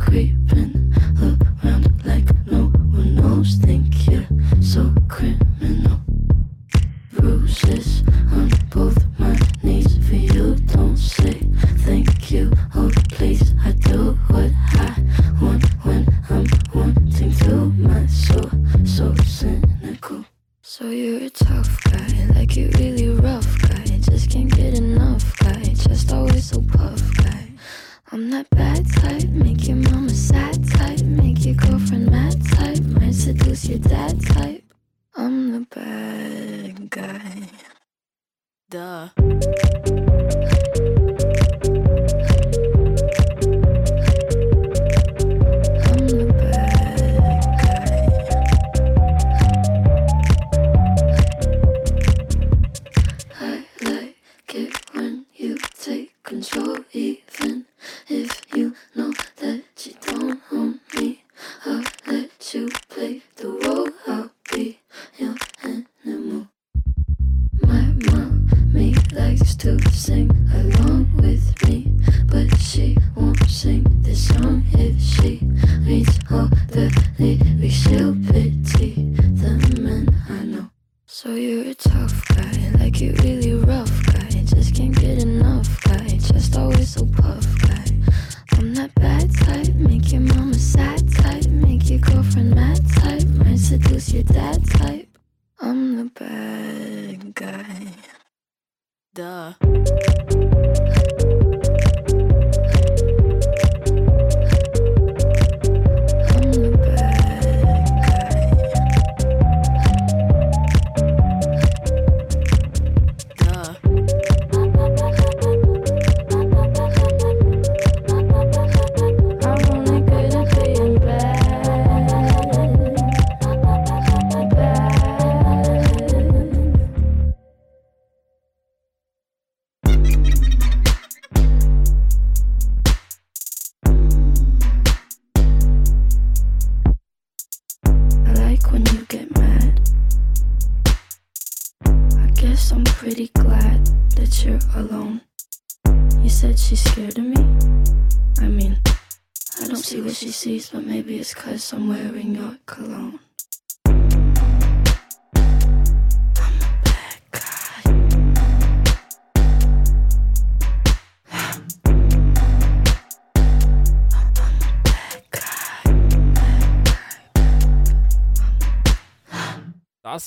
[0.09, 0.78] Creeping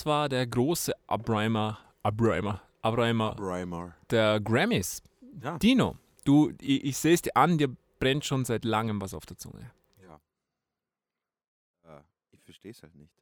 [0.02, 3.96] Das war der große Abrahmer, Abrahmer, Abrahmer Brimer.
[4.10, 5.04] der Grammys.
[5.44, 5.60] Ja.
[5.60, 5.96] Dino,
[6.26, 7.70] du, ich, ich sehe es dir an, dir
[8.00, 9.70] brennt schon seit langem was auf der Zunge.
[10.02, 10.20] Ja.
[11.84, 12.02] Äh,
[12.32, 13.14] ich verstehe es halt nicht.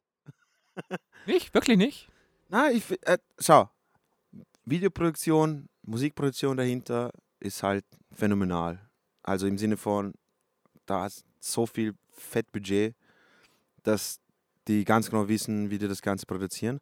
[1.26, 1.52] Nicht?
[1.52, 2.08] Wirklich nicht?
[2.48, 3.68] Na, ich, äh, schau,
[4.64, 8.80] Videoproduktion, Musikproduktion dahinter ist halt phänomenal.
[9.22, 10.14] Also im Sinne von,
[10.86, 12.96] da ist so viel Fettbudget,
[13.82, 14.18] dass
[14.68, 16.80] die ganz genau wissen, wie die das Ganze produzieren.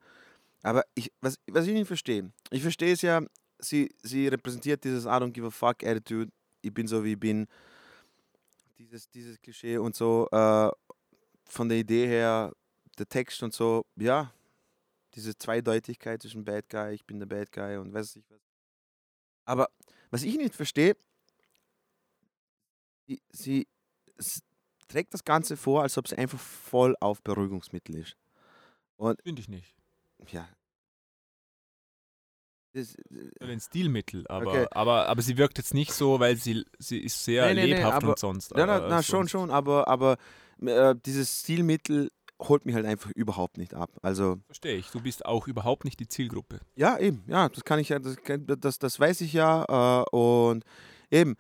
[0.62, 3.22] Aber ich, was, was ich nicht verstehe, ich verstehe es ja,
[3.58, 6.30] sie, sie repräsentiert dieses I don't give a fuck Attitude,
[6.62, 7.46] ich bin so wie ich bin,
[8.78, 10.70] dieses, dieses Klischee und so, äh,
[11.44, 12.52] von der Idee her,
[12.98, 14.32] der Text und so, ja,
[15.14, 18.40] diese Zweideutigkeit zwischen Bad Guy, ich bin der Bad Guy und weiß ich was.
[19.44, 19.68] Aber
[20.10, 20.96] was ich nicht verstehe,
[23.06, 23.66] sie, sie
[24.88, 28.16] trägt das Ganze vor, als ob es einfach voll auf Beruhigungsmittel ist.
[28.96, 29.74] Und Finde ich nicht.
[30.30, 30.48] ja,
[32.74, 32.94] das,
[33.40, 34.66] ein Stilmittel, aber, Okay.
[34.72, 37.74] aber, aber sie wirkt jetzt nicht so, weil sie, sie ist sehr Nee, nee, nee,
[37.76, 38.52] lebhaft aber- und sonst.
[38.56, 40.16] Ja, na, äh, na schon, schon, aber, aber
[40.60, 42.10] äh, dieses Stilmittel
[42.40, 43.90] holt mich halt einfach überhaupt nicht ab.
[44.02, 44.90] Also, Verstehe ich.
[44.90, 46.60] Du bist auch überhaupt nicht die Zielgruppe.
[46.76, 48.16] ja, eben, ja, das kann ich ja, das,
[48.60, 50.02] das, das weiß ich ja.
[50.02, 50.62] Äh, und
[51.10, 51.36] eben,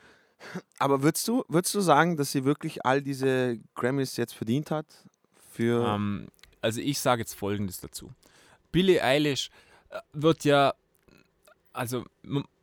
[0.78, 4.86] aber würdest du, würdest du sagen, dass sie wirklich all diese Grammys jetzt verdient hat?
[5.50, 5.86] Für.
[5.86, 6.28] Ähm,
[6.60, 8.12] also ich sage jetzt Folgendes dazu.
[8.72, 9.50] Billie Eilish
[9.90, 10.74] äh, wird ja,
[11.72, 12.04] also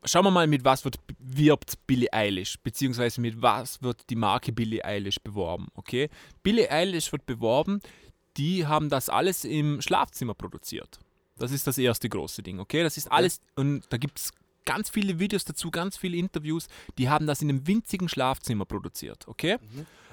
[0.03, 4.51] schauen wir mal, mit was wird, wirbt Billie Eilish, beziehungsweise mit was wird die Marke
[4.51, 6.09] Billie Eilish beworben, okay?
[6.43, 7.79] Billie Eilish wird beworben,
[8.37, 10.99] die haben das alles im Schlafzimmer produziert.
[11.37, 12.83] Das ist das erste große Ding, okay?
[12.83, 14.33] Das ist alles, und da gibt es
[14.65, 16.67] ganz viele Videos dazu, ganz viele Interviews,
[16.97, 19.57] die haben das in einem winzigen Schlafzimmer produziert, okay?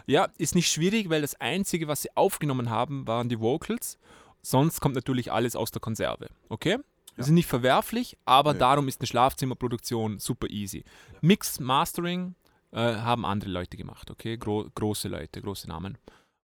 [0.07, 3.99] Ja, ist nicht schwierig, weil das Einzige, was sie aufgenommen haben, waren die Vocals.
[4.43, 6.79] Sonst kommt natürlich alles aus der Konserve, okay?
[7.17, 8.59] Das ist nicht verwerflich, aber Nee.
[8.61, 10.83] darum ist eine Schlafzimmerproduktion super easy.
[11.21, 12.35] Mix, Mastering
[12.73, 14.37] äh, haben andere Leute gemacht, okay?
[14.39, 15.99] Gro große Leute, große Namen.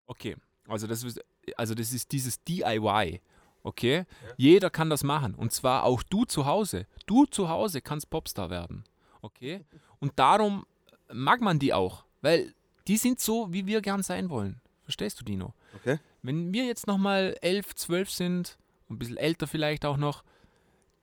[0.06, 0.36] Okay,
[0.68, 1.20] also das ist,
[1.56, 3.20] also das ist dieses DIY,
[3.68, 4.04] okay?
[4.36, 6.86] Jeder kann das machen und zwar auch du zu Hause.
[7.06, 8.84] Du zu Hause kannst Popstar werden,
[9.22, 9.64] okay?
[10.00, 10.66] Und darum
[11.12, 12.54] mag man die auch, weil
[12.86, 14.60] die sind so, wie wir gern sein wollen.
[14.82, 15.54] Verstehst du, Dino?
[15.76, 15.98] Okay.
[16.22, 18.56] Wenn wir jetzt nochmal elf, zwölf sind,
[18.88, 20.24] ein bisschen älter vielleicht auch noch,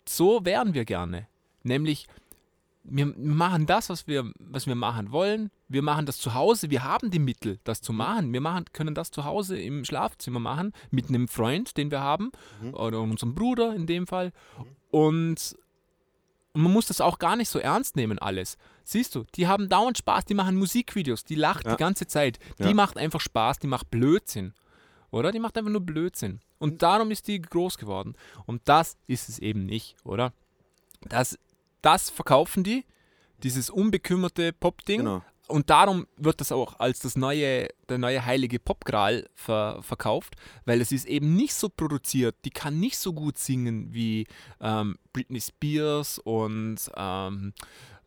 [0.07, 1.27] so wären wir gerne.
[1.63, 2.07] Nämlich,
[2.87, 5.49] wir machen das, was wir, was wir machen wollen.
[5.67, 6.69] Wir machen das zu Hause.
[6.69, 8.31] Wir haben die Mittel, das zu machen.
[8.31, 12.31] Wir machen, können das zu Hause im Schlafzimmer machen, mit einem Freund, den wir haben,
[12.73, 14.31] oder unserem Bruder in dem Fall.
[14.91, 15.55] Und
[16.53, 18.57] und man muss das auch gar nicht so ernst nehmen, alles.
[18.85, 21.71] Siehst du, die haben dauernd Spaß, die machen Musikvideos, die lacht Ja.
[21.71, 22.39] die ganze Zeit.
[22.59, 22.73] Die Ja.
[22.73, 24.53] macht einfach Spaß, die macht Blödsinn.
[25.11, 25.33] Oder?
[25.33, 26.39] Die macht einfach nur Blödsinn.
[26.57, 28.15] Und darum ist die groß geworden.
[28.45, 30.31] Und das ist es eben nicht, oder?
[31.09, 31.37] Das,
[31.85, 32.85] das verkaufen die,
[33.43, 34.99] dieses unbekümmerte Pop-Ding.
[34.99, 35.21] Genau.
[35.47, 40.35] Und darum wird das auch als das neue, der neue heilige Popgral ver verkauft,
[40.65, 42.35] weil es ist eben nicht so produziert.
[42.45, 44.25] Die kann nicht so gut singen wie
[44.59, 47.53] ähm, Britney Spears und ähm,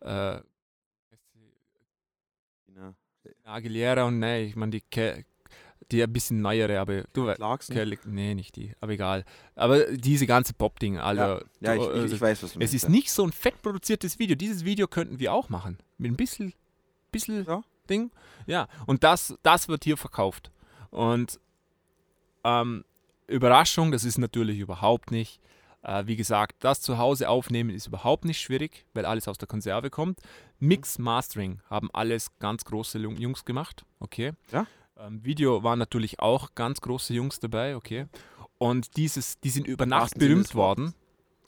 [0.01, 0.41] äh,
[2.75, 2.93] Ja.
[3.45, 5.25] Aguilera und ne, ich meine die, Ke
[5.91, 7.37] die ein bisschen neuere, aber du weißt.
[7.37, 7.75] Clarkson.
[7.75, 9.25] Kelly, nee, nicht die, aber egal.
[9.55, 11.43] Aber diese ganze Pop-Ding, Alter.
[11.61, 12.73] Ja, ich, du, ich, also, ich weiß, was du es meinst.
[12.73, 14.35] ist nicht so ein fett produziertes Video.
[14.35, 15.77] Dieses Video könnten wir auch machen.
[15.97, 16.53] Mit ein bisschen,
[17.11, 17.63] bisschen Ja.
[17.89, 18.11] Ding.
[18.45, 20.51] Ja, und das, das wird hier verkauft.
[20.91, 21.39] Und
[22.43, 22.85] ähm,
[23.27, 25.39] Überraschung, das ist natürlich überhaupt nicht.
[25.81, 29.47] Äh, wie gesagt, das zu Hause aufnehmen ist überhaupt nicht schwierig, weil alles aus der
[29.47, 30.19] Konserve kommt.
[30.59, 33.85] Mix, Mastering haben alles ganz große Jung- Jungs gemacht.
[33.99, 34.33] Okay.
[34.51, 34.67] Ja.
[34.99, 37.75] Ähm, Video waren natürlich auch ganz große Jungs dabei.
[37.75, 38.07] Okay.
[38.57, 40.93] Und dieses, die sind über Nacht Sinne berühmt worden.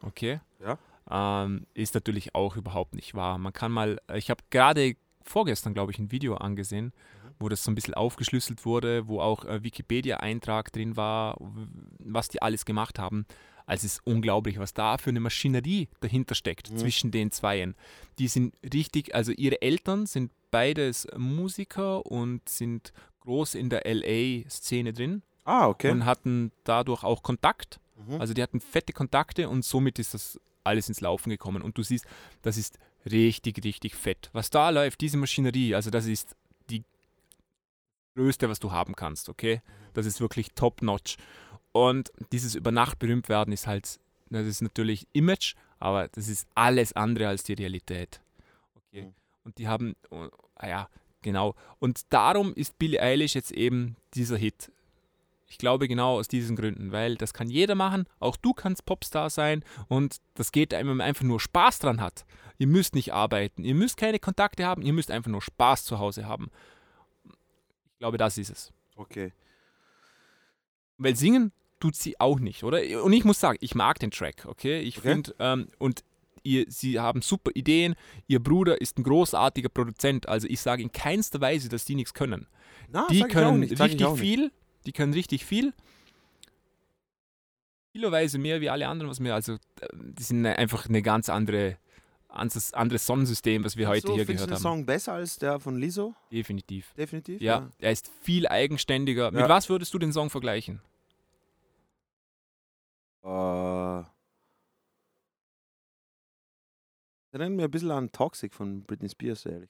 [0.02, 0.40] Okay.
[0.64, 0.78] Ja.
[1.10, 3.38] Ähm, ist natürlich auch überhaupt nicht wahr.
[3.38, 6.94] Man kann mal, ich habe gerade vorgestern, glaube ich, ein Video angesehen,
[7.40, 11.36] wo das so ein bisschen aufgeschlüsselt wurde, wo auch äh, Wikipedia-Eintrag drin war,
[12.00, 13.26] was die alles gemacht haben.
[13.66, 17.76] Also es ist unglaublich, was da für eine Maschinerie dahinter steckt zwischen den Zweien.
[18.20, 22.92] Die sind richtig, also ihre Eltern sind beides Musiker und sind
[23.22, 25.90] groß in der LA-Szene drin Ah, okay.
[25.92, 27.80] und hatten dadurch auch Kontakt.
[28.08, 28.20] Mhm.
[28.20, 31.62] Also die hatten fette Kontakte und somit ist das alles ins Laufen gekommen.
[31.62, 32.06] Und du siehst,
[32.42, 34.30] das ist richtig, richtig fett.
[34.34, 36.36] Was da läuft, diese Maschinerie, also das ist
[36.70, 36.84] die
[38.16, 39.62] größte, was du haben kannst, okay?
[39.94, 41.18] Das ist wirklich top-notch.
[41.72, 44.00] Und dieses über Nacht berühmt werden ist halt,
[44.30, 48.22] das ist natürlich Image, aber das ist alles andere als die Realität.
[48.76, 49.04] Okay.
[49.06, 49.14] Mhm.
[49.44, 50.90] Und die haben, oh, ah ja,
[51.22, 51.56] genau.
[51.80, 54.72] Und darum ist Billie Eilish jetzt eben dieser Hit.
[55.48, 58.06] Ich glaube genau aus diesen Gründen, weil das kann jeder machen.
[58.20, 62.00] Auch du kannst Popstar sein und das geht einem, wenn man einfach nur Spaß dran
[62.00, 62.26] hat.
[62.58, 66.00] Ihr müsst nicht arbeiten, ihr müsst keine Kontakte haben, ihr müsst einfach nur Spaß zu
[66.00, 66.50] Hause haben.
[67.26, 68.72] Ich glaube, das ist es.
[68.96, 69.34] okay.
[70.98, 72.80] Weil singen tut sie auch nicht, oder?
[73.04, 74.80] Und ich muss sagen, ich mag den Track, okay?
[74.82, 75.10] Ich Okay.
[75.14, 76.04] finde, ähm, und
[76.44, 77.96] ihr, sie haben super Ideen.
[78.28, 80.28] Ihr Bruder ist ein großartiger Produzent.
[80.28, 82.48] Also ich sage in keinster Weise, dass die nichts können.
[82.90, 84.52] Na, die können nicht, richtig viel.
[84.86, 85.74] Die können richtig viel.
[87.94, 89.58] Kiloweise mehr wie alle anderen, was mir, also,
[89.94, 91.78] die sind einfach eine ganz andere,
[92.30, 94.50] anderes, anderes Sonnensystem, was wir heute so, hier gehört haben.
[94.52, 96.16] den Song besser als der von Liso?
[96.32, 96.94] Definitiv.
[96.94, 97.42] Definitiv.
[97.42, 99.32] Ja, er ist viel eigenständiger.
[99.32, 99.50] Mit Ja.
[99.50, 100.82] was würdest du den Song vergleichen?
[103.24, 104.04] Äh,
[107.32, 109.70] erinnert mir ein bisschen an Toxic von Britney Spears, ehrlich.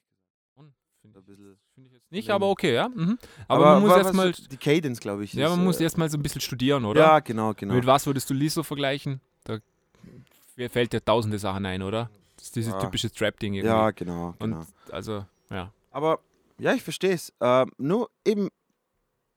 [1.74, 2.88] Finde ich jetzt nicht, aber okay, ja.
[2.88, 3.18] Mhm.
[3.48, 5.32] Aber, Aber, man muss erstmal, Die Cadence, glaube ich.
[5.32, 7.00] ja, ist, man muss äh, erstmal so ein bisschen studieren, oder?
[7.00, 7.74] Ja, genau, genau.
[7.74, 9.20] Mit was würdest du Liso vergleichen?
[9.44, 9.58] Da
[10.68, 12.10] fällt ja tausende Sachen ein, oder?
[12.36, 12.78] Das ist dieses Ja.
[12.78, 13.68] typische Trap-Ding irgendwie.
[13.68, 14.34] Ja, genau.
[14.38, 14.58] genau.
[14.60, 15.72] Und also, ja.
[15.90, 16.20] Aber
[16.58, 17.32] ja, ich verstehe es.
[17.40, 18.48] Äh, nur eben,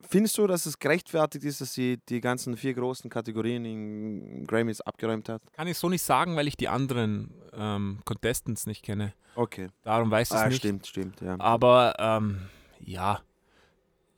[0.10, 4.82] findest du, dass es gerechtfertigt ist, dass sie die ganzen vier großen Kategorien in Grammys
[4.82, 5.42] abgeräumt hat?
[5.54, 9.14] Kann ich so nicht sagen, weil ich die anderen ähm, Contestants nicht kenne.
[9.36, 9.68] Okay.
[9.84, 10.58] Darum weiß ich es Ah, nicht.
[10.60, 11.36] stimmt, stimmt, ja.
[11.40, 12.42] Aber ähm,
[12.80, 13.22] ja,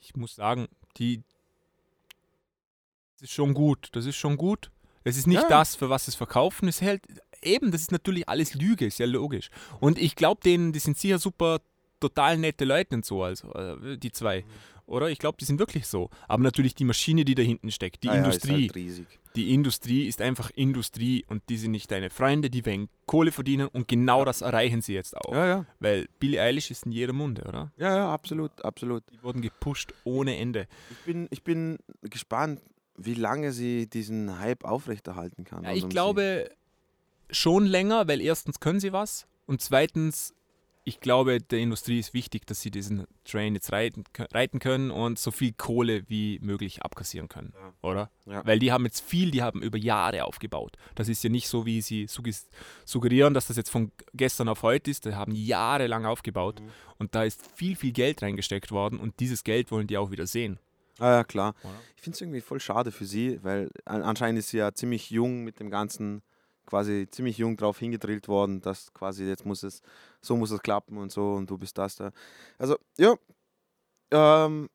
[0.02, 1.24] ich muss sagen, die
[3.20, 3.90] das ist schon gut.
[3.94, 4.70] Das ist schon gut.
[5.04, 5.50] Es ist nicht Ja.
[5.50, 6.68] das, für was es verkaufen.
[6.68, 7.04] Es hält
[7.42, 9.50] eben, das ist natürlich alles Lüge, ist ja logisch.
[9.80, 11.60] Und ich glaube denen, die sind sicher super
[12.00, 14.46] total nette Leute und so, also äh, die zwei.
[14.88, 15.10] Oder?
[15.10, 16.10] Ich glaube, die sind wirklich so.
[16.28, 18.62] Aber natürlich die Maschine, die da hinten steckt, die Ah, ja, ist Industrie.
[18.68, 19.08] halt riesig.
[19.36, 23.68] Die Industrie ist einfach Industrie und die sind nicht deine Freunde, die wollen Kohle verdienen
[23.68, 25.32] und genau das erreichen sie jetzt auch.
[25.34, 25.66] Ja, ja.
[25.80, 27.72] Weil Billie Eilish ist in jeder Munde, oder?
[27.78, 29.04] Ja, ja, absolut, absolut.
[29.12, 30.68] Die wurden gepusht ohne Ende.
[30.90, 32.62] Ich bin, ich bin gespannt,
[32.98, 35.64] wie lange sie diesen Hype aufrechterhalten kann.
[35.66, 36.50] Ja, Also ich glaube
[37.30, 40.34] schon länger, weil erstens können sie was und zweitens,
[40.88, 45.20] ich glaube, der Industrie ist wichtig, dass sie diesen Train jetzt reiten, reiten können und
[45.20, 48.10] so viel Kohle wie möglich abkassieren können, oder?
[48.26, 48.46] Ja.
[48.46, 50.78] Weil die haben jetzt viel, die haben über Jahre aufgebaut.
[50.96, 52.08] Das ist ja nicht so, wie sie
[52.86, 55.06] suggerieren, dass das jetzt von gestern auf heute ist.
[55.06, 56.70] Die haben jahrelang aufgebaut Mhm.
[57.00, 60.28] und da ist viel, viel Geld reingesteckt worden und dieses Geld wollen die auch wieder
[60.28, 60.60] sehen.
[61.00, 61.54] Ah, ja, klar.
[61.64, 61.74] Oder?
[61.96, 65.12] Ich finde es irgendwie voll schade für sie, weil an- anscheinend ist sie ja ziemlich
[65.12, 66.22] jung mit dem Ganzen,
[66.68, 69.82] quasi ziemlich jung drauf hingedrillt worden, dass quasi jetzt muss es,
[70.22, 72.12] so muss es klappen und so und du bist das da.
[72.60, 73.16] Also, ja,
[74.12, 74.70] ähm,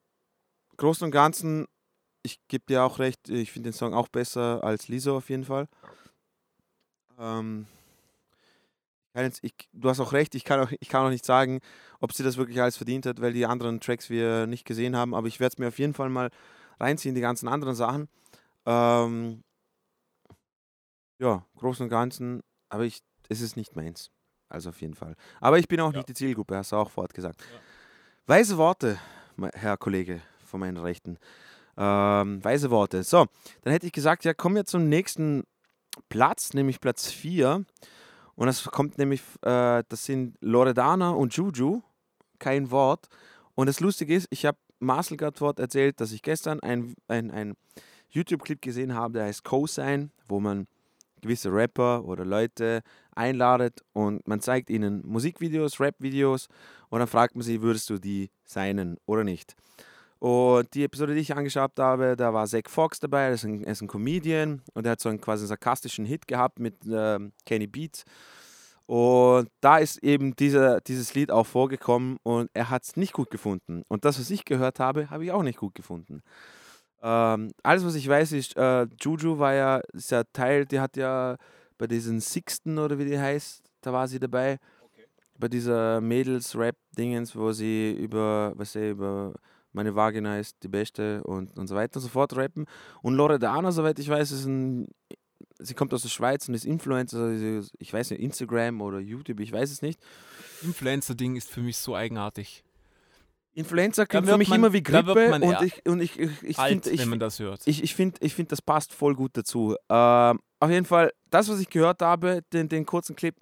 [0.79, 1.67] Großen und Ganzen,
[2.23, 5.45] ich gebe dir auch recht, ich finde den Song auch besser als Lisa auf jeden
[5.45, 5.69] Fall.
[7.19, 7.67] Ähm,
[9.15, 11.61] jetzt, ich, du hast auch recht, ich kann auch, ich kann auch nicht sagen,
[12.01, 15.15] ob sie das wirklich alles verdient hat, weil die anderen Tracks wir nicht gesehen haben,
[15.15, 16.31] aber ich werde es mir auf jeden Fall mal
[16.81, 18.09] reinziehen, die ganzen anderen Sachen.
[18.67, 19.43] Ähm,
[21.23, 24.11] ja, Großen und Ganzen, aber ich, es ist nicht meins.
[24.49, 25.15] Also auf jeden Fall.
[25.41, 25.99] Aber ich bin auch Ja.
[25.99, 27.43] nicht die Zielgruppe, hast du auch fortgesagt.
[28.27, 28.99] Weise Worte,
[29.55, 31.17] Herr Kollege von meinen Rechten.
[31.77, 33.03] Ähm, weise Worte.
[33.03, 33.27] So,
[33.63, 35.45] dann hätte ich gesagt, ja, kommen wir zum nächsten
[36.11, 37.65] Platz, nämlich Platz 4.
[38.35, 41.81] Und das kommt nämlich, äh, das sind Loredana und Juju.
[42.39, 43.09] Kein Wort.
[43.55, 47.31] Und das Lustige ist, ich habe Marcel gerade dort erzählt, dass ich gestern ein, ein,
[47.31, 47.55] ein
[48.11, 50.67] YouTube-Clip gesehen habe, der heißt Cosign, wo man
[51.23, 52.83] gewisse Rapper oder Leute
[53.15, 56.49] einladet und man zeigt ihnen Musikvideos, Rap-Videos
[56.91, 59.57] und dann fragt man sie, würdest du die signen oder nicht?
[60.19, 63.65] Und die Episode, die ich angeschaut habe, da war Zach Fox dabei, das ist ein,
[63.65, 67.33] er ist ein Comedian und er hat so einen quasi sarkastischen Hit gehabt mit ähm,
[67.45, 68.05] Kenny Beats.
[68.87, 73.31] Und da ist eben dieser, dieses Lied auch vorgekommen und er hat es nicht gut
[73.31, 73.83] gefunden.
[73.89, 76.23] Und das, was ich gehört habe, habe ich auch nicht gut gefunden.
[77.03, 80.97] Ähm, alles, was ich weiß, ist, äh, Juju war ja, ist ja Teil, die hat
[80.97, 81.37] ja
[81.77, 84.59] bei diesen Sixten oder wie die heißt, da war sie dabei.
[85.37, 89.35] Bei dieser Mädels-Rap-Dingens, wo sie über, was sie über
[89.73, 92.67] meine Vagina ist die beste und, und so weiter und so fort rappen.
[93.01, 94.87] Und Loredana, soweit ich weiß, ist ein,
[95.59, 99.41] sie kommt aus der Schweiz und ist Influencer, also ich weiß nicht, Instagram oder YouTube,
[99.41, 99.99] ich weiß es nicht.
[100.63, 102.63] Influencer-Ding ist für mich so eigenartig.
[103.55, 106.91] Influencer klingt für mich man- immer wie Grippe und ich, und ich, ich, ich finde,
[106.91, 109.77] ich, ich, ich finde, ich find, das passt voll gut dazu.
[109.89, 113.37] Ähm, auf jeden Fall, das, was ich gehört habe, den, den kurzen Clip,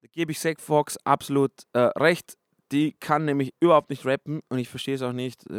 [0.00, 2.36] da gebe ich Zack Fox absolut äh, recht.
[2.72, 5.54] Die kann nämlich überhaupt nicht rappen und ich verstehe es auch nicht, äh,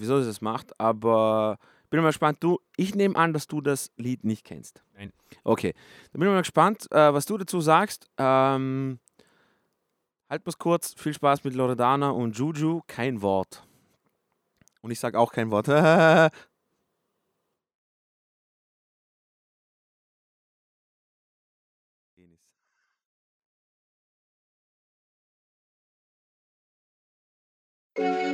[0.00, 0.78] wieso sie das macht.
[0.80, 1.56] Aber
[1.88, 2.38] bin mal gespannt.
[2.40, 4.82] Du, ich nehme an, dass du das Lied nicht kennst.
[4.94, 5.12] Nein.
[5.44, 5.72] Okay,
[6.12, 8.08] dann bin ich mal gespannt, äh, was du dazu sagst.
[8.18, 8.98] Ähm,
[10.28, 10.94] halt bloß kurz.
[10.94, 12.82] Viel Spaß mit Loredana und Juju.
[12.86, 13.64] Kein Wort.
[14.80, 15.68] Und ich sage auch kein Wort.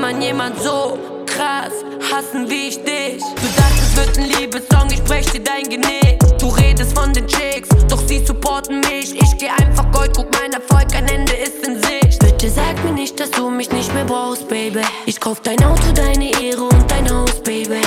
[0.00, 1.72] kann man jemand so krass
[2.10, 3.18] hassen wie ich dich?
[3.18, 6.18] Du dachtest, es wird ein Liebessong, ich brech dir dein Genick.
[6.38, 9.14] Du redest von den Chicks, doch sie supporten mich.
[9.14, 12.18] Ich geh einfach Gold, guck, mein Erfolg, ein Ende ist in Sicht.
[12.18, 14.80] Bitte sag mir nicht, dass du mich nicht mehr brauchst, Baby.
[15.04, 17.80] Ich kauf dein Auto, deine Ehre und dein Haus, Baby.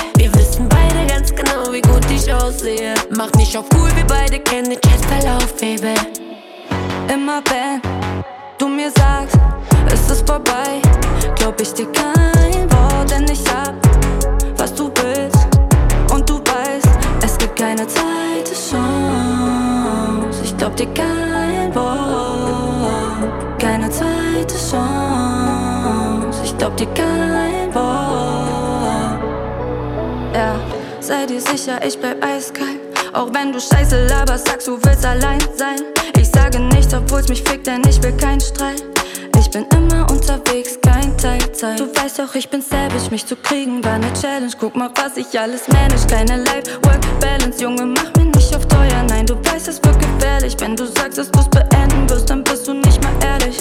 [2.13, 2.93] ich aussehe.
[3.17, 5.95] Mach nicht auf cool, wir beide kennen den Chatverlauf, Baby.
[7.11, 7.81] Immer wenn
[8.57, 9.37] du mir sagst,
[10.05, 10.81] es ist vorbei,
[11.35, 13.73] glaub ich dir kein Wort, denn ich hab,
[14.57, 15.47] was du willst.
[16.11, 16.89] Und du weißt,
[17.23, 20.41] es gibt keine zweite Chance.
[20.43, 26.41] Ich glaub dir kein Wort, keine zweite Chance.
[26.43, 29.19] Ich glaub dir kein Wort.
[30.33, 30.55] Ja,
[30.99, 32.79] sei dir sicher, ich bleib eiskalt.
[33.13, 35.81] Auch wenn du Scheiße laberst, sagst du willst allein sein.
[36.17, 38.92] Ich sage nichts, obwohl's mich fickt, denn ich will keinen Streit.
[39.39, 41.79] Ich bin immer unterwegs, kein Teilzeit.
[41.79, 44.51] Du weißt doch, ich bin savage, mich zu kriegen war ne Challenge.
[44.59, 46.07] Guck mal, was ich alles manage.
[46.07, 49.03] Keine Life-Work-Balance, Junge, mach mir nicht auf teuer.
[49.09, 50.55] Nein, du weißt, es wird gefährlich.
[50.59, 53.57] Wenn du sagst, dass du's beenden wirst, dann bist du nicht mal ehrlich.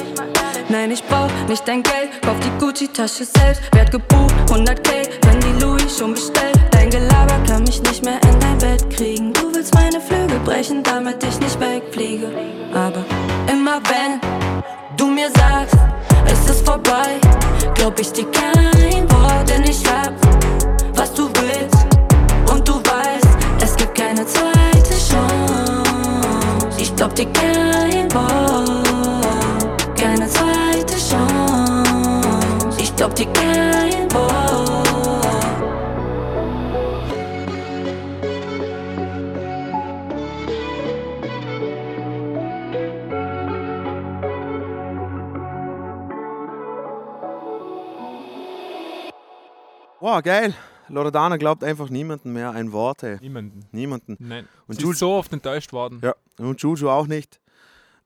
[0.69, 3.63] Nein, ich brauch nicht dein Geld, kauf die Gucci-Tasche selbst.
[3.73, 6.59] Werd gebucht, 100k, wenn die Louis schon bestellt.
[6.71, 9.33] Dein Gelaber kann mich nicht mehr in dein Bett kriegen.
[9.35, 12.29] Du willst meine Flügel brechen, damit ich nicht wegfliege.
[12.73, 13.05] Aber
[13.51, 14.42] immer wenn
[15.03, 15.77] du mir sagst,
[16.27, 17.19] es ist vorbei,
[17.75, 20.13] glaub ich dir kein Wort, denn ich hab,
[20.95, 21.87] was du willst.
[22.49, 26.69] Und du weißt, es gibt keine zweite Chance.
[26.79, 32.69] Ich glaub dir kein Wort, keine zweite Chance.
[32.79, 34.32] Ich glaub dir kein Wort.
[50.03, 50.53] Wow, geil.
[50.89, 53.19] Loredana glaubt einfach niemanden mehr ein Wort, ey.
[53.21, 53.65] Niemanden.
[53.71, 54.17] Niemanden.
[54.19, 54.49] Nein.
[54.67, 56.01] Und Und Juju- ist so oft enttäuscht worden.
[56.03, 57.41] Ja, und Juju auch nicht.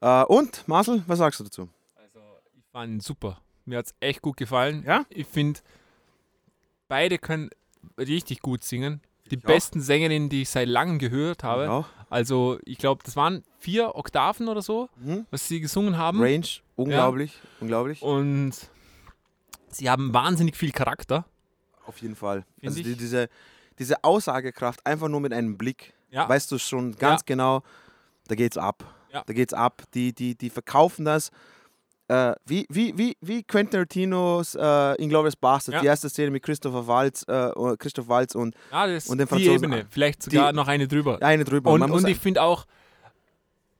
[0.02, 1.70] Äh, und, Marcel, was sagst du dazu?
[2.54, 3.40] Ich fand ihn super.
[3.64, 4.84] Mir hat es echt gut gefallen.
[4.86, 5.06] Ja?
[5.08, 5.60] Ich finde,
[6.86, 7.48] beide können
[7.98, 9.00] richtig gut singen.
[9.30, 9.42] Die auch.
[9.42, 11.64] besten Sängerinnen, die ich seit langem gehört habe.
[11.64, 11.84] Ja.
[12.10, 15.24] Also, ich glaube, das waren vier Oktaven oder so, Mhm.
[15.30, 16.20] was sie gesungen haben.
[16.20, 16.46] Range,
[16.76, 18.02] unglaublich, unglaublich.
[18.02, 18.52] Und
[19.70, 21.24] sie haben wahnsinnig viel Charakter.
[21.86, 22.44] Auf jeden Fall.
[22.60, 23.28] Find Also die, diese,
[23.78, 26.28] diese Aussagekraft, einfach nur mit einem Blick, Ja.
[26.28, 27.62] weißt du schon ganz genau,
[28.28, 28.84] da geht's ab.
[29.12, 29.22] Ja.
[29.26, 29.82] Da geht's ab.
[29.94, 31.30] Die, die, die verkaufen das.
[32.08, 35.80] Äh, wie, wie, wie, wie Quentin Tarantinos äh, Inglourious Bastards, Ja.
[35.80, 39.26] die erste Szene mit Christopher Waltz, äh, Christoph Waltz und Ja, Und den ist die
[39.26, 39.86] Franzosen- Ebene.
[39.90, 41.18] Vielleicht sogar die- noch eine drüber.
[41.20, 41.72] eine drüber.
[41.72, 42.64] Und, muss und ich finde auch,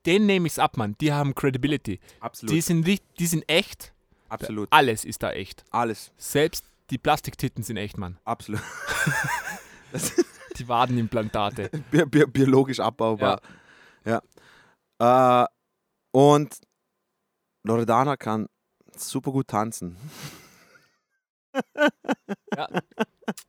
[0.07, 0.97] den nehme ich ab, Mann.
[1.01, 2.01] Die haben Credibility.
[2.21, 3.93] absolut, Die sind, die sind echt.
[4.29, 5.65] absolut, Alles ist da echt.
[5.71, 8.19] alles, Selbst die Plastiktitten sind echt, Mann.
[8.25, 8.61] absolut.
[10.59, 11.71] Die Wadenimplantate.
[11.91, 13.41] Bi bi biologisch abbaubar.
[14.05, 14.23] Ja.
[14.99, 15.47] Äh,
[16.13, 16.57] und
[17.63, 18.49] Loredana kann
[18.97, 19.97] super gut tanzen.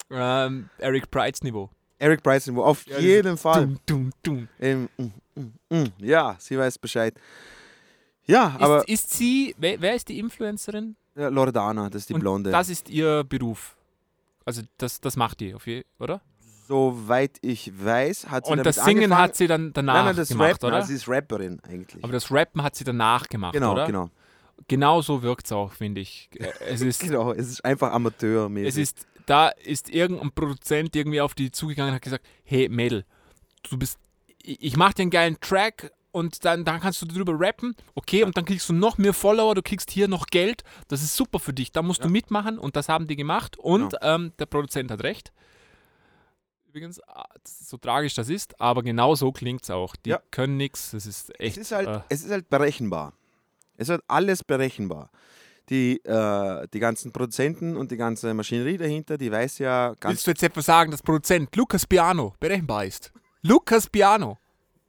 [0.09, 1.69] ähm, Eric Prides Niveau.
[1.99, 3.61] Eric Bryson, wo auf Ja, jeden Fall.
[3.65, 4.47] Dum, dum, dum.
[4.59, 5.93] Ähm, mm, mm, mm.
[5.97, 7.15] Ja, sie weiß Bescheid.
[8.25, 10.95] Ja, aber Ist, ist sie, wer, wer ist die Influencerin?
[11.17, 12.51] Ja, Loredana, das ist die Und Blonde.
[12.51, 13.75] Das ist ihr Beruf.
[14.45, 16.21] Also das, das macht die, auf je, oder?
[16.67, 19.21] Soweit ich weiß, hat sie Und das Singen angefangen.
[19.21, 20.75] hat sie dann danach nein, nein, das gemacht, Rappen, oder?
[20.77, 22.03] also sie ist Rapperin eigentlich.
[22.03, 23.85] Aber das Rappen hat sie danach gemacht, genau, oder?
[23.85, 24.09] genau.
[24.67, 26.29] Genau so wirkt es auch, finde ich.
[26.35, 28.69] Äh, Es ist, Genau, es ist einfach amateurmäßig.
[28.69, 33.05] es ist, da ist irgendein Produzent irgendwie auf die zugegangen und hat gesagt, hey Mädel,
[33.69, 33.99] du bist,
[34.41, 38.23] ich ich mach dir einen geilen Track und dann, dann kannst du drüber rappen, okay,
[38.23, 41.39] und dann kriegst du noch mehr Follower, du kriegst hier noch Geld, das ist super
[41.39, 43.97] für dich, da musst du mitmachen und das haben die gemacht und Genau.
[44.15, 45.31] ähm, der Produzent hat recht.
[46.69, 49.95] Übrigens, ah, so tragisch das ist, aber genau so klingt es auch.
[49.95, 50.19] Die Ja.
[50.31, 51.57] können nichts, das ist es, echt.
[51.57, 53.13] ist halt, äh, es ist halt berechenbar.
[53.77, 55.09] Es ist halt alles berechenbar.
[55.69, 60.13] Die, äh, die ganzen Produzenten und die ganze Maschinerie dahinter, die weiß ja ganz.
[60.13, 63.11] Willst du jetzt etwas sagen, dass Produzent Lukas Piano berechenbar ist?
[63.41, 64.37] Lukas Piano.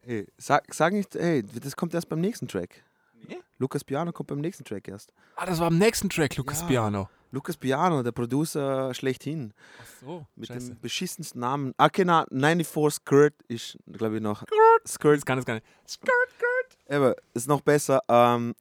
[0.08, 2.82] Hey, sag, sag nicht, hey, das kommt erst beim nächsten Track.
[3.28, 3.36] Nee?
[3.58, 5.12] Lukas Piano kommt beim nächsten Track erst.
[5.36, 6.66] Ah, das war am nächsten Track, Lukas Ja.
[6.66, 7.10] Piano.
[7.30, 9.52] Lukas Piano, der Producer schlechthin.
[9.78, 10.68] Ach so, Mit scheiße.
[10.70, 11.74] dem beschissensten Namen.
[11.76, 14.44] Ah, genau, 94 Skirt ist, glaube ich, noch.
[14.86, 15.18] Skirt.
[15.18, 15.66] Das kann das gar nicht.
[16.88, 18.00] Aber ist noch besser.
[18.08, 18.54] Ähm,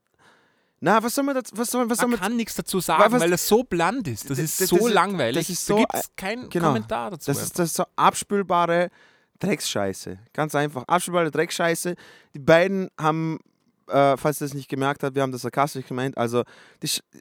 [0.82, 3.10] na, was soll man dazu, was soll, was soll Man man kann nichts dazu sagen,
[3.10, 4.24] was- weil das so bland ist.
[4.30, 5.48] Das Das- ist das- so das langweilig.
[5.48, 6.68] das ist so da gibt es ein- keinen genau.
[6.68, 7.32] Kommentar dazu.
[7.32, 8.90] Das ist das ist so abspülbare
[9.40, 10.20] Drecksscheiße.
[10.34, 10.84] Ganz einfach.
[10.88, 11.96] Abspülbare Drecksscheiße.
[12.34, 13.40] Die beiden haben,
[13.88, 16.18] äh, falls ihr das nicht gemerkt habt, wir haben das sarkastisch gemeint.
[16.18, 16.44] Also,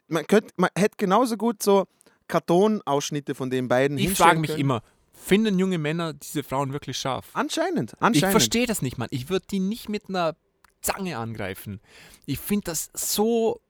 [0.07, 1.85] man, könnt, man hätte genauso gut so
[2.27, 4.61] Kartonausschnitte von den beiden ich frage mich können.
[4.61, 4.81] immer,
[5.13, 7.29] finden junge Männer diese Frauen wirklich scharf?
[7.33, 7.93] Anscheinend.
[7.93, 8.31] Ich anscheinend.
[8.31, 9.07] verstehe das nicht, Mann.
[9.11, 10.35] Ich würde die nicht mit einer
[10.81, 11.81] Zange angreifen.
[12.25, 13.61] Ich finde das so.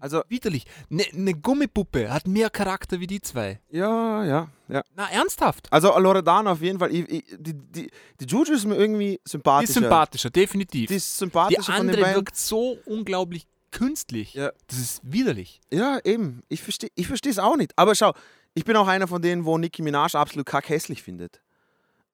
[0.00, 0.64] Also, Widerlich.
[0.90, 3.60] Eine ne Gummipuppe hat mehr Charakter wie die zwei.
[3.70, 4.82] ja, ja, ja.
[4.94, 5.72] Na, ernsthaft.
[5.72, 6.94] Also Loredana auf jeden Fall.
[6.94, 7.90] Ich, ich, die, die,
[8.20, 9.70] die Juju ist mir irgendwie Die sympathischer.
[9.70, 10.88] ist sympathischer, definitiv.
[10.88, 14.34] Die ist Die sympathischer von den andere wirkt so unglaublich künstlich.
[14.34, 14.52] Ja.
[14.68, 15.60] Das ist widerlich.
[15.72, 16.42] Ja, eben.
[16.48, 17.72] Ich verstehe ich es auch nicht.
[17.76, 18.12] Aber schau,
[18.54, 21.40] ich bin auch einer von denen, wo Nicki Minaj absolut kackhässlich findet.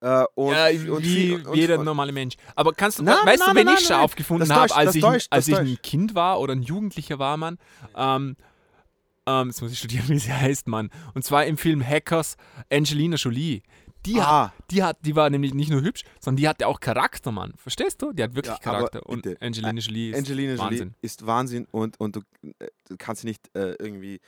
[0.00, 2.36] Äh, und, ja, und wie viel- und, jeder und, normale Mensch.
[2.54, 5.00] Aber kannst du, Nein, weißt nein, du, wenn nein, ich scharf gefunden habe, als, ich,
[5.02, 5.78] täuscht, als ich ein.
[5.82, 7.58] Kind war oder ein Jugendlicher war, Mann,
[7.96, 8.36] ähm,
[9.26, 10.90] ähm, jetzt muss ich studieren, wie sie heißt, Mann.
[11.14, 12.36] Und zwar im Film Hackers
[12.70, 13.62] Angelina Jolie.
[14.04, 14.44] Die, Ah.
[14.48, 17.54] hat, die, hat, die war nämlich nicht nur hübsch, sondern die hatte auch Charakter, Mann.
[17.56, 18.12] Verstehst du?
[18.12, 19.04] Die hat wirklich Ja, Charakter.
[19.04, 20.94] Und Angelina Jolie ist Angelina Jolie Wahnsinn.
[21.00, 22.20] ist Wahnsinn und, und du,
[22.60, 24.20] äh, du kannst sie nicht äh, irgendwie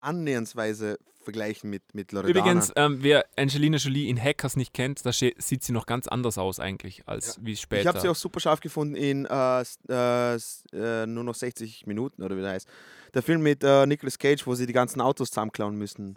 [0.00, 0.98] annähernsweise
[1.28, 2.40] vergleichen mit, mit Loredana.
[2.40, 6.38] Übrigens, ähm, wer Angelina Jolie in Hackers nicht kennt, da sieht sie noch ganz anders
[6.38, 7.82] aus eigentlich, als wie später.
[7.82, 9.60] ich habe sie auch super scharf gefunden in äh,
[9.90, 10.36] äh,
[10.72, 12.66] äh, nur noch 60 Minuten oder wie der heißt.
[13.12, 16.16] Der Film mit äh, Nicolas Cage, wo sie die ganzen Autos zusammenklauen müssen.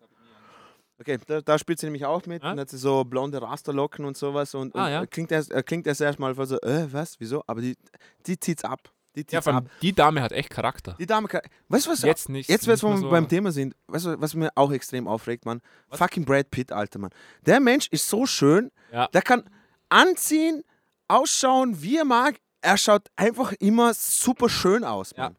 [0.97, 2.41] Okay, da, da spielt sie nämlich auch mit.
[2.43, 2.51] Ah?
[2.53, 4.55] Und hat sie so blonde Rasterlocken und sowas.
[4.55, 5.03] Und, Ah, und ja.
[5.03, 7.43] äh, klingt, erst, äh, klingt erst erstmal so, äh, was, wieso?
[7.47, 7.75] Aber die,
[8.27, 8.91] die zieht's ab.
[9.15, 10.95] Die ja, allem, die Dame hat echt Charakter.
[10.97, 11.27] Die Dame.
[11.67, 12.01] Weißt du, was?
[12.01, 12.49] Jetzt nicht.
[12.49, 15.61] Jetzt, wo wir so- beim Thema sind, weißt du, was mir auch extrem aufregt, Mann?
[15.89, 17.11] Fucking Brad Pitt, Alter, Mann.
[17.45, 19.07] Der Mensch ist so schön, Ja.
[19.07, 19.43] der kann
[19.89, 20.63] anziehen,
[21.07, 22.37] ausschauen, wie er mag.
[22.61, 25.23] Er schaut einfach immer super schön aus, Ja.
[25.25, 25.35] Mann.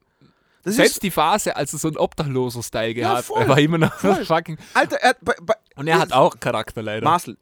[0.65, 3.79] Das Selbst ist, die Phase, als er so einen Obdachloser-Style gehabt voll, er war immer
[3.79, 4.25] noch voll.
[4.25, 4.59] fucking.
[4.75, 7.03] Alter, er, bei, bei, Und er hat auch Charakter leider.
[7.05, 7.37] Marcel,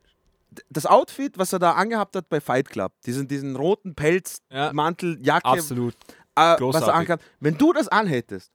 [0.71, 4.73] das Outfit, was er da angehabt hat bei Fight Club, diesen, diesen roten Pelz, Ja.
[4.73, 5.95] Mantel, Jacke, Absolut.
[6.37, 8.53] Äh, was er angehabt wenn du das anhättest,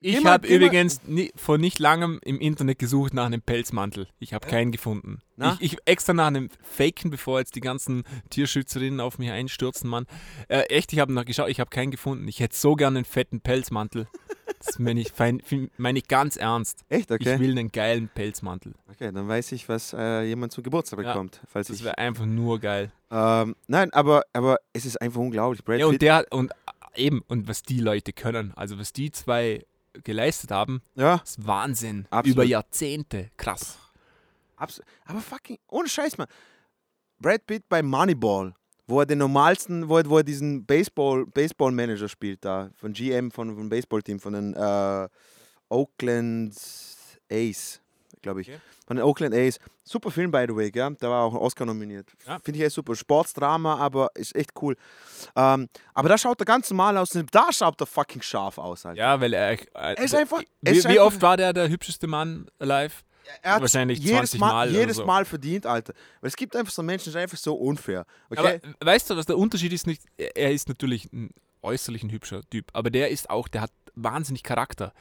[0.00, 4.08] Ich habe übrigens nie, vor nicht langem im Internet gesucht nach einem Pelzmantel.
[4.18, 5.20] Ich habe keinen gefunden.
[5.60, 10.06] Ich, ich extra nach einem Faken, bevor jetzt die ganzen Tierschützerinnen auf mich einstürzen, Mann.
[10.48, 12.26] Äh, echt, ich habe nach geschaut, ich habe keinen gefunden.
[12.26, 14.08] Ich hätte so gerne einen fetten Pelzmantel.
[14.64, 15.42] Das meine ich, fein-
[15.76, 16.84] meine ich ganz ernst.
[16.88, 17.34] echt, okay?
[17.34, 18.74] Ich will einen geilen Pelzmantel.
[18.90, 21.40] Okay, dann weiß ich, was äh, jemand zum Geburtstag Ja, bekommt.
[21.48, 22.92] falls Das ich, wäre einfach nur geil.
[23.10, 25.64] ähm, nein, aber, aber es ist einfach unglaublich.
[25.64, 26.50] Brad Ja, und der und
[26.94, 29.64] äh, eben, und was die Leute können, also was die zwei
[30.04, 32.06] geleistet haben, ja, ist Wahnsinn.
[32.10, 32.34] Absolut.
[32.36, 33.30] Über Jahrzehnte.
[33.36, 33.78] Krass.
[34.56, 34.86] absolut.
[35.04, 36.28] Aber fucking, ohne Scheiß, Mann.
[37.18, 38.54] Brad Pitt bei Moneyball,
[38.86, 43.30] wo er den normalsten, wo er, wo er diesen Baseball, Baseball-Manager spielt da, von GM,
[43.30, 45.08] von, vom Baseballteam, von den äh,
[45.68, 46.54] Oakland
[47.30, 47.80] Ace,
[48.20, 48.48] glaube ich.
[48.48, 48.58] Okay.
[48.86, 49.58] Von den Oakland A's.
[49.84, 50.94] Super Film, by the way, gell?
[51.00, 52.10] Da war auch ein Oscar nominiert.
[52.26, 52.38] Ja.
[52.40, 52.94] Finde ich echt super.
[52.94, 54.76] Sportsdrama, aber ist echt cool.
[55.34, 57.10] Ähm, aber da schaut er ganz normal aus.
[57.30, 58.98] Da schaut er fucking scharf aus, Alter.
[58.98, 59.52] Ja, weil er.
[59.52, 62.92] Äh, Er ist einfach- Wie, ist wie einfach- oft war der der hübscheste Mann alive?
[63.42, 65.06] Er hat wahrscheinlich jedes 20 Mal, Mal jedes so.
[65.06, 65.92] Mal verdient, Alter.
[66.20, 68.04] Weil es gibt einfach so Menschen, die sind einfach so unfair.
[68.30, 68.60] Okay?
[68.78, 69.86] Aber weißt du, was der Unterschied ist?
[69.86, 71.30] Nicht, er ist natürlich ein
[71.62, 74.92] äußerlich ein hübscher Typ, aber der ist auch, der hat wahnsinnig Charakter.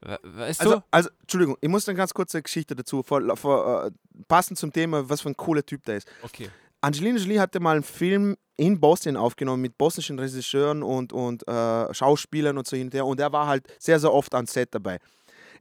[0.00, 0.82] We- Weißt also, du?
[0.90, 3.90] also, Entschuldigung, ich muss eine ganz kurze Geschichte dazu, vor, vor, äh,
[4.28, 6.08] passend zum Thema, was für ein cooler Typ der ist.
[6.22, 6.50] Okay.
[6.82, 11.92] Angelina Jolie hatte mal einen Film in Bosnien aufgenommen mit bosnischen Regisseuren und, und äh,
[11.94, 14.98] Schauspielern und so hinterher und er war halt sehr, sehr oft am Set dabei.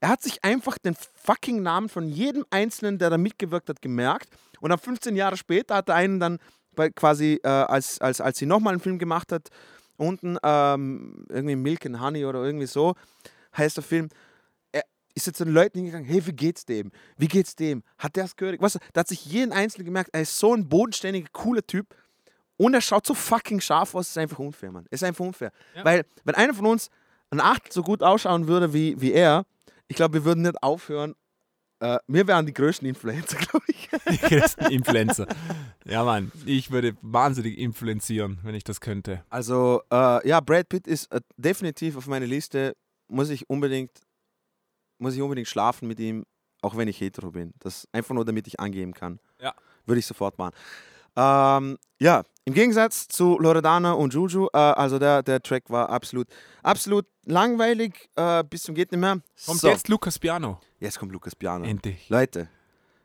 [0.04, 4.28] Er hat sich einfach den fucking Namen von jedem Einzelnen, der da mitgewirkt hat, gemerkt
[4.60, 6.40] und dann 15 Jahre später hat er einen dann
[6.76, 9.48] bei quasi, äh, als, als, als sie nochmal einen Film gemacht hat,
[9.96, 12.96] unten ähm, irgendwie Milk and Honey oder irgendwie so,
[13.56, 14.10] heißt der Film,
[14.74, 14.84] er
[15.16, 16.92] ist jetzt zu den Leuten hingegangen, hey, wie geht's dem?
[17.16, 17.82] Wie geht's dem?
[17.98, 18.62] Hat der es gehört?
[18.62, 21.96] Weißt du, da hat sich jeden Einzelnen gemerkt, er ist so ein bodenständiger, cooler Typ
[22.58, 24.86] und er schaut so fucking scharf aus, ist einfach unfair, Mann.
[24.90, 25.54] Ist einfach unfair.
[25.74, 25.86] Ja.
[25.86, 26.90] Weil, wenn einer von uns
[27.30, 29.46] ein Achtel so gut ausschauen würde wie, wie er,
[29.94, 31.14] ich glaube, wir würden nicht aufhören.
[31.80, 33.90] Äh, wir wären die größten Influencer, glaube ich.
[34.10, 35.28] Die größten Influencer.
[35.86, 39.24] Ja, Mann, ich würde wahnsinnig influenzieren, wenn ich das könnte.
[39.30, 42.76] Also, äh, ja, Brad Pitt ist äh, definitiv auf meiner Liste.
[43.07, 43.91] Muss ich unbedingt,
[44.98, 46.26] muss ich unbedingt schlafen mit ihm,
[46.64, 47.53] auch wenn ich hetero bin.
[47.60, 49.20] Das einfach nur, damit ich angeben kann.
[49.40, 49.53] Ja.
[49.86, 50.56] Würde ich sofort machen.
[51.15, 56.27] Ähm, ja, im Gegensatz zu Loredana und Juju, äh, also der, der Track war absolut,
[56.61, 59.22] absolut langweilig, äh, bis zum geht nicht mehr.
[59.45, 60.60] Kommt so, jetzt Lukas Piano.
[60.80, 61.65] jetzt kommt Lukas Piano.
[61.65, 62.10] Endlich.
[62.10, 62.49] Leute,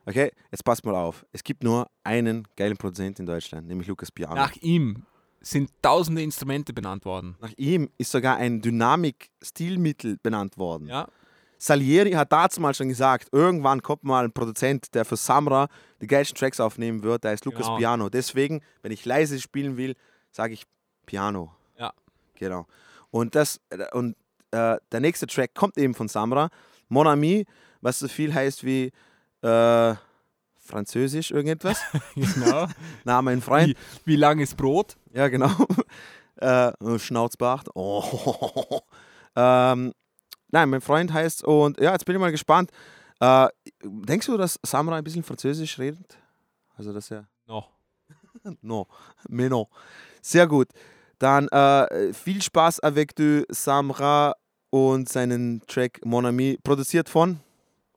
[0.06, 1.24] okay, jetzt passt mal auf.
[1.32, 4.34] Es gibt nur einen geilen Produzent in Deutschland, nämlich Lukas Piano.
[4.34, 5.04] Nach ihm
[5.40, 7.36] sind tausende Instrumente benannt worden.
[7.40, 10.88] Nach ihm ist sogar ein Dynamik-Stilmittel benannt worden.
[10.88, 11.08] Ja.
[11.58, 15.68] Salieri hat dazu mal schon gesagt, irgendwann kommt mal ein Produzent, der für Samra
[16.00, 17.76] die geilsten Tracks aufnehmen wird, der ist Lukas Genau.
[17.76, 18.08] Piano.
[18.08, 19.96] Deswegen, wenn ich leise spielen will,
[20.30, 20.64] sage ich
[21.04, 21.52] Piano.
[21.76, 21.92] Ja.
[22.36, 22.66] Genau.
[23.10, 23.60] Und, das,
[23.92, 24.14] und
[24.52, 26.48] äh, der nächste Track kommt eben von Samra,
[26.88, 27.44] Mon Ami,
[27.80, 28.92] was so viel heißt wie
[29.42, 29.94] äh,
[30.58, 31.80] Französisch irgendetwas.
[32.14, 32.66] Genau.
[33.04, 33.68] Na, mein Freund.
[34.04, 34.96] Wie, wie lang ist Brot?
[35.12, 35.50] Ja, genau.
[36.36, 37.68] äh, Schnauzbart.
[37.74, 38.80] Oh.
[39.34, 39.92] Ähm,
[40.50, 42.70] nein, mein Freund heißt und ja, jetzt bin ich mal gespannt.
[43.20, 43.48] Äh,
[43.82, 46.18] denkst du, dass Samra ein bisschen Französisch redet?
[46.76, 47.28] Also, dass er.
[47.46, 47.64] No.
[48.62, 48.86] No,
[49.28, 49.66] mais non.
[50.22, 50.68] Sehr gut.
[51.18, 54.34] Dann äh, viel Spaß avec du Samra
[54.70, 57.40] und seinen Track Mon Ami, produziert von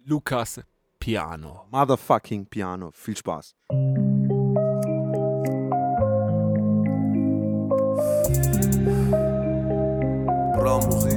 [0.03, 0.59] Lukas
[0.99, 1.65] Piano.
[1.69, 2.91] Motherfucking Piano.
[2.91, 3.55] Viel Spaß.
[10.87, 11.10] Musik.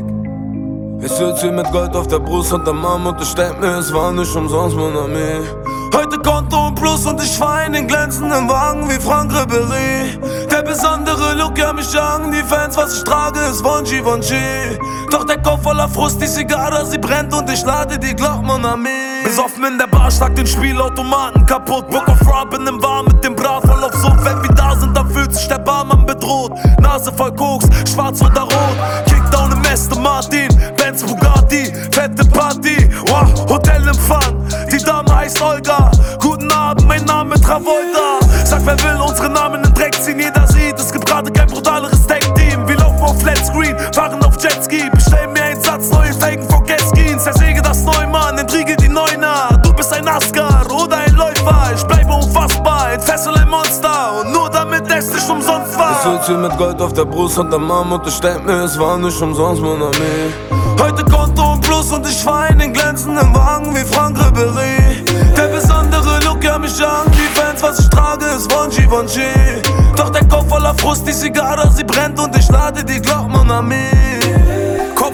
[1.15, 3.79] Ich sitz hier mit Gold auf der Brust und der Mom und ich denk mir,
[3.79, 5.47] es war nicht umsonst, mon ami.
[5.95, 10.19] Heute Konto und Plus und ich fahr in den glänzenden Wagen wie Frank Ribéry.
[10.51, 14.77] Der besondere Look, ja mich jagen die Fans, was ich trage, ist von Givenchy.
[15.13, 18.65] Doch der Kopf voller Frust, die Zigarre, sie brennt und ich lade die Glock, mon
[18.65, 19.23] ami.
[19.23, 21.89] Besoffen in der Bar, schlag den Spielautomaten kaputt.
[21.91, 24.25] Book of Rob in dem Bar mit dem Bra voll auf Sucht.
[24.25, 26.55] Wenn wir da sind, dann fühlt sich der Barmann bedroht.
[26.81, 28.77] Nase voll Koks, schwarz oder rot.
[29.07, 29.15] Im
[29.75, 32.89] Aston Martin, Benz Bugatti, fette Party.
[33.09, 35.91] Wow, Hotelempfang, die Dame heißt Olga.
[36.21, 38.21] Guten Abend, mein Name Travolta.
[38.45, 40.21] Sag, wer will unsere Namen in Dreck ziehen?
[40.21, 42.69] Jeder sieht, es gibt gerade kein brutaleres Tag-Team.
[42.69, 44.89] Wir laufen auf Flatscreen, fahren auf Jetski.
[44.93, 47.25] Bestellen mir einen Satz, neue Faken vor Gaskins.
[47.25, 49.59] Zersäge das Neumann, entriegel die Neuner.
[49.65, 51.73] Du bist ein Askar oder ein Läufer.
[51.75, 54.21] Ich bleibe unfassbar, entfessel ein Monster.
[54.21, 55.84] Und nur damit es nicht umsonst war.
[56.05, 59.63] Hier mit Gold auf der Brust und der Mom denk mir, es war nicht umsonst,
[59.63, 60.33] mon ami.
[60.79, 65.03] Heute Konto und Plus und ich fahr in den glänzenden Wagen wie Frank Ribéry.
[65.35, 69.63] Der besondere Look, ja mich jagen die Fans, was ich trage, ist von Givenchy.
[69.97, 73.51] Doch der Kopf voller Frust, die Zigarre, sie brennt und ich lade die Glock, mon
[73.51, 74.24] ami.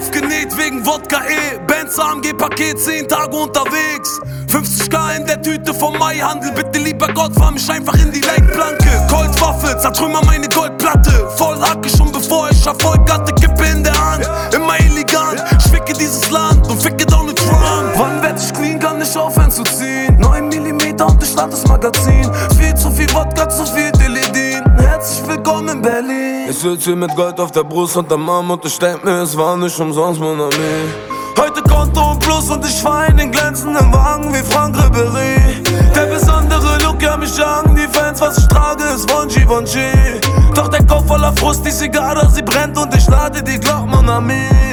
[0.01, 1.59] Kopf genäht wegen Wodka E.
[1.67, 4.19] Benz AMG Paket, 10 Tage unterwegs.
[4.47, 6.51] 50k in der Tüte vom Maihandel.
[6.53, 8.89] Bitte lieber Gott, fahr mich einfach in die Leitplanke.
[9.09, 11.29] Goldwaffe, zertrümmer meine Goldplatte.
[11.37, 13.31] Voll Hacke schon bevor ich Erfolg hatte.
[13.35, 15.43] Kippe in der Hand, immer elegant.
[15.67, 17.93] Schwicke dieses Land und ficke Donald Trump.
[17.95, 20.17] Wann werd ich clean, kann ich aufhören zu ziehen.
[20.19, 22.27] 9 mm und ich lade das Magazin.
[22.57, 24.63] Viel zu viel Wodka, zu viel Teledin.
[24.77, 26.20] Herzlich willkommen in Berlin.
[26.61, 29.35] Sitz hier mit Gold auf der Brust und der Mom und ich denk mir, es
[29.35, 30.93] war nicht umsonst, mon ami.
[31.35, 35.39] Heute Konto und Plus und ich fahr in den glänzenden Wagen wie Frank Ribéry.
[35.95, 40.21] Der besondere Look, ja mich jagen die Fans, was ich trage, ist von Givenchy.
[40.53, 44.07] Doch der Kopf voller Frust, die Zigarre, sie brennt und ich lade die Glock, mon
[44.07, 44.70] ami.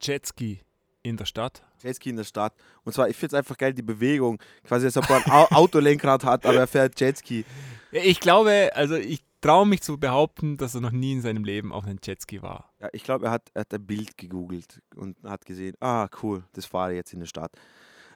[0.00, 0.60] Jetski
[1.02, 1.62] in der Stadt.
[1.82, 2.54] Jetski in der Stadt.
[2.84, 4.40] Und zwar, ich finde es einfach geil, die Bewegung.
[4.64, 7.44] Quasi, als ob er ein Au Autolenkrad hat, aber er fährt Jetski.
[7.92, 11.44] Ja, Ich glaube, also ich traue mich zu behaupten, dass er noch nie in seinem
[11.44, 12.72] Leben auf einem Jetski war.
[12.80, 16.44] Ja, ich glaube, er hat, er hat ein Bild gegoogelt und hat gesehen, ah, cool,
[16.52, 17.52] das fahre ich jetzt in der Stadt.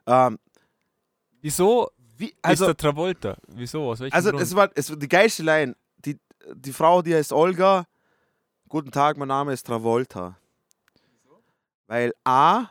[0.06, 0.38] Ähm,
[1.40, 3.36] Wieso wie, ist also, der Travolta?
[3.48, 3.90] Wieso?
[3.90, 4.42] Aus welchem also Grund?
[4.42, 5.74] es war, es war die geilste Line.
[6.04, 6.18] Die,
[6.54, 7.86] die Frau, die heißt Olga.
[8.68, 10.36] Guten Tag, mein Name ist Travolta.
[11.93, 12.69] Weil A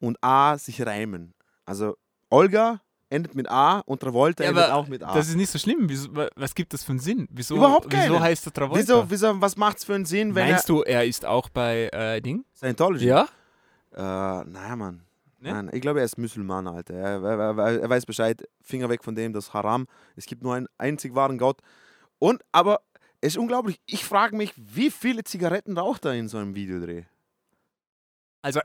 [0.00, 1.32] und A sich reimen.
[1.64, 1.96] Also
[2.28, 5.14] Olga endet mit A und Travolta Ja, endet auch mit A.
[5.14, 5.88] Das ist nicht so schlimm.
[5.88, 7.28] Wieso, wa- was gibt das für einen Sinn?
[7.30, 8.20] Wieso, Überhaupt wieso keinen.
[8.20, 8.80] heißt der Travolta?
[8.82, 11.88] wieso, wieso, was macht es für einen Sinn, wenn Meinst du, er ist auch bei
[11.92, 12.44] äh, Ding?
[12.54, 13.04] er Scientology?
[13.06, 13.28] Ja?
[13.92, 14.00] Äh,
[14.44, 15.02] naja, Mann.
[15.38, 15.52] Ne?
[15.52, 16.94] Nein, ich glaube, er ist Musulman, Alter.
[16.94, 18.42] Er, er, er, er weiß Bescheid.
[18.60, 19.86] Finger weg von dem, das Haram.
[20.16, 21.60] Es gibt nur einen einzig wahren Gott.
[22.18, 22.80] Und, aber
[23.20, 23.80] es ist unglaublich.
[23.86, 27.04] Ich frage mich, wie viele Zigaretten raucht er in so einem Videodreh?
[28.44, 28.60] Also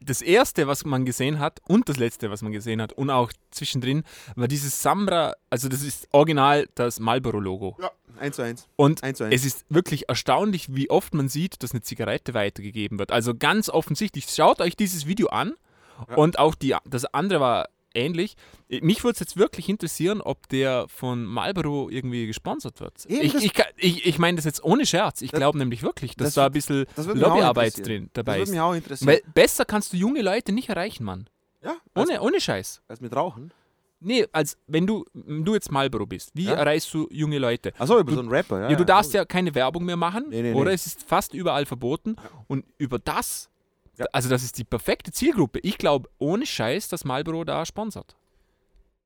[0.00, 3.32] das erste, was man gesehen hat und das letzte, was man gesehen hat und auch
[3.50, 7.78] zwischendrin, war dieses Samra, also das ist original das Marlboro-Logo.
[7.80, 7.90] Ja,
[8.20, 8.68] eins zu eins.
[8.76, 9.34] Und Eins zu eins.
[9.34, 13.10] es ist wirklich erstaunlich, wie oft man sieht, dass eine Zigarette weitergegeben wird.
[13.10, 15.54] Also ganz offensichtlich, schaut euch dieses Video an
[16.14, 18.36] und auch die, das andere war ähnlich.
[18.68, 23.04] Mich würde es jetzt wirklich interessieren, ob der von Marlboro irgendwie gesponsert wird.
[23.06, 25.22] Eben, ich das- ich, ich, ich meine das jetzt ohne Scherz.
[25.22, 28.24] Ich Das- glaube nämlich wirklich, dass das da ein bisschen das würde Lobbyarbeit drin Das
[28.24, 28.50] dabei würde ist.
[28.50, 29.08] mich auch interessieren.
[29.08, 31.28] Weil besser kannst du junge Leute nicht erreichen, Mann.
[31.62, 32.82] ja, als, Ohne, ohne Scheiß.
[32.88, 33.52] als mit Rauchen.
[33.98, 36.52] Nee, als wenn du, wenn du jetzt Marlboro bist, wie Ja.
[36.54, 37.72] erreichst du junge Leute?
[37.78, 38.60] Achso, über Du- so einen Rapper.
[38.60, 40.74] Ja, Ja, du darfst ja keine Werbung mehr machen, Nee, nee, oder nee.
[40.74, 42.14] es ist fast überall verboten.
[42.46, 43.48] Und über das,
[43.98, 44.06] Ja.
[44.12, 45.58] also das ist die perfekte Zielgruppe.
[45.62, 48.14] Ich glaube, ohne Scheiß, dass Marlboro da sponsert.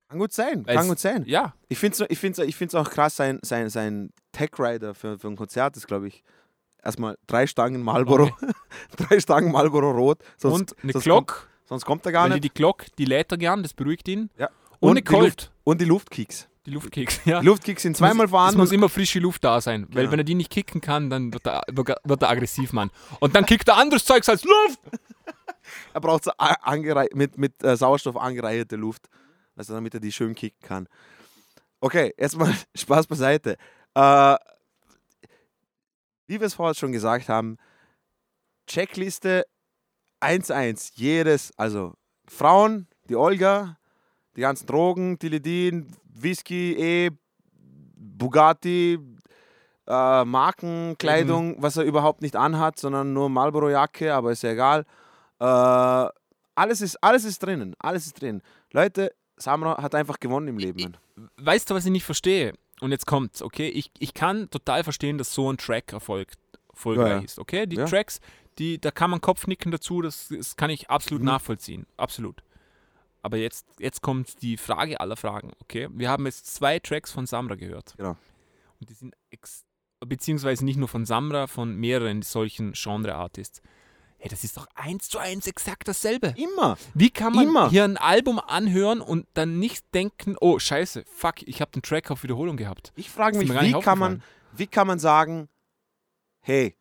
[0.09, 0.67] Kann gut sein.
[0.67, 1.25] Weil's- Kann gut sein.
[1.27, 4.95] Ja, Ich finde es ich find's, ich find's auch krass, sein, sein, sein Tech Rider
[4.95, 6.25] für, für ein Konzert ist, glaube ich,
[6.83, 8.31] erstmal drei Stangen Marlboro.
[8.97, 10.19] drei Stangen Marlboro Rot.
[10.37, 12.45] Sonst, und eine sonst Glock, Kommt, sonst kommt er gar weil nicht.
[12.45, 14.31] die Glock, die lädt er gern, das beruhigt ihn.
[14.37, 14.49] Ja.
[14.81, 16.49] Ohne Und die Colt, Luft- Und die Luftkicks.
[16.71, 17.21] Die Luftkicks.
[17.25, 17.41] Ja.
[17.41, 18.57] Die Luftkicks sind zweimal Es fahren.
[18.57, 20.13] muss immer frische Luft da sein, weil Genau.
[20.13, 22.91] wenn er die nicht kicken kann, dann wird er, wird er aggressiv, Mann.
[23.21, 24.81] Und dann kickt er anderes Zeugs als Luft.
[25.95, 26.33] er braucht so
[27.15, 29.09] mit, mit äh, Sauerstoff angereicherte Luft,
[29.57, 30.89] also damit er die schön kicken kann.
[31.81, 33.57] Okay, jetzt mal Spaß beiseite.
[33.95, 34.37] Äh,
[36.27, 37.57] wie wir es vorher schon gesagt haben,
[38.67, 39.45] Checkliste
[40.21, 40.93] 1-1.
[40.95, 41.95] Jedes, also
[42.29, 43.80] Frauen, die Olga,
[44.37, 47.11] die ganzen Drogen, Tilidin, Whisky, E,
[47.97, 48.99] Bugatti,
[49.87, 54.85] äh, Markenkleidung, was er überhaupt nicht anhat, sondern nur Marlboro-Jacke, aber ist ja egal.
[55.41, 56.09] Äh,
[56.55, 58.43] alles, ist, alles ist drinnen, alles ist drin.
[58.73, 60.97] Leute, Samra hat einfach gewonnen im Leben.
[61.39, 62.53] Weißt du, was ich nicht verstehe?
[62.81, 63.69] Und jetzt kommt's, okay?
[63.69, 66.39] Ich, ich kann total verstehen, dass so ein Track erfolgt,
[66.71, 67.25] erfolgreich Ja, ja.
[67.25, 67.67] ist, okay?
[67.67, 67.87] Die Ja.
[67.87, 68.21] Tracks,
[68.59, 71.27] die, da kann man Kopfnicken dazu, das, das kann ich absolut Mhm.
[71.29, 72.43] nachvollziehen, absolut.
[73.23, 75.89] Aber jetzt, jetzt kommt die Frage aller Fragen, okay?
[75.93, 77.95] Wir haben jetzt zwei Tracks von Samra gehört.
[77.97, 78.17] Genau.
[78.81, 79.15] Und die sind,
[80.01, 83.61] beziehungsweise nicht nur von Samra, von mehreren solchen Genre-Artists.
[84.19, 86.35] Hey, das ist doch eins zu eins exakt dasselbe.
[86.37, 86.77] Immer.
[86.93, 87.71] Wie kann man Immer.
[87.71, 92.11] hier ein Album anhören und dann nicht denken, oh scheiße, fuck, ich habe den Track
[92.11, 92.93] auf Wiederholung gehabt.
[92.97, 94.23] Ich frage mich, wie kann, man,
[94.53, 95.49] wie kann man sagen,
[96.41, 96.77] hey,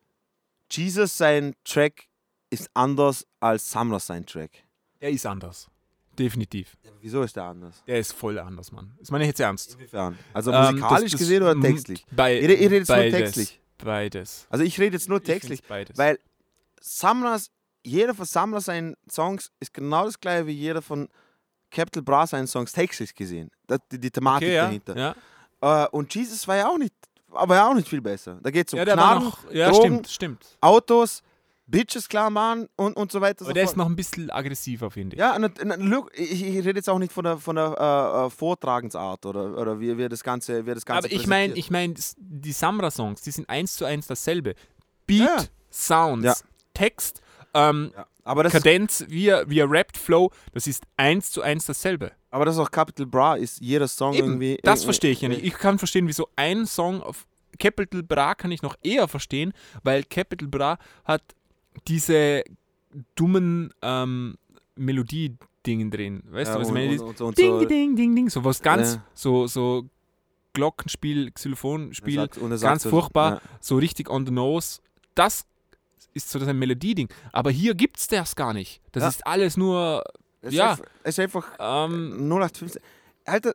[0.70, 2.10] Jesus sein Track
[2.50, 4.66] ist anders als Samra sein Track?
[5.00, 5.70] Der ist anders.
[6.20, 6.78] Definitiv.
[7.02, 7.82] Wieso ist der anders?
[7.88, 8.92] Der ist voll anders, Mann.
[9.00, 9.74] Das meine ich jetzt ernst.
[9.76, 10.18] Inwiefern?
[10.34, 12.06] Also Ähm, musikalisch das- das- gesehen oder m- textlich?
[12.12, 13.20] Bei, Ihr, ihr redet jetzt nur beides.
[13.20, 13.60] textlich.
[13.78, 14.48] Beides.
[14.50, 15.98] Also ich rede jetzt nur Ich textlich, Beides.
[15.98, 16.20] weil
[16.82, 17.50] Samras,
[17.84, 21.08] jeder von Samra seinen Songs ist genau das gleiche wie jeder von
[21.72, 23.52] Capital Bra seinen Songs textlich gesehen.
[23.68, 24.98] Das, die, die Thematik okay, ja, dahinter.
[25.62, 25.86] ja.
[25.86, 26.94] Äh, und Jesus war ja auch nicht,
[27.32, 28.40] aber ja auch nicht viel besser.
[28.42, 29.52] Da geht es um ja, Knarren, noch.
[29.52, 30.58] Ja, Drogen, stimmt, stimmt.
[30.62, 31.22] Autos,
[31.72, 33.42] Bitches klar machen und, und so weiter.
[33.42, 33.74] Aber so der fort.
[33.74, 35.20] ist noch ein bisschen aggressiver, finde ich.
[35.20, 38.30] Ja, na, look, ich, ich rede jetzt auch nicht von der, von der äh, äh,
[38.30, 41.94] Vortragensart oder, oder wie, wie, das Ganze, wie das Ganze Aber ich meine, ich meine,
[42.18, 44.56] die Samra-Songs, die sind eins zu eins dasselbe.
[45.06, 45.38] Beat, Ja.
[45.72, 46.34] Sounds, Ja.
[46.74, 47.22] Text,
[47.54, 48.06] ähm, ja.
[48.50, 52.12] Kadenz, wie er, wie er rappt, Flow, das ist eins zu eins dasselbe.
[52.32, 54.60] aber das ist auch Capital Bra, ist jeder Song Eben, irgendwie.
[54.64, 55.44] das irgendwie- verstehe ich ja nicht.
[55.44, 57.26] Ich kann verstehen, wieso ein Song auf
[57.58, 59.52] Capital Bra kann ich noch eher verstehen,
[59.84, 61.24] weil Capital Bra hat
[61.80, 62.44] diese
[63.16, 64.36] dummen ähm,
[64.76, 66.24] Melodie-Dingen drin.
[66.30, 67.02] Weißt Ja, du, was ich meine?
[67.02, 69.04] und- und- ding, so- ding, ding, ding, so was ganz, Ja.
[69.14, 69.86] so, so
[70.54, 72.28] Glockenspiel, Xylophonspiel,
[72.60, 73.42] ganz furchtbar, ja.
[73.62, 74.80] so richtig on the nose.
[75.16, 75.46] Das
[76.14, 77.08] ist so das ein Melodieding.
[77.32, 78.82] Aber hier gibt's das gar nicht.
[78.92, 80.04] Das ist alles nur,
[80.42, 80.72] Es Ja.
[80.74, 82.82] Ist einfach, es ist einfach ähm, 0815.
[83.26, 83.54] Alter,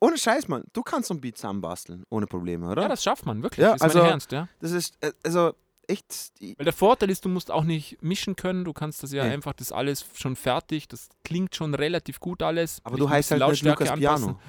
[0.00, 0.64] ohne Scheiß, Mann.
[0.72, 2.82] Du kannst so ein Beat zusammenbasteln, ohne Probleme, oder?
[2.82, 3.62] ja, das schafft man, wirklich.
[3.62, 4.48] Ja, das ist also- Ernst, ja.
[4.60, 5.52] das ist, äh, also
[5.90, 6.32] echt.
[6.56, 8.64] Weil der Vorteil ist, du musst auch nicht mischen können.
[8.64, 9.32] Du kannst das ja Nee.
[9.32, 10.88] einfach, das alles schon fertig.
[10.88, 12.80] Das klingt schon relativ gut alles.
[12.84, 14.26] Aber Ich du heißt halt nicht Lukas anpassen.
[14.36, 14.40] Piano.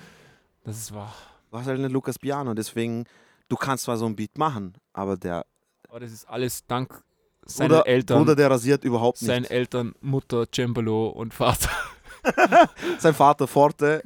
[0.63, 1.13] Das ist wahr.
[1.49, 3.05] Du hast halt nicht Lukas Piano, deswegen,
[3.49, 5.45] du kannst zwar so ein Beat machen, aber der
[5.89, 7.03] Aber das ist alles dank
[7.45, 9.27] seiner Bruder, Eltern, Bruder, der rasiert überhaupt nicht.
[9.27, 11.69] seinen Eltern, Mutter, Cembalo und Vater
[12.99, 14.01] Sein Vater Forte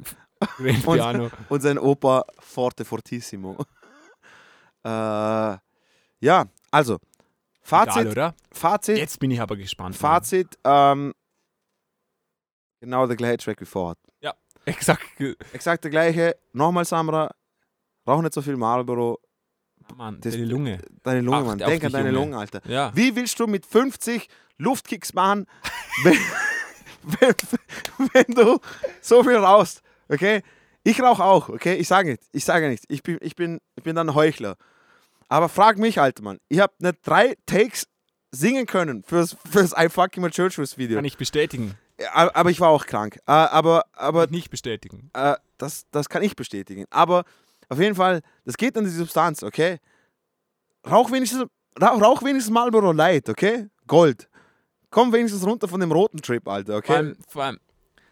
[0.58, 3.56] Und- und sein Opa Forte Fortissimo.
[4.84, 4.88] äh,
[6.20, 6.98] ja, also,
[7.66, 8.34] Fazit, Egal, oder?
[8.52, 9.96] Fazit, Jetzt bin ich aber gespannt.
[9.96, 11.12] Fazit, ähm,
[12.80, 13.96] genau der gleiche Track wie vorher.
[14.66, 15.16] Exakt.
[15.16, 17.30] ge- Exakt der gleiche, nochmal Samra,
[18.08, 19.20] rauch nicht so viel Marlboro,
[19.96, 20.80] Mann, Das- deine Lunge.
[21.04, 22.10] deine Lunge, Achte Mann, denk an deine.
[22.10, 22.60] Lunge, Alter.
[22.68, 22.90] Ja.
[22.94, 24.28] Wie willst du mit 50
[24.58, 25.46] Luftkicks machen,
[26.04, 26.18] wenn,
[27.20, 27.34] wenn,
[28.12, 28.58] wenn du
[29.00, 29.82] so viel rauchst?
[30.08, 30.42] Okay?
[30.82, 31.74] Ich rauche auch, okay?
[31.76, 32.86] Ich sage nicht, ich sage nichts.
[32.88, 34.56] Ich bin, ich bin, ich bin dann ein Heuchler.
[35.28, 36.38] Aber frag mich, alter Mann.
[36.48, 37.86] Ich habe nicht drei Takes
[38.30, 40.96] singen können fürs, fürs I Fucking My Church Video.
[40.96, 41.74] Kann ich bestätigen.
[42.12, 43.18] Aber ich war auch krank.
[43.24, 45.10] Aber, aber Kann ich nicht bestätigen.
[45.58, 46.84] das, das kann ich bestätigen.
[46.90, 47.24] Aber
[47.68, 49.78] auf jeden Fall, das geht an die Substanz, okay?
[50.88, 51.46] Rauch wenigstens,
[51.80, 53.68] rauch, wenigstens Marlboro Light, okay?
[53.86, 54.28] Gold.
[54.90, 56.92] Komm wenigstens runter von dem roten Trip, Alter, Vor okay?
[56.94, 57.58] allem, vor allem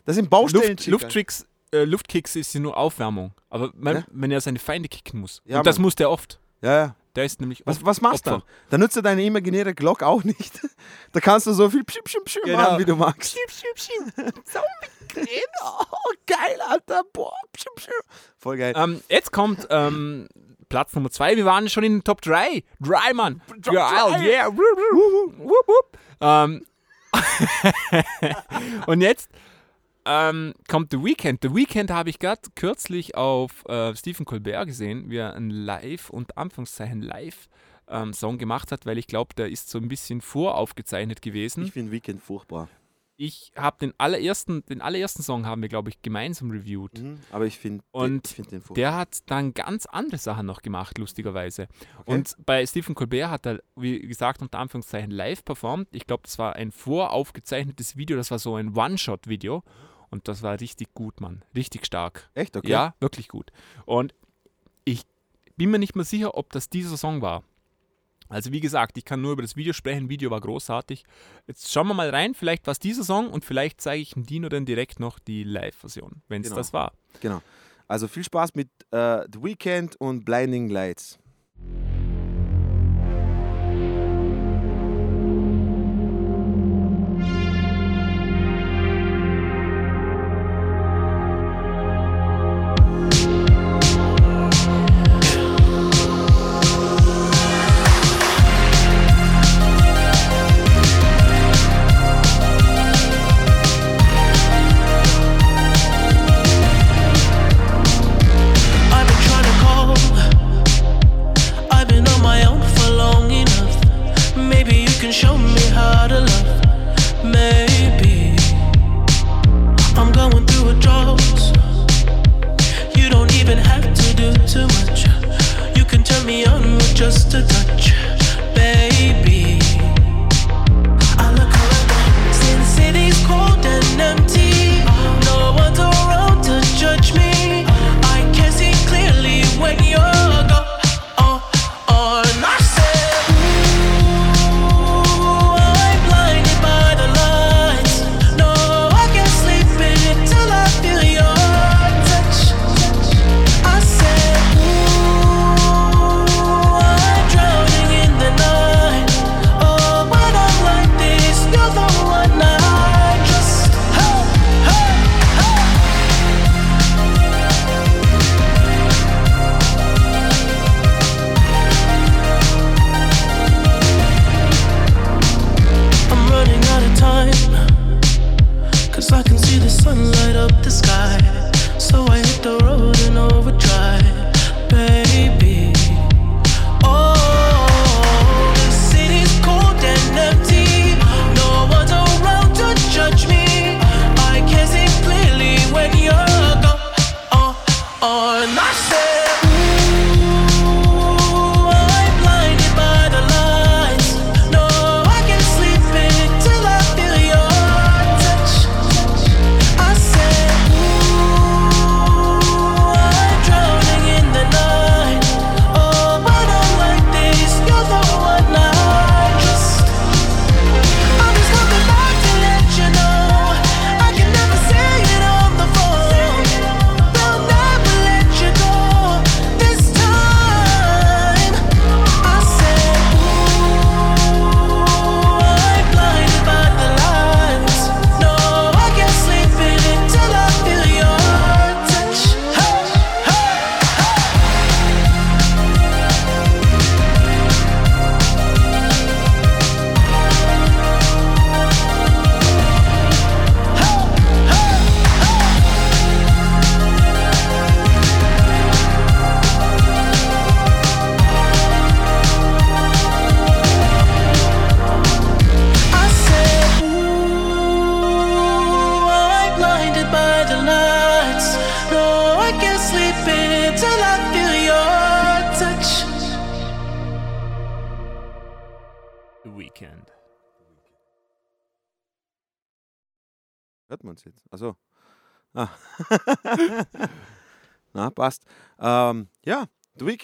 [0.04, 0.86] Das sind Baustellen, Luft.
[0.88, 3.32] Lufttricks, äh, Luftkicks ist ja nur Aufwärmung.
[3.50, 4.04] Aber man, Ja.
[4.10, 5.40] wenn er seine Feinde kicken muss.
[5.44, 5.82] Ja, und das Mann.
[5.84, 6.40] muss der oft.
[6.62, 6.96] Ja, ja.
[7.16, 8.40] Der ist nämlich Was, was machst du dann?
[8.40, 8.52] Opfer.
[8.70, 10.60] Da nützt dir deine imaginäre Glock auch nicht.
[11.12, 12.58] Da kannst du so viel pschim, pschim, pschim Genau.
[12.58, 13.36] machen, wie du magst.
[15.16, 17.02] oh, geil, Alter.
[17.12, 17.92] Boah, pschim, pschim.
[18.36, 18.74] Voll geil.
[18.76, 20.26] Ähm, jetzt kommt ähm,
[20.68, 21.36] Platz Nummer zwei.
[21.36, 22.64] Wir waren schon in den Top 3.
[22.80, 23.40] Dry, Mann.
[23.62, 24.48] Top yeah.
[24.48, 25.98] Wup, wup, wup.
[26.20, 26.66] Ähm,
[28.86, 29.30] und jetzt
[30.06, 31.40] ähm, kommt The Weeknd.
[31.42, 36.10] The Weeknd habe ich gerade kürzlich auf äh, Stephen Colbert gesehen, wie er ein Live-
[36.10, 41.64] und Anführungszeichen Live-Song gemacht hat, weil ich glaube, der ist so ein bisschen voraufgezeichnet gewesen.
[41.64, 42.68] Ich finde Weekend furchtbar.
[43.16, 47.00] Ich habe den allerersten, den allerersten Song haben wir, glaube ich, gemeinsam reviewed.
[47.00, 48.74] Mhm, aber ich finde Und find den furchtbar.
[48.74, 51.68] Der hat dann ganz andere Sachen noch gemacht, lustigerweise.
[52.00, 52.12] Okay.
[52.12, 55.88] Und bei Stephen Colbert hat er, wie gesagt, unter Anführungszeichen live performt.
[55.92, 59.62] Ich glaube, das war ein voraufgezeichnetes Video, das war so ein One-Shot-Video.
[60.14, 61.42] Und das war richtig gut, Mann.
[61.56, 62.30] Richtig stark.
[62.34, 62.56] Echt?
[62.56, 62.70] Okay.
[62.70, 63.50] Ja, wirklich gut.
[63.84, 64.14] Und
[64.84, 65.02] ich
[65.56, 67.42] bin mir nicht mehr sicher, ob das dieser Song war.
[68.28, 70.08] Also wie gesagt, ich kann nur über das Video sprechen.
[70.08, 71.02] Video war großartig.
[71.48, 74.24] Jetzt schauen wir mal rein, vielleicht war es dieser Song und vielleicht zeige ich dem
[74.24, 76.58] Dino dann direkt noch die Live-Version, wenn es Genau.
[76.58, 76.92] das war.
[77.20, 77.42] Genau.
[77.88, 81.18] Also viel Spaß mit äh, The Weeknd und Blinding Lights.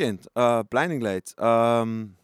[0.01, 1.35] The Weeknd, äh, Blinding Lights.
[1.39, 2.17] Ähm,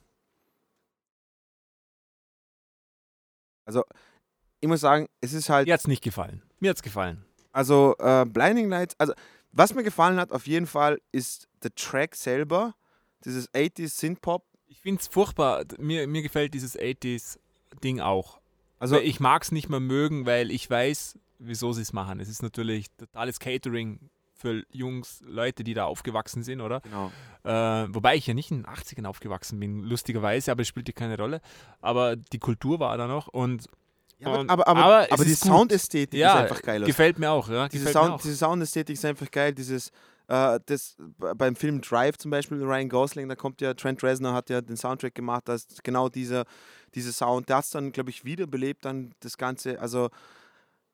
[3.64, 3.84] also,
[4.60, 5.66] ich muss sagen, es ist halt.
[5.66, 6.42] Mir hat's nicht gefallen.
[6.60, 7.24] Mir hat's gefallen.
[7.52, 9.14] Also äh, Blinding Lights, also
[9.52, 12.74] was mir gefallen hat auf jeden Fall ist der Track selber,
[13.24, 14.44] dieses 80s Synth-Pop.
[14.66, 15.64] Ich finde es furchtbar.
[15.78, 18.40] Mir, mir gefällt dieses 80s-Ding auch.
[18.78, 22.20] Also Also ich mag es nicht mehr mögen, weil ich weiß, wieso sie es machen.
[22.20, 26.80] Es ist natürlich totales Catering für Jungs, Leute, die da aufgewachsen sind, oder?
[26.80, 27.10] genau.
[27.46, 31.16] Äh, wobei ich ja nicht in den 80ern aufgewachsen bin, lustigerweise, aber es spielte keine
[31.16, 31.40] Rolle.
[31.80, 33.66] Aber die Kultur war da noch und
[34.18, 35.34] Ja, aber, Und- aber, aber, aber aber die.
[35.34, 36.82] Soundästhetik ja, ist einfach geil.
[36.82, 36.86] aus.
[36.86, 37.48] gefällt mir auch.
[37.48, 38.20] Ja, diese, Sound, auch.
[38.22, 39.52] diese Soundästhetik ist einfach geil.
[39.54, 39.90] Dieses,
[40.28, 44.48] äh, das, beim Film Drive zum Beispiel, Ryan Gosling, da kommt ja, Trent Reznor hat
[44.50, 46.44] ja den Soundtrack gemacht, da ist genau dieser,
[46.94, 49.78] dieser Sound, der hat es dann, glaube ich, wiederbelebt, dann das Ganze.
[49.80, 50.08] Also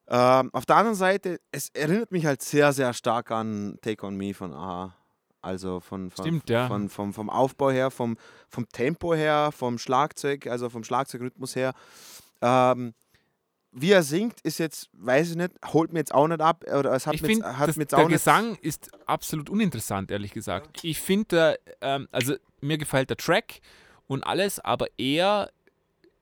[0.08, 4.16] Ähm, auf der anderen Seite, es erinnert mich halt sehr, sehr stark an Take On
[4.16, 4.96] Me von Aha.
[5.42, 6.68] Also von, von, Stimmt, ja.
[6.68, 8.16] von, vom, vom Aufbau her, vom,
[8.48, 11.74] vom Tempo her, vom Schlagzeug, also vom Schlagzeugrhythmus her.
[12.40, 12.94] Ähm,
[13.72, 16.64] wie er singt, ist jetzt, weiß ich nicht, holt mir jetzt auch nicht ab.
[16.66, 17.52] Oder es hat Ich finde,
[17.90, 18.06] der.
[18.06, 20.84] Gesang ist absolut uninteressant, ehrlich gesagt.
[20.84, 23.60] Ich finde, ähm, also mir gefällt der Track
[24.06, 25.50] und alles, aber er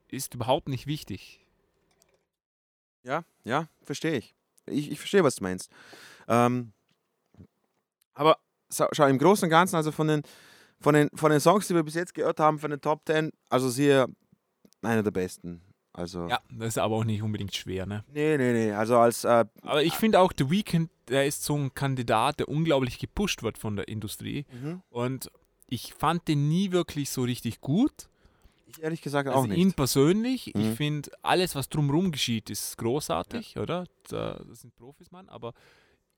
[0.09, 1.45] ist überhaupt nicht wichtig.
[3.03, 4.35] Ja, ja, verstehe ich.
[4.67, 4.93] ich.
[4.93, 5.71] Ich verstehe, was du meinst.
[6.29, 6.73] Ähm,
[8.15, 8.39] aber
[8.71, 10.23] schau, im Großen und Ganzen, also von den,
[10.81, 13.31] von, den, von den Songs, die wir bis jetzt gehört haben, von den Top 10,
[13.49, 14.07] also siehe
[14.83, 15.61] einer der besten.
[15.93, 18.05] Also, Ja, das ist aber auch nicht unbedingt schwer, ne?
[18.13, 18.73] nee, nee, nee.
[18.73, 22.49] Also als, äh, Aber ich finde auch, The Weeknd, der ist so ein Kandidat, der
[22.49, 24.47] unglaublich gepusht wird von der Industrie.
[24.53, 24.83] Mhm.
[24.89, 25.31] Und
[25.69, 28.09] ich fand den nie wirklich so richtig gut.
[28.67, 29.59] ich ehrlich gesagt auch Also nicht.
[29.59, 30.61] ihn persönlich, Mhm.
[30.61, 33.85] ich finde, alles, was drumherum geschieht, ist großartig, oder?
[34.09, 35.29] Da, das sind Profis, Mann.
[35.29, 35.55] Aber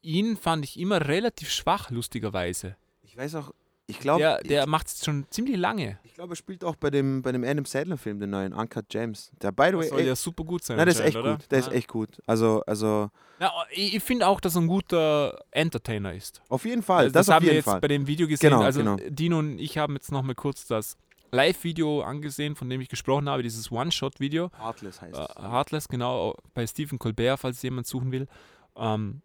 [0.02, 2.76] ihn fand ich immer relativ schwach, lustigerweise.
[3.02, 3.52] ich weiß auch,
[3.86, 5.98] ich glaube, Der, der macht es schon ziemlich lange.
[6.04, 9.30] ich glaube, er spielt auch bei dem, bei dem Adam Sandler-Film, den neuen Uncut Gems.
[9.42, 10.76] Der, by the Das way, soll echt, ja super gut sein.
[10.76, 11.50] nein, der ist echt anscheinend, gut.
[11.50, 11.68] Der oder?
[11.68, 12.08] ist echt gut.
[12.26, 13.10] Also, also
[13.40, 16.40] Ja, ich finde auch, dass er ein guter Entertainer ist.
[16.48, 17.04] auf jeden Fall.
[17.04, 17.80] Also das, haben auf wir jetzt Fall.
[17.80, 18.50] bei dem Video gesehen.
[18.50, 18.96] Genau, also genau.
[19.08, 20.96] Dino und ich haben jetzt noch mal kurz das
[21.32, 24.50] Live-Video angesehen, von dem ich gesprochen habe, dieses One-Shot-Video.
[24.58, 25.42] Heartless heißt Äh, es.
[25.42, 28.28] Heartless, genau, bei Stephen Colbert, falls jemand suchen will.
[28.76, 29.22] Ähm,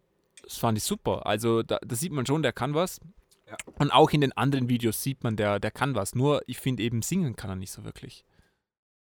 [0.48, 1.26] das fand ich super.
[1.26, 3.00] Also da, da sieht man schon, der kann was.
[3.46, 3.56] Ja.
[3.78, 6.14] Und auch in den anderen Videos sieht man, der, der kann was.
[6.14, 8.24] Nur ich finde eben, singen kann er nicht so wirklich.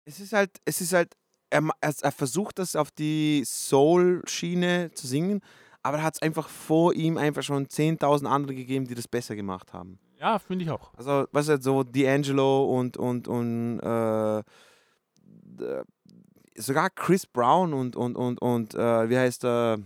[0.07, 1.15] Es ist halt, es ist halt,
[1.51, 5.43] er, er, er versucht das auf die Soul-Schiene zu singen,
[5.83, 9.37] aber er hat es einfach vor ihm einfach schon 10.000 andere gegeben, die das besser
[9.37, 9.99] gemacht haben.
[10.19, 10.95] Ja, finde ich auch.
[10.95, 14.43] Also, was halt so D'Angelo und, und, und äh,
[16.57, 19.79] sogar Chris Brown und, und, und, und äh, wie heißt er?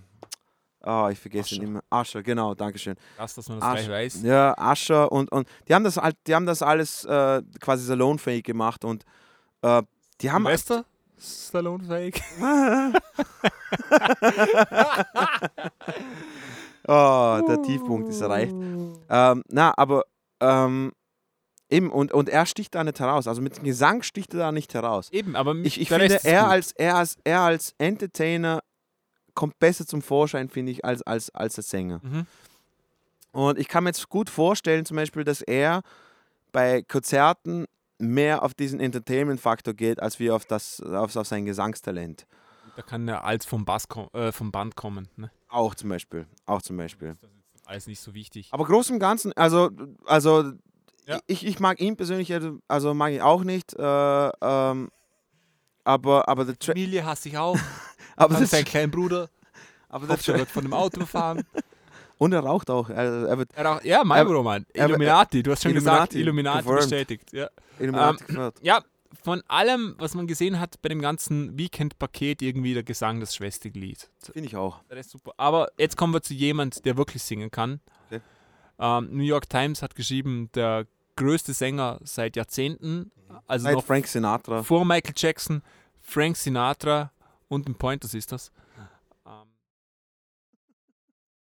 [0.83, 1.69] Ah, ich vergesse ihn Usher.
[1.71, 1.81] immer.
[1.91, 2.97] Asher, genau, Dankeschön.
[3.19, 3.93] Das, dass man das gleich Asher.
[3.93, 4.23] weiß.
[4.23, 8.45] Ja, Asher und, und die haben das halt, die haben das alles äh, quasi salonfähig
[8.45, 9.05] gemacht und
[9.63, 9.83] äh,
[10.21, 10.85] die haben Silvester?
[11.87, 12.23] Fake.
[16.89, 18.53] Oh, der Tiefpunkt ist erreicht.
[18.53, 20.05] Ähm, na, aber
[20.41, 20.93] ähm,
[21.69, 23.29] eben, und, und er sticht da nicht heraus.
[23.29, 25.11] Also mit dem Gesang sticht er da nicht heraus.
[25.13, 26.51] Eben, aber Ich, ich finde, er gut.
[26.51, 28.61] als, er, als, er als Entertainer
[29.41, 32.01] kommt besser zum Vorschein, finde ich, als, als, als als Sänger.
[32.03, 32.27] Mhm.
[33.33, 35.81] Und ich kann mir jetzt gut vorstellen, zum Beispiel, dass er
[36.53, 37.65] bei Konzerten
[37.99, 42.27] mehr auf diesen Entertainment-Faktor geht, als wie auf, das, auf, auf sein Gesangstalent.
[42.77, 45.09] Da kann er als vom, Bass äh, vom Band kommen.
[45.17, 45.31] Ne?
[45.49, 46.27] Auch zum Beispiel.
[46.45, 47.15] Auch zum Beispiel.
[47.65, 48.49] Alles nicht so wichtig.
[48.53, 49.71] Aber groß im Ganzen, also,
[50.05, 50.53] also
[51.07, 51.19] Ja.
[51.27, 53.73] ich, ich mag ihn persönlich, also- also mag ich auch nicht.
[53.75, 54.91] Äh, ähm,
[55.95, 57.59] aber, aber der Tra Familie hasse ich auch.
[58.17, 59.29] aber Das ist sein kleiner Bruder.
[59.89, 61.45] aber der er Tra wird von dem Auto befahren.
[62.19, 62.89] und er raucht auch.
[62.91, 64.67] Er, er wird Er auch, ja, mein Er- Bruder, Mann.
[64.75, 65.43] Illuminati.
[65.43, 66.91] Du hast schon gesagt, Illuminati, Illuminati confirmed.
[66.91, 67.33] bestätigt.
[67.33, 67.49] Ja.
[67.79, 68.59] Illuminati gefördert.
[68.63, 68.83] ja,
[69.25, 73.71] von allem, was man gesehen hat bei dem ganzen Weekend-Paket, irgendwie der Gesang das schwächste.
[73.71, 73.99] Finde
[74.43, 74.81] ich auch.
[74.89, 75.33] Das ist super.
[75.37, 77.81] Aber jetzt kommen wir zu jemand, der wirklich singen kann.
[78.09, 78.21] Okay.
[78.79, 80.87] Ähm, New York Times hat geschrieben, der
[81.17, 83.11] größte Sänger seit Jahrzehnten,
[83.47, 84.63] also Seit noch Frank Sinatra.
[84.63, 85.63] vor Michael Jackson,
[86.11, 87.13] Frank Sinatra
[87.49, 88.51] und den Pointer Sisters.
[89.25, 89.49] Ähm,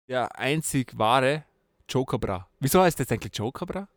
[0.08, 1.44] der einzig wahre
[1.88, 2.48] Joker Bra.
[2.58, 3.88] Wieso heißt das eigentlich Joker Bra?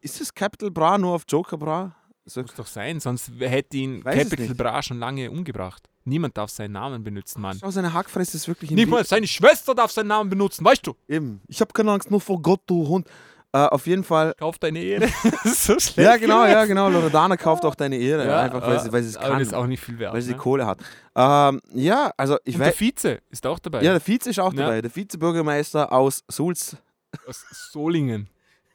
[0.00, 1.94] Ist das Capital Bra nur auf Joker Bra?
[2.24, 4.54] So, Muss doch sein, sonst hätte ihn weiß Capital.
[4.54, 5.88] Bra schon lange umgebracht.
[6.04, 7.58] Niemand darf seinen Namen benutzen, Mann.
[7.60, 10.94] schau, seine Hackfresse ist wirklich mal seine Schwester darf seinen Namen benutzen, weißt du?
[11.08, 11.40] Eben.
[11.48, 13.08] Ich habe keine Angst nur vor Gott, du Hund.
[13.54, 14.34] Äh, auf jeden Fall.
[14.38, 15.08] Kauf deine Ehre.
[15.22, 15.98] Das ist so schlecht.
[16.08, 16.88] Ja, genau, ja, genau.
[16.88, 18.26] Loredana kauft auch deine Ehre.
[18.26, 19.40] Ja, einfach, weil sie, weil sie es kann.
[19.40, 20.14] ist auch nicht viel wert.
[20.14, 20.38] weil sie ne?
[20.38, 20.80] Kohle hat.
[21.14, 22.76] Ähm, ja, also ich weiß.
[22.76, 23.82] der Vize ist auch dabei.
[23.82, 24.64] Ja, der Vize ist auch Ja.
[24.64, 24.80] dabei.
[24.82, 26.76] Der Vizebürgermeister aus Sulz.
[27.26, 28.28] Aus Solingen.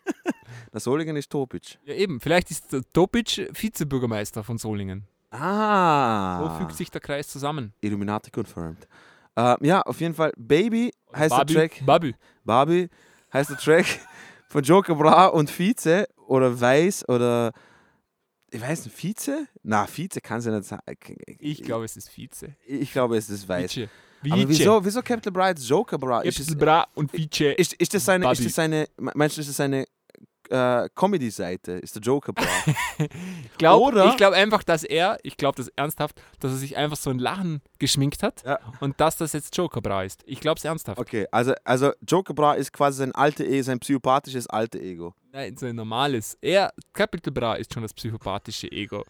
[0.73, 1.77] Der Solingen ist Topic.
[1.85, 2.19] Ja, eben.
[2.21, 5.05] Vielleicht ist der Topic Vizebürgermeister von Solingen.
[5.31, 6.39] Ah.
[6.39, 7.73] So fügt sich der Kreis zusammen.
[7.81, 8.87] Illuminati confirmed.
[9.35, 10.31] Ähm, ja, auf jeden Fall.
[10.37, 11.85] Baby heißt Babi, der Track.
[11.85, 12.15] Babi.
[12.45, 12.89] Barbie
[13.33, 13.85] heißt der Track
[14.47, 17.51] von Joker Bra und Vize oder Weiß oder.
[18.49, 19.47] Ich weiß nicht, Vize?
[19.63, 20.79] Na, Vize kann sie nicht sein.
[21.39, 22.55] Ich glaube, es ist Vize.
[22.65, 23.75] Ich glaube, es ist Weiß.
[23.75, 23.89] Vice.
[24.29, 26.23] Aber wieso, wieso Capital Bra jetzt Joker Bra?
[26.23, 27.55] Es, Bra und Vice.
[27.57, 29.85] ist, ist das seine, ist das seine, meinst du, ist das seine
[30.51, 31.73] äh, Comedy-Seite?
[31.73, 32.45] Ist der Joker Bra?
[32.99, 37.09] Ich glaube glaub einfach, dass er, ich glaube das ernsthaft, dass er sich einfach so
[37.09, 38.59] ein Lachen geschminkt hat Ja.
[38.79, 40.23] und dass das jetzt Joker Bra ist.
[40.25, 40.99] Ich glaube es ernsthaft.
[40.99, 45.13] Okay, also, also Joker Bra ist quasi sein alte E, sein psychopathisches alte Ego.
[45.31, 46.37] Nein, so ein normales.
[46.41, 49.03] Er, Capital Bra ist schon das psychopathische Ego.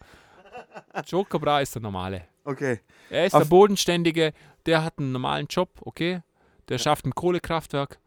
[1.06, 2.24] Joker Bra ist der normale.
[2.44, 2.80] Okay.
[3.10, 4.32] Er ist Auf- der Bodenständige,
[4.66, 6.22] der hat einen normalen Job, okay.
[6.68, 7.98] Der schafft ein Kohlekraftwerk.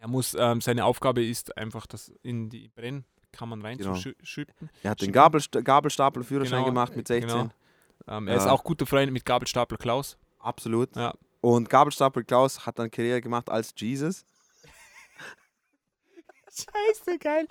[0.00, 3.92] Er muss, ähm, seine Aufgabe ist einfach, das in die Brennkammern Genau.
[3.92, 4.70] reinzuschütten.
[4.82, 7.28] Er hat den Gabelst Gabelstapler-Führerschein Genau, gemacht mit 16.
[7.28, 7.50] genau.
[8.08, 8.52] Ähm, er ist Ja.
[8.52, 10.16] auch guter Freund mit Gabelstapler Klaus.
[10.38, 10.96] Absolut.
[10.96, 11.12] Ja.
[11.42, 14.24] Und Gabelstapler Klaus hat dann Karriere gemacht als Jesus.
[16.50, 17.46] Scheiße, geil.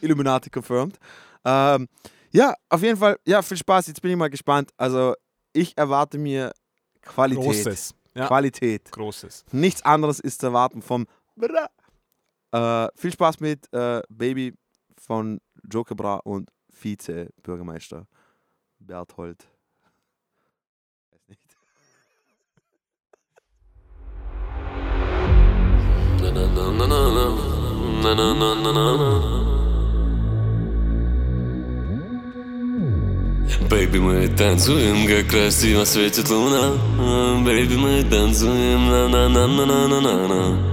[0.00, 0.98] Illuminati confirmed.
[1.44, 1.88] Ähm,
[2.32, 3.86] ja, auf jeden Fall, ja, viel Spaß.
[3.86, 4.70] Jetzt bin ich mal gespannt.
[4.76, 5.14] Also,
[5.52, 6.52] ich erwarte mir
[7.02, 7.44] Qualität.
[7.44, 7.94] Großes.
[8.14, 8.26] Ja.
[8.26, 8.90] Qualität.
[8.92, 9.44] Großes.
[9.52, 11.06] Nichts anderes ist zu erwarten vom.
[12.51, 14.53] Äh, viel Spaß mit äh, Baby
[14.97, 15.39] von
[15.71, 18.07] Joker Bra und Vize-Bürgermeister
[18.79, 19.45] Berthold.
[21.11, 21.41] Weiß nicht.
[33.69, 36.77] Baby, мы танцуем, как красиво светит луна
[37.45, 40.70] Baby, мы танцуем, на-на-на-на-на-на-на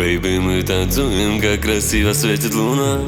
[0.00, 3.00] Baby, мы танцуем, как красиво светит луна.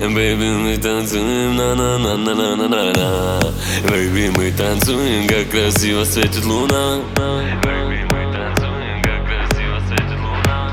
[0.00, 3.40] Baby, мы танцуем, на-на-на-на-на-на-на.
[3.84, 7.00] Baby, мы танцуем, как красиво светит луна.
[7.14, 10.72] Baby, мы танцуем, как красиво светит луна.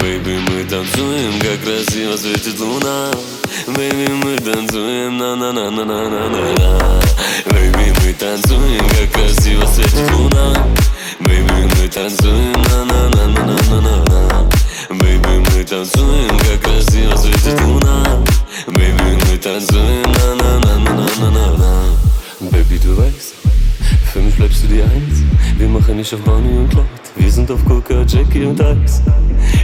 [0.00, 3.10] Baby, мы танцуем, как красиво светит луна.
[3.66, 7.00] Baby, мы танцуем, на-на-на-на-на-на-на
[7.46, 10.64] Baby, мы танцуем, как красиво светит луна.
[11.18, 18.03] Baby, мы танцуем, на-на-на-на-на-на-на Baby, мы танцуем, как красиво светит луна
[18.67, 21.85] Baby, мы танцуем, на-на-на-на-на-на-на
[22.51, 23.35] Baby, du weißt,
[24.13, 25.23] für mich bleibst du die Eins
[25.57, 29.01] Wir machen nicht auf Bonnie und Clyde Wir sind auf Coca, Jackie und Eis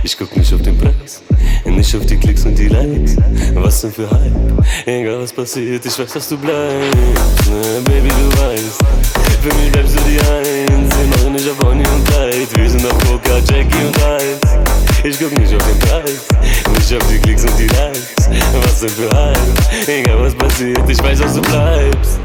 [0.03, 1.23] Ich guck nicht auf den Preis
[1.65, 3.15] Nicht auf die Klicks und die Likes
[3.55, 8.41] Was denn für Hype Egal was passiert, ich weiß, dass du bleibst Ne, Baby, du
[8.41, 8.79] weißt
[9.41, 12.85] Für mich bleibst du die Eins Wir machen nicht auf Bonnie und Clyde Wir sind
[12.85, 14.66] auf Coca, Jackie und Eis
[15.03, 16.21] Ich guck nicht auf den Preis
[16.73, 21.03] Nicht auf die Klicks und die Likes Was denn für Hype Egal was passiert, ich
[21.03, 22.19] weiß, dass du bleibst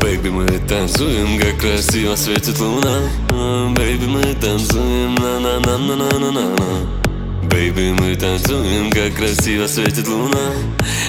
[0.00, 3.00] Baby, мы танцуем, как красиво светит луна
[3.74, 7.01] Baby, мы танцуем, на-на-на-на-на-на-на
[7.49, 10.51] Бэйби, мы танцуем, как красиво светит луна.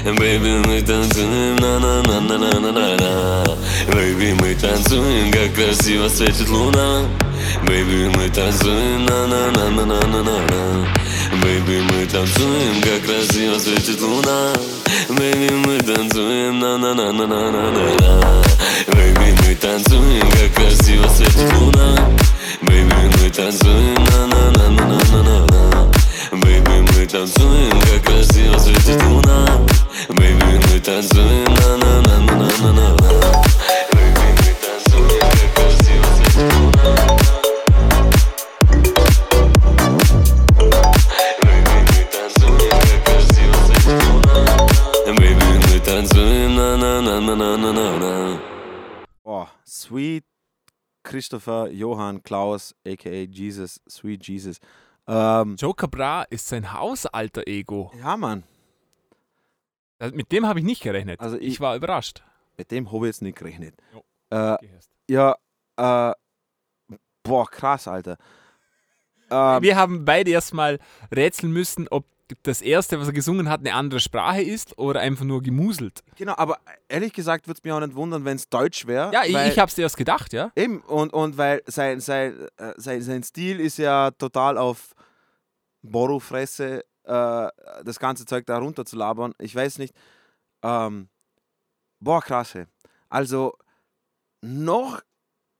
[0.04, 3.44] Бэйби, мы танцуем, на на на на на на на на
[3.92, 7.02] Бэйби, мы танцуем, как красиво светит луна.
[7.66, 10.88] Бэйби, мы танцуем, на на на на на на на на
[11.42, 14.52] Бэйби, мы танцуем, как красиво светит луна.
[15.08, 18.42] Бэйби, мы танцуем, на на на на на на на на
[18.88, 22.10] Бэйби, мы танцуем, как красиво светит луна.
[22.62, 25.83] Бэйби, мы танцуем, на на на на на на на на
[26.33, 29.45] Baby, мы танцуем, как красиво светит луна
[30.09, 33.09] Baby, мы танцуем, на-на-на-на-на-на-на
[49.25, 50.23] Oh, Sweet
[51.03, 54.59] Christopher Johann Klaus, aka Jesus, Sweet Jesus.
[55.06, 57.92] Ähm, Joker Bra ist sein Hausalter Ego.
[57.98, 58.42] ja, Mann,
[59.98, 61.20] Also mit dem habe ich nicht gerechnet.
[61.20, 62.22] Also ich, ich- war überrascht.
[62.56, 63.74] mit dem habe ich jetzt nicht gerechnet.
[64.30, 64.56] Äh,
[65.08, 65.36] ja,
[65.76, 66.12] äh,
[67.22, 68.16] boah, krass, Alter.
[69.30, 70.78] Ähm, Wir haben beide erstmal
[71.14, 72.04] rätseln müssen, ob
[72.42, 76.02] das erste, was er gesungen hat, eine andere Sprache ist oder einfach nur gemuselt.
[76.16, 76.58] genau, aber
[76.88, 79.12] ehrlich gesagt würde es mich auch nicht wundern, wenn es Deutsch wäre.
[79.12, 80.50] Ja, ich, ich habe es dir erst gedacht, ja.
[80.56, 84.93] Eben, und, und weil sein, sein, äh, sein, sein Stil ist ja total auf
[85.84, 87.48] Borro-Fresse, äh,
[87.84, 89.34] das ganze Zeug da runter zu labern.
[89.38, 89.94] Ich weiß nicht.
[90.62, 91.08] Ähm,
[92.00, 92.66] boah, krasse.
[93.08, 93.56] Also
[94.40, 95.02] noch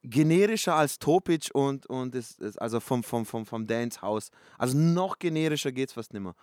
[0.03, 4.29] generischer als Topic und, und das, das, also vom, vom, vom, vom Dance House.
[4.57, 6.35] Also noch generischer geht es fast nicht mehr.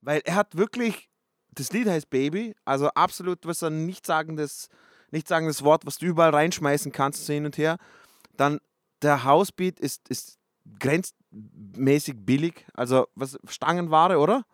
[0.00, 1.08] Weil er hat wirklich,
[1.52, 4.68] das Lied heißt Baby, also absolut was ein nichtssagendes,
[5.10, 7.76] nichtssagendes Wort, was du überall reinschmeißen kannst, hin und her.
[8.36, 8.60] Dann
[9.02, 10.38] der Housebeat ist, ist
[11.32, 14.44] grenzmäßig billig, also was Stangenware, oder?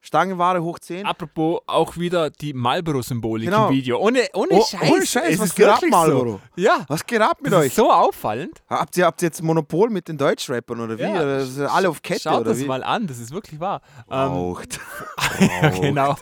[0.00, 1.06] Stangenware hoch 10.
[1.06, 3.68] Apropos auch wieder die Marlboro-Symbolik Genau.
[3.68, 3.98] im Video.
[3.98, 4.90] Ohne, ohne Oh, Scheiß.
[4.92, 6.40] ohne Scheiß, es was ist geht ab, Marlboro?
[6.56, 6.62] So.
[6.62, 7.74] Ja, Was geht ab mit das euch?
[7.74, 8.62] so auffallend.
[8.68, 11.02] Habt ihr, habt ihr jetzt Monopol mit den Deutschrappern oder wie?
[11.02, 12.66] Ja, oder sind alle auf Kette Schaut oder das wie?
[12.66, 13.80] mal an, das ist wirklich wahr.
[14.08, 14.78] Ähm, Raucht.
[15.40, 16.16] ja, genau.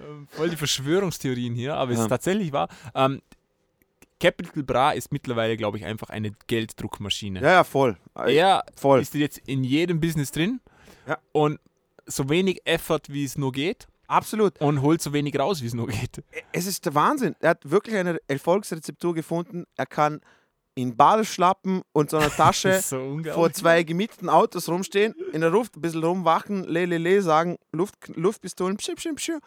[0.00, 2.04] Ähm, Voll die Verschwörungstheorien hier, aber es Ja.
[2.04, 2.68] ist tatsächlich wahr.
[2.94, 3.22] Ähm,
[4.22, 7.40] Capital Bra ist mittlerweile, glaube ich, einfach eine Gelddruckmaschine.
[7.40, 7.96] Ja, ja, voll.
[8.14, 9.00] Er voll.
[9.00, 10.60] ist jetzt in jedem Business drin
[11.08, 11.18] Ja.
[11.32, 11.58] und
[12.06, 14.60] so wenig Effort, wie es nur geht Absolut.
[14.60, 16.22] und holt so wenig raus, wie es nur geht.
[16.52, 17.34] Es ist der Wahnsinn.
[17.40, 19.64] Er hat wirklich eine Erfolgsrezeptur gefunden.
[19.76, 20.20] Er kann
[20.76, 25.76] in Badeschlappen und so einer Tasche so vor zwei gemieteten Autos rumstehen, in der Luft
[25.76, 29.38] ein bisschen rumwachen, le, le, le, sagen, Luft, Luftpistolen, pschiu, pschiu, pschiu,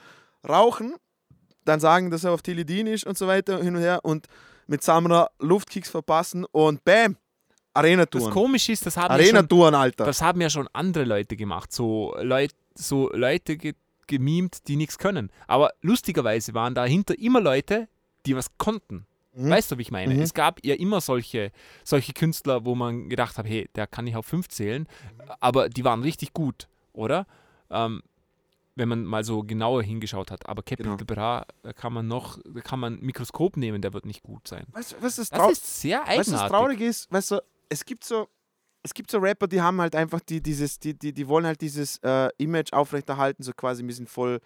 [0.47, 0.95] rauchen,
[1.63, 4.27] dann sagen, dass er auf Teledin ist und so weiter, hin und her und
[4.67, 7.19] mit Samra Luftkicks verpassen und bam, Das
[7.73, 8.31] Arena-Touren.
[8.31, 10.05] Komische ist, das haben, ja schon, Alter.
[10.05, 11.71] das haben ja schon andere Leute gemacht.
[11.71, 13.73] So, Leut, so Leute ge
[14.07, 15.31] gemimt, die nichts können.
[15.47, 17.87] Aber lustigerweise waren dahinter immer Leute,
[18.27, 19.07] die was konnten.
[19.33, 19.49] Mhm.
[19.49, 20.13] Weißt du, wie ich meine?
[20.13, 20.21] Mhm.
[20.21, 21.51] Es gab ja immer solche,
[21.83, 24.87] solche Künstler, wo man gedacht hat, hey, der kann nicht auf fünf zählen,
[25.39, 27.25] aber die waren richtig gut, oder?
[27.71, 28.03] Ähm,
[28.75, 30.47] wenn man mal so genauer hingeschaut hat.
[30.49, 31.05] Aber Capital Genau.
[31.13, 34.47] Bra, da kann man noch, da kann man ein Mikroskop nehmen, der wird nicht gut
[34.47, 34.65] sein.
[34.71, 36.49] Weißt was das, Das ist sehr du, was eigenartig.
[36.51, 37.11] traurig ist?
[37.11, 38.27] Weißt du, es gibt so,
[38.83, 41.61] es gibt so Rapper, die haben halt einfach die, dieses, die, die, die wollen halt
[41.61, 44.39] dieses äh, Image aufrechterhalten, so quasi, wir sind voll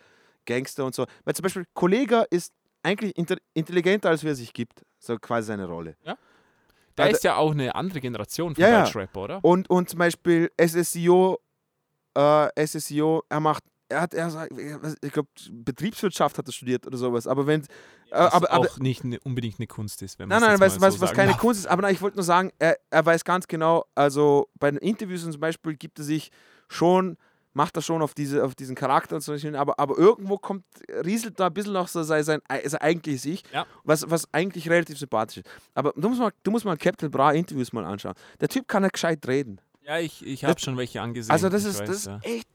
[0.45, 1.05] Gangster und so.
[1.25, 2.53] Weil zum Beispiel Kollega ist
[2.83, 3.13] eigentlich
[3.53, 4.85] intelligenter, als wer sich gibt.
[4.99, 5.97] So quasi seine Rolle.
[6.95, 8.83] Da Also- ist ja auch eine andere Generation von Ja, ja.
[8.83, 9.39] Deutschrapper, oder?
[9.43, 11.39] Und, und zum Beispiel SSIO,
[12.15, 14.53] äh, SSIO, er macht, er hat, er sagt,
[15.01, 17.27] ich glaube, Betriebswirtschaft hat er studiert oder sowas.
[17.27, 17.65] Aber wenn, äh,
[18.11, 20.79] Was aber, aber, auch nicht ne, unbedingt eine Kunst ist, wenn Nein, man nein, was,
[20.79, 21.41] was, so was sagen keine darf.
[21.41, 21.65] Kunst ist.
[21.67, 25.23] Aber nein, ich wollte nur sagen, er, er weiß ganz genau, also bei den Interviews
[25.23, 26.31] zum Beispiel gibt er sich
[26.67, 27.17] schon,
[27.53, 30.63] macht er schon auf, diese, auf diesen Charakter und so, hin, aber, aber irgendwo kommt,
[31.03, 33.65] rieselt da ein bisschen noch so sein, sein, sein eigentliches Ich, Ja.
[33.83, 35.47] was, was eigentlich relativ sympathisch ist.
[35.73, 38.13] Aber du musst mal, du musst mal Captain Bra Interviews mal anschauen.
[38.39, 39.59] Der Typ kann ja gescheit reden.
[39.81, 41.31] Ja, ich, ich habe schon welche angesehen.
[41.31, 42.47] Also das ist, weiß, das ist echt,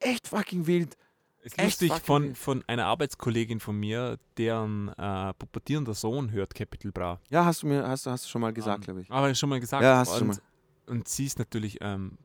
[0.00, 0.96] echt fucking wild.
[1.42, 2.38] ist echt lustig von, wild.
[2.38, 7.20] von einer Arbeitskollegin von mir, deren äh, pubertierender Sohn hört Capital Bra.
[7.30, 9.10] Ja, hast du mir, hast, hast du schon mal gesagt, Ähm, glaube ich.
[9.10, 9.82] Aber schon mal gesagt.
[9.82, 10.38] Ja, hast du und, schon mal.
[10.86, 12.18] und sie ist natürlich ähm,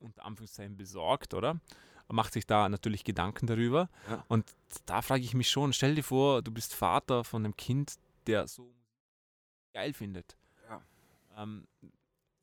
[0.00, 1.60] unter Anführungszeichen besorgt, oder?
[2.08, 3.88] Macht sich da natürlich Gedanken darüber.
[4.08, 4.24] Ja.
[4.28, 4.44] Und
[4.84, 7.96] da frage ich mich schon, stell dir vor, du bist Vater von einem Kind,
[8.28, 8.72] der so
[9.74, 10.36] geil findet.
[10.68, 10.82] Ja.
[11.36, 11.66] Ähm,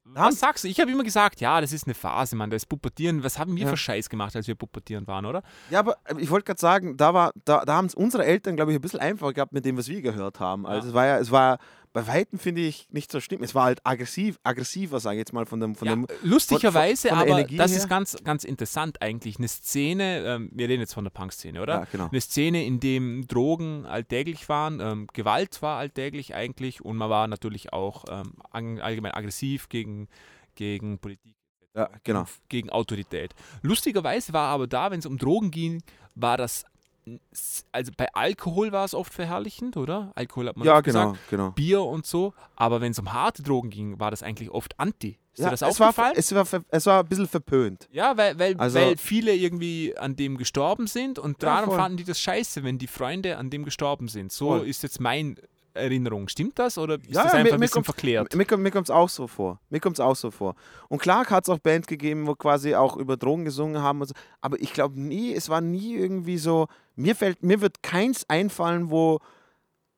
[0.06, 0.68] was sagst du?
[0.68, 3.24] Ich habe immer gesagt, ja, das ist eine Phase, Mann, das Pubertieren.
[3.24, 3.70] Was haben wir Ja.
[3.70, 5.44] für Scheiß gemacht, als wir pubertieren waren, oder?
[5.70, 8.56] Ja, aber äh, ich wollte gerade sagen, da, war, da, da haben es unsere Eltern,
[8.56, 10.66] glaube ich, ein bisschen einfacher gehabt mit dem, was wir gehört haben.
[10.66, 10.90] Also Ja.
[10.90, 11.58] es war ja, es war
[11.94, 13.44] bei Weitem, finde ich, nicht so schlimm.
[13.44, 17.10] Es war halt aggressiv, aggressiver, sage ich jetzt mal, von dem, von Ja, dem lustigerweise,
[17.10, 17.78] von der aber Energie das her?
[17.78, 19.38] ist ganz, ganz interessant eigentlich.
[19.38, 21.82] Eine Szene, ähm, wir reden jetzt von der Punk-Szene, oder?
[21.82, 22.10] Ja, genau.
[22.10, 27.28] Eine Szene, in dem Drogen alltäglich waren, ähm, Gewalt war alltäglich eigentlich und man war
[27.28, 30.08] natürlich auch ähm, allgemein aggressiv gegen,
[30.56, 31.36] gegen Politik.
[31.76, 32.26] Ja, genau.
[32.50, 33.34] Gegen Autorität.
[33.62, 35.82] Lustigerweise war aber da, wenn es um Drogen ging,
[36.16, 36.66] war das,
[37.72, 40.12] also bei Alkohol war es oft verherrlichend, oder?
[40.16, 41.30] Alkohol hat man Ja, genau, gesagt.
[41.30, 41.52] genau.
[41.52, 45.18] Bier und so, aber wenn es um harte Drogen ging, war das eigentlich oft anti.
[45.34, 46.14] Ist Ja, dir das es, war, aufgefallen?
[46.16, 47.88] es, war, es war ein bisschen verpönt.
[47.92, 51.78] Ja, weil, weil, Also- weil viele irgendwie an dem gestorben sind und Ja, daran voll.
[51.78, 54.32] fanden die das scheiße, wenn die Freunde an dem gestorben sind.
[54.32, 54.68] So Voll.
[54.68, 55.36] ist jetzt meine
[55.76, 56.28] Erinnerung.
[56.28, 58.36] Stimmt das oder ist Ja, das ja, einfach mir- ein mir bisschen kommt- verklärt?
[58.36, 59.60] Mir, kommt- mir kommt es auch so vor.
[59.72, 60.54] Mir kommt es auch so vor.
[60.88, 64.08] Und klar hat es auch Bands gegeben, wo quasi auch über Drogen gesungen haben und
[64.10, 64.14] so.
[64.40, 66.68] Aber ich glaube nie, es war nie irgendwie so.
[66.96, 69.20] Mir fällt, mir wird keins einfallen, wo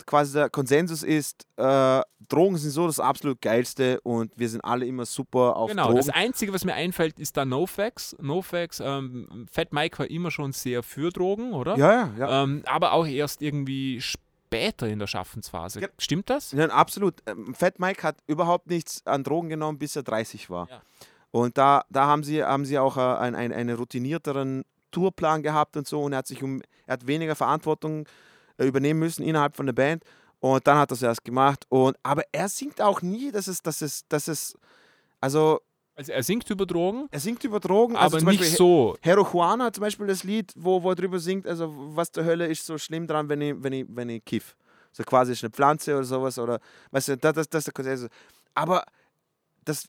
[0.05, 4.85] quasi der Konsensus ist, äh, Drogen sind so das absolut geilste und wir sind alle
[4.85, 5.97] immer super auf Genau, Drogen.
[5.97, 8.15] das Einzige, was mir einfällt, ist da NoFX.
[8.21, 11.77] NoFX, ähm, Fat Mike war immer schon sehr für Drogen, oder?
[11.77, 12.43] ja, ja, ja.
[12.43, 15.81] Ähm, aber auch erst irgendwie später in der Schaffensphase.
[15.81, 15.87] Ja.
[15.97, 16.51] Stimmt das?
[16.51, 17.15] Ja, absolut.
[17.25, 20.67] Ähm, Fat Mike hat überhaupt nichts an Drogen genommen, bis er 30 war.
[20.69, 20.81] Ja.
[21.31, 24.63] Und da, da haben sie, haben sie auch äh, ein, ein, einen routinierteren
[24.95, 28.07] Tourplan gehabt und so und er hat sich um, er hat weniger Verantwortung
[28.57, 30.03] äh, übernehmen müssen innerhalb von der Band.
[30.39, 31.65] Und dann hat er es erst gemacht.
[31.69, 34.55] Und, aber er singt auch nie, dass es, dass es, dass es,
[35.19, 35.59] also
[35.97, 38.97] Also er singt über Drogen, er singt über Drogen, also aber nicht Beispiel so.
[39.01, 42.47] Hero Juana zum Beispiel das Lied, wo, wo er drüber singt, also was zur Hölle
[42.47, 44.55] ist so schlimm dran, wenn ich, wenn ich, wenn ich kiff.
[44.91, 46.59] So quasi ist eine Pflanze oder sowas oder
[46.91, 48.09] weißt du, das, das, das der Konsensus.
[48.53, 48.83] Aber
[49.63, 49.87] das,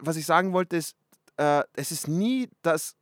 [0.00, 0.96] was ich sagen wollte, ist,
[1.36, 2.94] äh, es ist nie das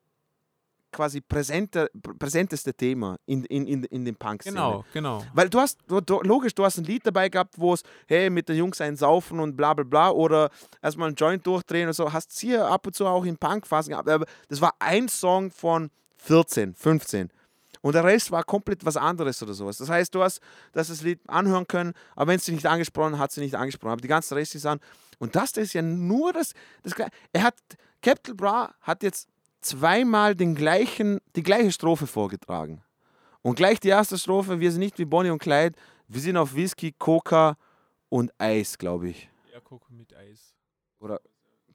[0.92, 5.24] quasi präsente, pr- präsenteste Thema in, in, in, in den punk Genau, genau.
[5.34, 8.48] weil du hast, du, logisch, du hast ein Lied dabei gehabt, wo es, hey, mit
[8.48, 10.50] den Jungs ein Saufen und bla bla bla oder
[10.82, 14.08] erstmal einen Joint durchdrehen und so, hast hier ab und zu auch in Punk-Phasen gehabt,
[14.08, 17.30] aber das war ein Song von 14, 15.
[17.80, 19.78] Und der Rest war komplett was anderes oder sowas.
[19.78, 20.40] Das heißt, du hast
[20.70, 23.56] das, das Lied anhören können, aber wenn es dich nicht angesprochen hat, hat sie nicht
[23.56, 23.90] angesprochen.
[23.90, 24.78] Aber die ganzen Rest ist an.
[25.18, 26.52] Und das, das ist ja nur das,
[26.84, 26.92] das.
[27.32, 27.56] Er hat,
[28.00, 29.26] Capital Bra hat jetzt
[29.62, 32.82] zweimal den gleichen, die gleiche Strophe vorgetragen.
[33.42, 35.76] Und gleich die erste Strophe, wir sind nicht wie Bonnie und Clyde,
[36.08, 37.56] wir sind auf Whisky, Coca
[38.08, 39.28] und Eis, glaube ich.
[39.52, 40.54] Ja, Coco mit Eis.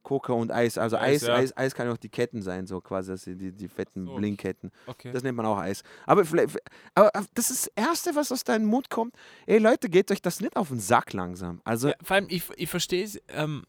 [0.08, 0.78] Coca und Eis.
[0.78, 1.36] Also Eis, Eis, ja.
[1.36, 4.16] Eis, Eis kann ja auch die Ketten sein, so quasi, also die, die fetten So.
[4.16, 4.72] Blinkketten.
[4.86, 5.12] Okay.
[5.12, 5.84] Das nennt man auch Eis.
[6.06, 6.58] Aber, vielleicht,
[6.96, 9.14] aber das ist das Erste, was aus deinem Mund kommt.
[9.48, 11.60] Ey Leute, geht euch das nicht auf den Sack langsam.
[11.66, 13.20] Also, Ja, vor allem, ich, ich verstehe es.
[13.28, 13.66] Ähm,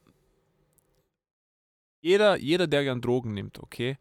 [2.00, 3.98] jeder, jeder, der gern Drogen nimmt, okay,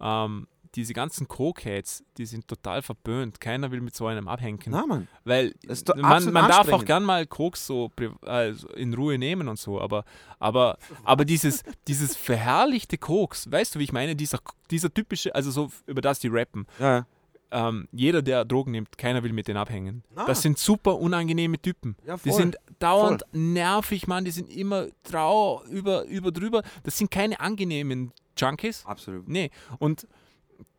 [0.00, 0.46] ähm,
[0.76, 3.40] diese ganzen Cokeheads, die sind total verböhnt.
[3.40, 4.60] Keiner will mit so einem abhängen.
[4.66, 5.08] na Mann.
[5.24, 5.54] Weil
[5.96, 7.90] man, man darf auch gern mal Koks so
[8.22, 10.04] also in Ruhe nehmen und so, aber,
[10.38, 14.14] aber, aber dieses, dieses verherrlichte Koks, weißt du, wie ich meine?
[14.14, 14.38] Dieser,
[14.70, 16.66] dieser typische, also so über das die rappen.
[16.78, 17.06] Ja.
[17.50, 20.02] Ähm, jeder, der Drogen nimmt, keiner will mit denen abhängen.
[20.14, 20.26] Na.
[20.26, 21.96] Das sind super unangenehme Typen.
[22.04, 22.38] Ja, die voll.
[22.38, 24.24] sind dauernd nervig, Mann.
[24.24, 26.62] Die sind immer trau, über, über drüber.
[26.82, 28.84] Das sind keine angenehmen Junkies.
[28.86, 29.28] Absolut.
[29.28, 29.50] Nee.
[29.78, 30.06] Und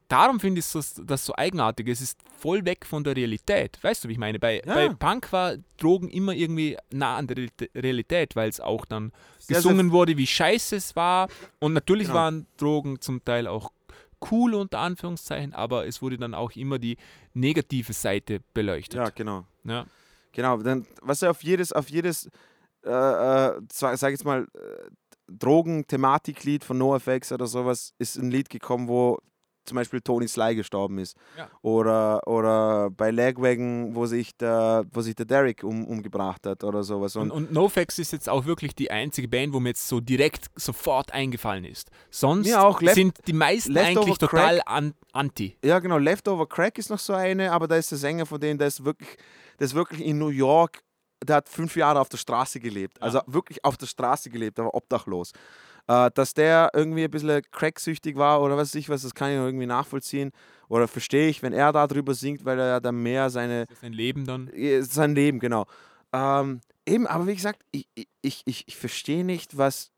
[0.07, 1.87] darum finde ich das, das so eigenartig.
[1.89, 3.77] Es ist voll weg von der Realität.
[3.81, 4.39] Weißt du, wie ich meine?
[4.39, 4.73] Bei, Ja.
[4.73, 9.11] bei Punk war Drogen immer irgendwie nah an der Realitä- Realität, weil es auch dann
[9.39, 11.27] Sehr, gesungen wurde, wie scheiße es war.
[11.59, 12.19] Und natürlich Genau.
[12.19, 13.71] waren Drogen zum Teil auch
[14.31, 16.97] cool unter Anführungszeichen, aber es wurde dann auch immer die
[17.33, 18.95] negative Seite beleuchtet.
[18.97, 19.45] Ja, genau.
[19.63, 19.85] Ja.
[20.31, 22.27] Genau, dann, was er auf jedes, auf jedes,
[22.83, 24.89] äh, äh, sag, sag jetzt mal, äh,
[25.27, 29.19] Drogen-Thematiklied von NoFX oder sowas, ist ein Lied gekommen, wo
[29.65, 31.17] zum Beispiel Tony Sly gestorben ist.
[31.37, 31.49] Ja.
[31.61, 36.83] Oder, oder bei Lagwagon, wo sich der, wo sich der Derek um, umgebracht hat oder
[36.83, 37.17] sowas.
[37.17, 40.45] Und, und NoFX ist jetzt auch wirklich die einzige Band, wo mir jetzt so direkt
[40.55, 41.89] sofort eingefallen ist.
[42.09, 42.81] Sonst auch.
[42.81, 45.57] Left- sind die meisten Leftover eigentlich total an, anti.
[45.63, 45.97] Ja, genau.
[45.97, 48.85] Leftover Crack ist noch so eine, aber da ist der Sänger von denen, der ist
[48.85, 49.17] wirklich,
[49.59, 50.81] der ist wirklich in New York,
[51.23, 53.01] der hat fünf Jahre auf der Straße gelebt.
[53.01, 55.31] Also wirklich auf der Straße gelebt, war obdachlos.
[55.87, 59.31] Äh, dass der irgendwie ein bisschen cracksüchtig war oder was weiß ich was, das kann
[59.31, 60.31] ich irgendwie nachvollziehen.
[60.67, 64.51] Oder verstehe ich, wenn er darüber singt, weil er dann mehr seine, Sein Leben dann.
[64.81, 65.65] sein Leben, genau.
[66.11, 67.87] Ähm, eben, aber wie gesagt, ich,
[68.21, 69.91] ich, ich, ich verstehe nicht, was.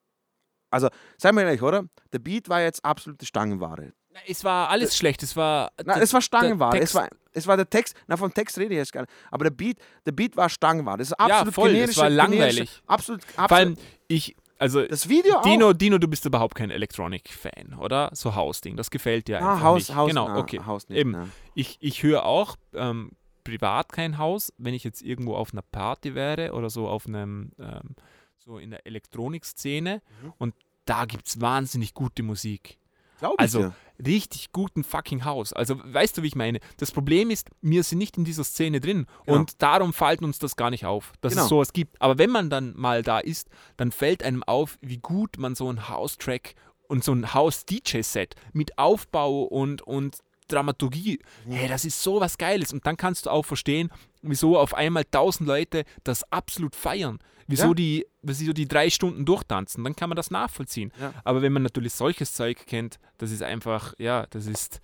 [0.71, 1.85] Also, seien wir ehrlich, oder?
[2.13, 3.93] Der Beat war jetzt absolute Stangenware.
[4.11, 5.22] Na, Es war alles schlecht.
[5.23, 5.72] Es war.
[5.86, 6.72] Na, der- es war Stangenware.
[6.72, 7.95] der Es war, es war der Text.
[8.07, 9.11] Na, vom Text rede ich jetzt gar nicht.
[9.31, 10.98] Aber der Beat, der Beat war Stangenware.
[10.98, 12.81] Das ist absolut voll, das generische, war langweilig.
[12.88, 13.49] Absolut, absolut.
[13.49, 13.77] Vor allem,
[14.07, 14.36] ich.
[14.61, 15.73] Also, das Video Dino, auch.
[15.73, 18.10] Dino, du bist überhaupt kein Electronic-Fan, oder?
[18.14, 18.76] So Hausding.
[18.76, 19.95] Das gefällt dir Ah, einfach Haus, nicht.
[19.95, 20.60] Haus, genau, na, okay.
[20.65, 21.11] Haus nicht, Eben.
[21.11, 21.30] na.
[21.53, 23.11] Ich, ich höre auch ähm,
[23.45, 27.53] privat kein Haus, wenn ich jetzt irgendwo auf einer Party wäre oder so auf einem,
[27.57, 27.95] ähm,
[28.38, 30.34] so in der Elektronikszene Mhm.
[30.40, 32.78] und da gibt es wahnsinnig gute Musik.
[33.19, 33.73] Glaub ich Also dir.
[34.05, 35.53] richtig guten fucking Haus.
[35.53, 36.59] Also weißt du, wie ich meine?
[36.77, 39.39] Das Problem ist, wir sind nicht in dieser Szene drin Genau.
[39.39, 41.43] und darum fällt uns das gar nicht auf, dass Genau.
[41.43, 42.01] es sowas gibt.
[42.01, 45.67] Aber wenn man dann mal da ist, dann fällt einem auf, wie gut man so
[45.69, 46.55] einen House-Track
[46.87, 50.17] und so ein House-DJ-Set mit Aufbau und, und
[50.47, 52.73] Dramaturgie, hey, das ist so was Geiles.
[52.73, 53.91] Und dann kannst du auch verstehen,
[54.23, 57.19] wieso auf einmal tausend Leute das absolut feiern.
[57.49, 57.73] Wieso, Ja.
[57.73, 59.84] die, wieso die drei Stunden durchtanzen.
[59.84, 60.93] Dann kann man das nachvollziehen.
[60.99, 61.13] Ja.
[61.23, 64.81] Aber wenn man natürlich solches Zeug kennt, das ist einfach, ja, das ist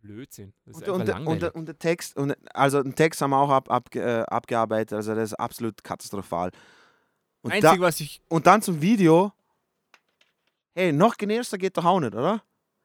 [0.00, 0.54] Blödsinn.
[0.64, 3.50] Das ist Und, und, und, und der Text, und, also den Text haben wir auch
[3.50, 6.50] ab, ab, äh, abgearbeitet, also das ist absolut katastrophal.
[7.42, 9.32] Und, Einzig, da, was ich und dann zum Video.
[10.74, 12.42] Hey, noch generischer geht doch auch nicht, oder?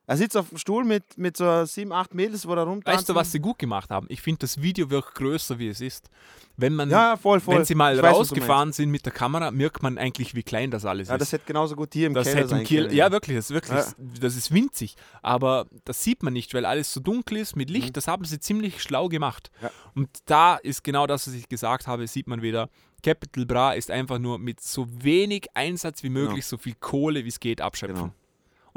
[0.10, 3.00] Er sitzt auf dem Stuhl mit, mit so sieben, acht Mädels, wo er rumtanzt.
[3.00, 4.08] Weißt du, was sie gut gemacht haben?
[4.10, 6.10] Ich finde, das Video wirkt größer, wie es ist.
[6.56, 7.58] Wenn man, Ja, ja, voll, voll.
[7.58, 10.72] wenn sie mal Ich weiß, rausgefahren sind mit der Kamera, merkt man eigentlich, wie klein
[10.72, 11.22] das alles Ja, ist.
[11.22, 13.78] das hätte genauso gut hier im das Keller sein Kiel, ja wirklich, das ist wirklich,
[13.78, 13.94] Ja.
[14.22, 14.96] das ist winzig.
[15.22, 17.98] Aber das sieht man nicht, weil alles so dunkel ist mit Licht.
[17.98, 19.52] Das haben sie ziemlich schlau gemacht.
[19.60, 19.66] Mhm.
[19.66, 19.72] Ja.
[19.94, 22.70] Und da ist genau das, was ich gesagt habe, sieht man wieder.
[23.04, 27.28] Capital Bra ist einfach nur mit so wenig Einsatz wie möglich so viel Kohle wie
[27.30, 27.96] es geht abschöpfen.
[27.98, 28.14] Genau.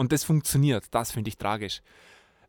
[0.01, 0.87] Und das funktioniert.
[0.93, 1.83] Das finde ich tragisch.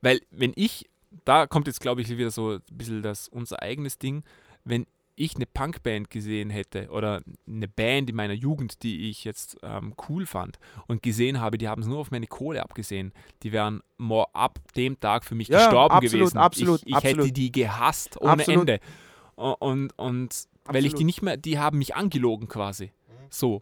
[0.01, 0.89] Weil wenn ich,
[1.25, 4.23] da kommt jetzt glaube ich wieder so ein bisschen das unser eigenes Ding,
[4.63, 4.85] wenn
[5.17, 9.93] ich eine Punkband gesehen hätte oder eine Band in meiner Jugend, die ich jetzt ähm,
[10.07, 13.11] cool fand und gesehen habe, die haben es nur auf meine Kohle abgesehen,
[13.43, 16.37] die wären more ab dem Tag für mich Ja, gestorben absolut, gewesen.
[16.37, 17.37] absolut, ich ich hätte absolut.
[17.37, 18.69] die gehasst ohne Absolut.
[18.69, 18.79] Ende.
[19.35, 22.91] O- Und, und weil ich die nicht mehr, die haben mich angelogen quasi.
[23.29, 23.61] So.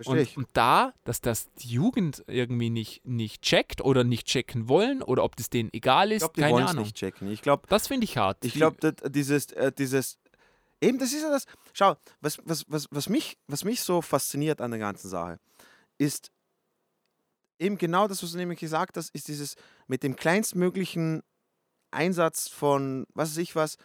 [0.00, 0.36] Ich.
[0.36, 5.02] Und, und da, dass das die Jugend irgendwie nicht, nicht checkt oder nicht checken wollen
[5.02, 6.84] oder ob das denen egal Ich ist, glaube, die keine Ahnung.
[6.84, 7.30] nicht checken.
[7.30, 8.44] Ich glaube, Das finde ich hart.
[8.44, 10.18] ich glaube, dieses, äh, dieses,
[10.80, 11.46] eben, das ist ja das.
[11.72, 15.38] Schau, was, was, was, was, mich, was mich so fasziniert an der ganzen Sache,
[15.98, 16.30] ist
[17.58, 19.56] eben genau das, was du nämlich gesagt hast, ist dieses
[19.86, 21.22] mit dem kleinstmöglichen
[21.90, 23.76] Einsatz von, was weiß ich was,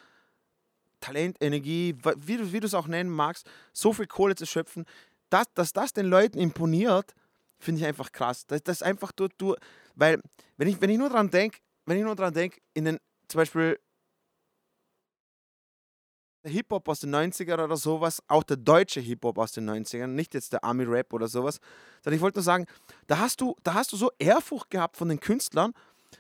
[0.99, 4.85] Talent, Energie, wie du wie du es auch nennen magst, so viel Kohle zu schöpfen,
[5.31, 7.13] dass, dass das den Leuten imponiert,
[7.59, 8.45] finde ich einfach krass.
[8.45, 9.55] Das, das einfach du, du,
[9.95, 10.21] weil,
[10.57, 13.39] wenn ich, wenn ich nur dran denke, wenn ich nur dran denke, in den, zum
[13.39, 13.79] Beispiel
[16.43, 20.33] der Hip-Hop aus den 90ern oder sowas, auch der deutsche Hip-Hop aus den 90ern, nicht
[20.33, 21.59] jetzt der Army-Rap oder sowas,
[22.03, 22.65] sondern ich wollte nur sagen,
[23.07, 25.73] da hast, du, da hast du so Ehrfurcht gehabt von den Künstlern,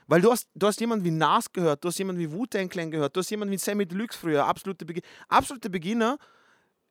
[0.07, 2.91] weil du hast, du hast jemanden wie Nas gehört, du hast jemanden wie Wu-Tang Clan
[2.91, 6.17] gehört, du hast jemanden wie Sammy Deluxe früher, absolute, Begi absolute Beginner.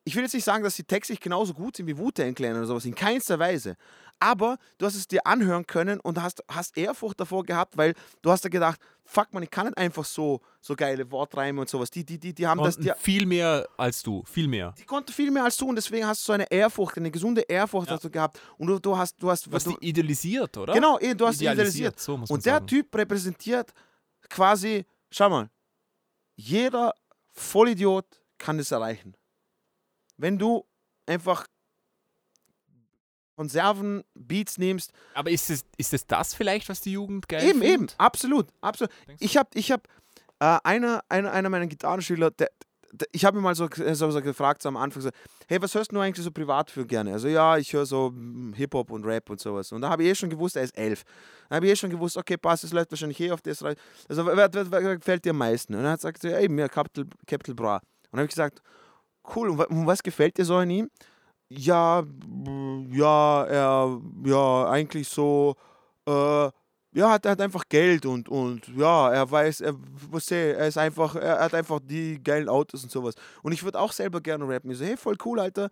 [0.03, 2.65] Ich will jetzt nicht sagen, dass die textlich genauso gut sind wie Wu-Tang Clan oder
[2.65, 3.75] sowas, in keinster Weise.
[4.19, 8.31] Aber du hast es dir anhören können und hast, hast Ehrfurcht davor gehabt, weil du
[8.31, 11.89] hast da gedacht, fuck man, ich kann nicht einfach so, so geile Wortreime und sowas.
[11.89, 14.73] Die, die, die, die haben das, Konnten die, viel mehr als du, viel mehr.
[14.77, 17.41] die konnten viel mehr als du und deswegen hast du so eine Ehrfurcht, eine gesunde
[17.41, 17.97] Ehrfurcht Ja.
[17.97, 18.39] du gehabt.
[18.57, 20.73] Und du, du hast, du hast, Du hast du, die idealisiert, oder?
[20.73, 22.67] genau, eh, du hast die Idealisiert, so Und der sagen.
[22.67, 23.71] Typ repräsentiert
[24.29, 25.49] quasi, schau mal,
[26.35, 26.93] jeder
[27.31, 28.05] Vollidiot
[28.37, 29.15] kann das erreichen.
[30.21, 30.65] Wenn du
[31.07, 31.47] einfach
[33.35, 37.61] Konserven, Beats nimmst, Aber ist es, ist es das vielleicht, was die Jugend geil eben,
[37.63, 37.95] eben, findet?
[37.97, 38.91] absolut, absolut.
[39.07, 39.25] Denkst du?
[39.25, 39.81] Ich habe, ich habe,
[40.39, 42.49] äh, einer, einer, einer meiner Gitarrenschüler, der,
[42.91, 45.09] der, ich habe ihn mal so, so, so gefragt so am Anfang, so,
[45.47, 47.13] hey, was hörst du eigentlich so privat für gerne?
[47.13, 49.71] Also ja, ich höre so mm, Hip-Hop und Rap und sowas.
[49.71, 51.03] Und da habe ich eh schon gewusst, er ist elf.
[51.49, 53.63] Da habe ich eh schon gewusst, okay, passt, das läuft wahrscheinlich eh auf das.
[53.63, 53.75] rein.
[54.07, 55.73] Also wer, wer, wer, wer gefällt dir am meisten?
[55.73, 57.75] Und er hat gesagt, ja, eben, ja, Capital, Capital Bra.
[57.77, 58.61] Und dann habe ich gesagt,
[59.35, 60.89] cool, und, wa- und was gefällt dir so an ihm?
[61.49, 62.03] Ja,
[62.89, 65.55] ja, er, ja, eigentlich so,
[66.07, 66.49] äh,
[66.93, 69.73] ja, hat, hat einfach Geld und, und ja, er weiß, er,
[70.09, 73.15] was er, er ist einfach, er hat einfach die geilen Autos und sowas.
[73.43, 74.71] Und ich würde auch selber gerne rappen.
[74.71, 75.69] Ich so, hey, voll cool, Alter,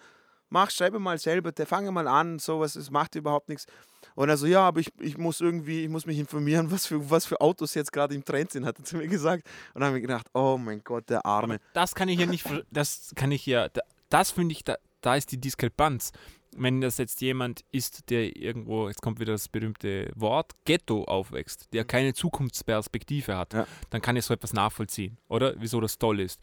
[0.50, 3.66] mach, schreibe mal selber, fange mal an, sowas, es macht überhaupt nichts.
[4.16, 7.10] Und er so, ja, aber ich, ich muss irgendwie, ich muss mich informieren, was für,
[7.10, 9.44] was für Autos jetzt gerade im Trend sind, hat er zu mir gesagt.
[9.74, 11.60] Und dann habe ich gedacht, oh mein Gott, der Arme.
[11.74, 15.16] Das kann ich ja nicht, das kann ich ja, da- das finde ich, da, da
[15.16, 16.12] ist die Diskrepanz.
[16.58, 21.72] Wenn das jetzt jemand ist, der irgendwo, jetzt kommt wieder das berühmte Wort, Ghetto aufwächst,
[21.74, 23.68] der keine Zukunftsperspektive hat, Ja.
[23.92, 25.54] dann kann ich so etwas nachvollziehen, oder?
[25.60, 26.42] Wieso das toll ist.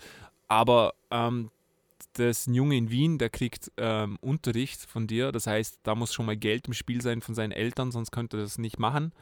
[0.48, 1.51] Aber ähm,
[2.14, 5.94] das ist ein Junge in Wien, der kriegt ähm, Unterricht von dir, das heißt, da
[5.94, 8.78] muss schon mal Geld im Spiel sein von seinen Eltern, sonst könnte er das nicht
[8.78, 9.12] machen,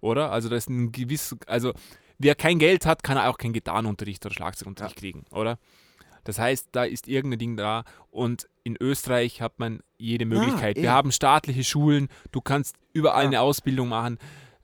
[0.00, 0.30] oder?
[0.32, 1.72] Also das ist ein gewiss, also
[2.18, 5.58] wer kein Geld hat, kann auch keinen Gitarrenunterricht oder Schlagzeugunterricht kriegen, oder?
[6.24, 10.76] Das heißt, da ist irgendein Ding da und in Österreich hat man jede Möglichkeit.
[10.76, 10.92] Wir eben.
[10.92, 13.28] haben staatliche Schulen, du kannst überall Ja.
[13.28, 14.18] eine Ausbildung machen.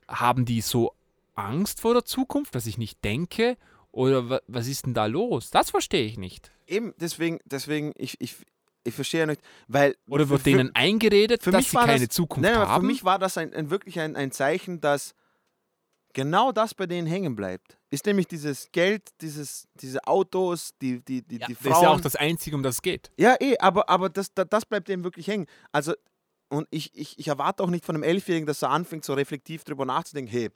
[0.08, 0.94] Haben die so
[1.34, 3.58] Angst vor der Zukunft, dass ich nicht denke?
[3.92, 5.50] Oder wa- was ist denn da los?
[5.50, 6.52] Das verstehe ich nicht.
[6.66, 8.36] Eben, deswegen, deswegen, ich, ich,
[8.84, 9.96] ich verstehe ja nicht, weil.
[10.08, 12.68] Oder wird für- denen eingeredet, für dass mich sie war keine das- Zukunft Nein, aber
[12.68, 12.82] haben?
[12.82, 15.14] für mich war das ein, ein wirklich ein, ein Zeichen, dass
[16.12, 17.78] genau das bei denen hängen bleibt.
[17.90, 21.72] Ist nämlich dieses Geld, dieses, diese Autos, die, die, die, ja, die das Frauen.
[21.74, 23.10] ist ja auch das Einzige, um das es geht.
[23.18, 25.46] Ja, eh, aber, aber das, das, das bleibt eben wirklich hängen.
[25.72, 25.94] Also,
[26.48, 29.62] und ich, ich, ich erwarte auch nicht von einem Elfjährigen, dass er anfängt, so reflektiv
[29.64, 30.50] drüber nachzudenken, hey,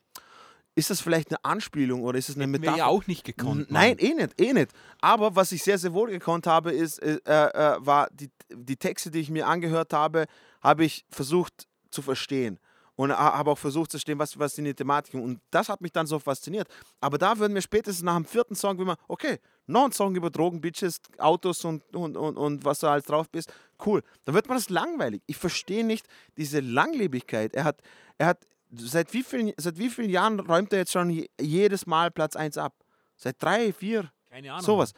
[0.76, 2.78] ist das vielleicht eine Anspielung oder ist es eine Hätten Metapher?
[2.78, 3.70] ja auch nicht gekonnt.
[3.70, 4.72] Nein, eh nicht, eh nicht.
[5.00, 9.10] Aber was ich sehr, sehr wohl gekonnt habe, ist, äh, äh, war die, die Texte,
[9.10, 10.26] die ich mir angehört habe,
[10.62, 12.58] habe ich versucht zu verstehen.
[12.96, 15.20] Und ha- habe auch versucht zu verstehen, was, was sind die Thematiken.
[15.20, 16.68] Und das hat mich dann so fasziniert.
[17.00, 20.14] Aber da würden wir spätestens nach dem vierten Song, wie man, okay, noch ein Song
[20.14, 23.52] über Drogen, Bitches, Autos und, und, und, und was da alles drauf bist.
[23.84, 24.02] Cool.
[24.24, 25.22] Dann wird man das langweilig.
[25.26, 26.06] Ich verstehe nicht
[26.36, 27.52] diese Langlebigkeit.
[27.54, 27.80] Er hat,
[28.18, 28.46] er hat
[28.78, 32.36] seit wie, vielen, seit wie vielen Jahren räumt er jetzt schon je- jedes Mal Platz
[32.36, 32.74] 1 ab?
[33.16, 34.64] Seit drei, vier, Keine Ahnung.
[34.64, 34.92] sowas.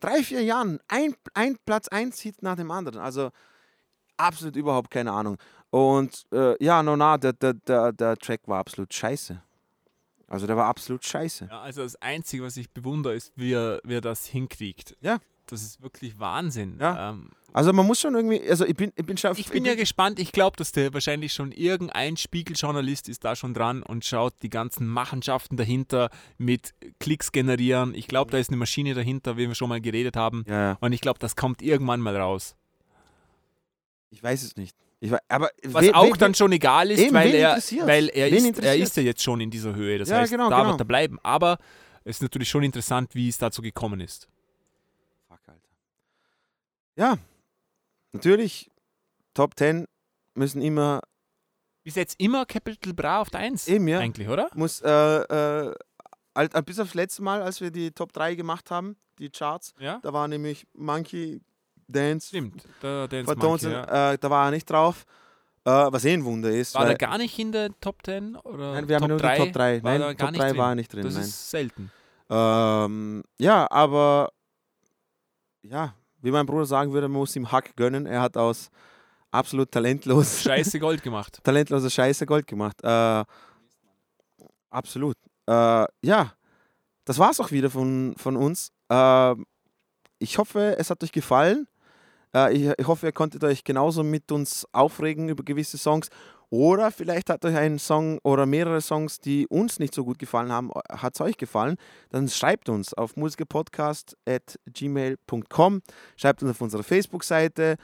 [0.00, 2.98] Drei, vier Jahren, ein, ein Platz 1 Hit nach dem anderen.
[3.00, 3.30] Also
[4.16, 5.36] absolut überhaupt keine Ahnung.
[5.70, 9.42] Und äh, ja, no, na, der, der, der, der Track war absolut scheiße.
[10.28, 11.48] Also der war absolut scheiße.
[11.50, 14.96] Ja, also das Einzige, was ich bewundere, ist, wie er, wie er das hinkriegt.
[15.00, 15.18] Ja.
[15.50, 16.78] Das ist wirklich Wahnsinn.
[16.80, 17.10] Ja.
[17.10, 19.32] Ähm, Also man muss schon irgendwie, also ich bin, ich bin schon.
[19.36, 20.18] ich bin ja gespannt.
[20.18, 24.50] Ich glaube, dass der wahrscheinlich schon irgendein Spiegeljournalist ist da schon dran und schaut die
[24.50, 27.94] ganzen Machenschaften dahinter mit Klicks generieren.
[27.94, 30.44] Ich glaube, da ist eine Maschine dahinter, wie wir schon mal geredet haben.
[30.46, 30.76] Ja.
[30.80, 32.54] Und ich glaube, das kommt irgendwann mal raus.
[34.10, 34.76] Ich weiß es nicht.
[35.00, 37.56] Ich weiß, aber Was we- auch we- dann schon egal ist, Eben, weil, wen er,
[37.86, 39.98] weil er, Wen ist, er ist ja jetzt schon in dieser Höhe.
[39.98, 40.70] Das Ja, heißt, genau, da genau.
[40.70, 41.18] wird er bleiben.
[41.22, 41.58] Aber
[42.04, 44.28] es ist natürlich schon interessant, wie es dazu gekommen ist.
[46.98, 47.16] Ja,
[48.12, 48.70] natürlich,
[49.32, 49.86] Top 10
[50.34, 51.00] müssen immer,
[51.84, 53.68] Bis jetzt immer Capital Bra auf der 1.
[53.68, 54.00] Eben, ja.
[54.00, 54.50] Eigentlich, oder?
[54.54, 55.74] muss, äh, äh,
[56.34, 60.00] halt bis aufs letzte Mal, als wir die Top 3 gemacht haben, die Charts, Ja.
[60.02, 61.40] da war nämlich Monkey
[61.86, 62.64] Dance Stimmt.
[62.82, 64.12] Der Dance Monkey, Tonsen, ja.
[64.12, 65.04] äh, da war er nicht drauf,
[65.64, 66.74] äh, was eh ein Wunder ist.
[66.74, 68.34] War der gar nicht in der Top 10?
[68.36, 69.36] Oder nein, wir haben Top nur 3?
[69.36, 69.82] die Top 3.
[69.84, 70.58] War Nein, Top nicht 3 drin.
[70.58, 71.02] war er nicht drin.
[71.04, 71.22] Das nein.
[71.22, 71.92] ist selten.
[72.28, 74.32] Ähm, ja, aber
[75.62, 78.06] ja, wie mein Bruder sagen würde, man muss ihm Hack gönnen.
[78.06, 78.70] Er hat aus
[79.30, 81.40] absolut talentlos, Scheiße Gold gemacht.
[81.42, 82.76] talentloser Scheiße Gold gemacht.
[82.82, 83.24] Äh,
[84.70, 85.16] absolut.
[85.46, 86.32] Äh, ja,
[87.04, 88.70] das war's auch wieder von, von uns.
[88.88, 89.34] Äh,
[90.18, 91.68] ich hoffe, es hat euch gefallen.
[92.34, 96.08] Äh, ich, ich hoffe, ihr konntet euch genauso mit uns aufregen über gewisse Songs.
[96.50, 100.50] Oder vielleicht hat euch ein Song oder mehrere Songs, die uns nicht so gut gefallen
[100.50, 101.76] haben, hat es euch gefallen.
[102.08, 105.82] Dann schreibt uns auf musikerpodcast.gmail.com.
[106.16, 107.76] Schreibt uns auf unserer Facebook-Seite.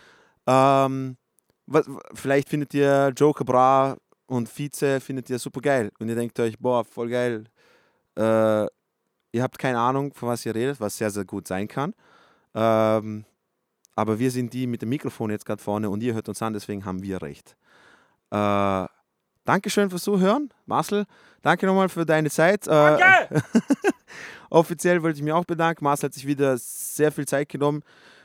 [0.47, 1.19] Ähm,
[1.67, 5.91] was, vielleicht findet ihr Joker Bra und Vize findet ihr super geil.
[5.99, 7.45] Und ihr denkt euch, boah, voll geil.
[8.17, 8.65] Äh,
[9.33, 11.93] ihr habt keine Ahnung, von was ihr redet, was sehr, sehr gut sein kann.
[12.55, 13.27] Ähm,
[13.97, 16.53] aber wir sind die mit dem Mikrofon jetzt gerade vorne und ihr hört uns an,
[16.53, 17.57] deswegen haben wir recht.
[18.35, 18.87] Äh,
[19.45, 21.05] Dankeschön fürs Zuhören, Marcel.
[21.43, 22.67] Danke nochmal für deine Zeit.
[22.67, 23.43] Äh, Danke!
[24.51, 25.85] offiziell wollte ich mich auch bedanken.
[25.85, 27.83] Marcel hat sich wieder sehr viel Zeit genommen,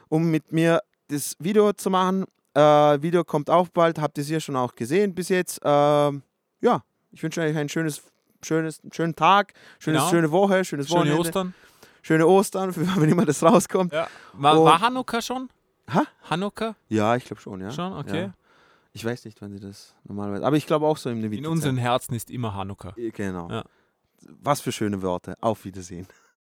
[0.07, 2.25] um mit mir das Video zu machen.
[2.53, 2.61] Äh,
[3.01, 5.59] Video kommt auch bald, habt ihr es hier schon auch gesehen bis jetzt.
[5.63, 6.23] Ähm,
[6.61, 6.81] ja,
[7.11, 8.01] ich wünsche euch ein schönes,
[8.43, 10.09] schönes, schönen Tag, schönes, Genau.
[10.09, 11.19] schöne Woche, schönes Schöne Wochenende.
[11.21, 11.53] Ostern.
[12.01, 13.91] Schöne Ostern, für wenn immer das rauskommt.
[13.93, 14.07] Ja.
[14.33, 15.49] War, war Hanukkah schon?
[15.91, 15.99] Hä?
[16.29, 16.75] Hanukkah?
[16.87, 17.71] Ja, ich glaube schon, ja.
[17.71, 18.21] Schon, okay.
[18.21, 18.33] Ja.
[18.99, 20.45] Ich weiß nicht, wann sie das normalerweise.
[20.45, 22.93] Aber ich glaube auch so in der In unseren Herzen ist immer Hanukkah.
[22.97, 23.49] Genau.
[23.49, 23.63] Ja.
[24.27, 25.37] Was für schöne Worte.
[25.39, 26.05] Auf Wiedersehen.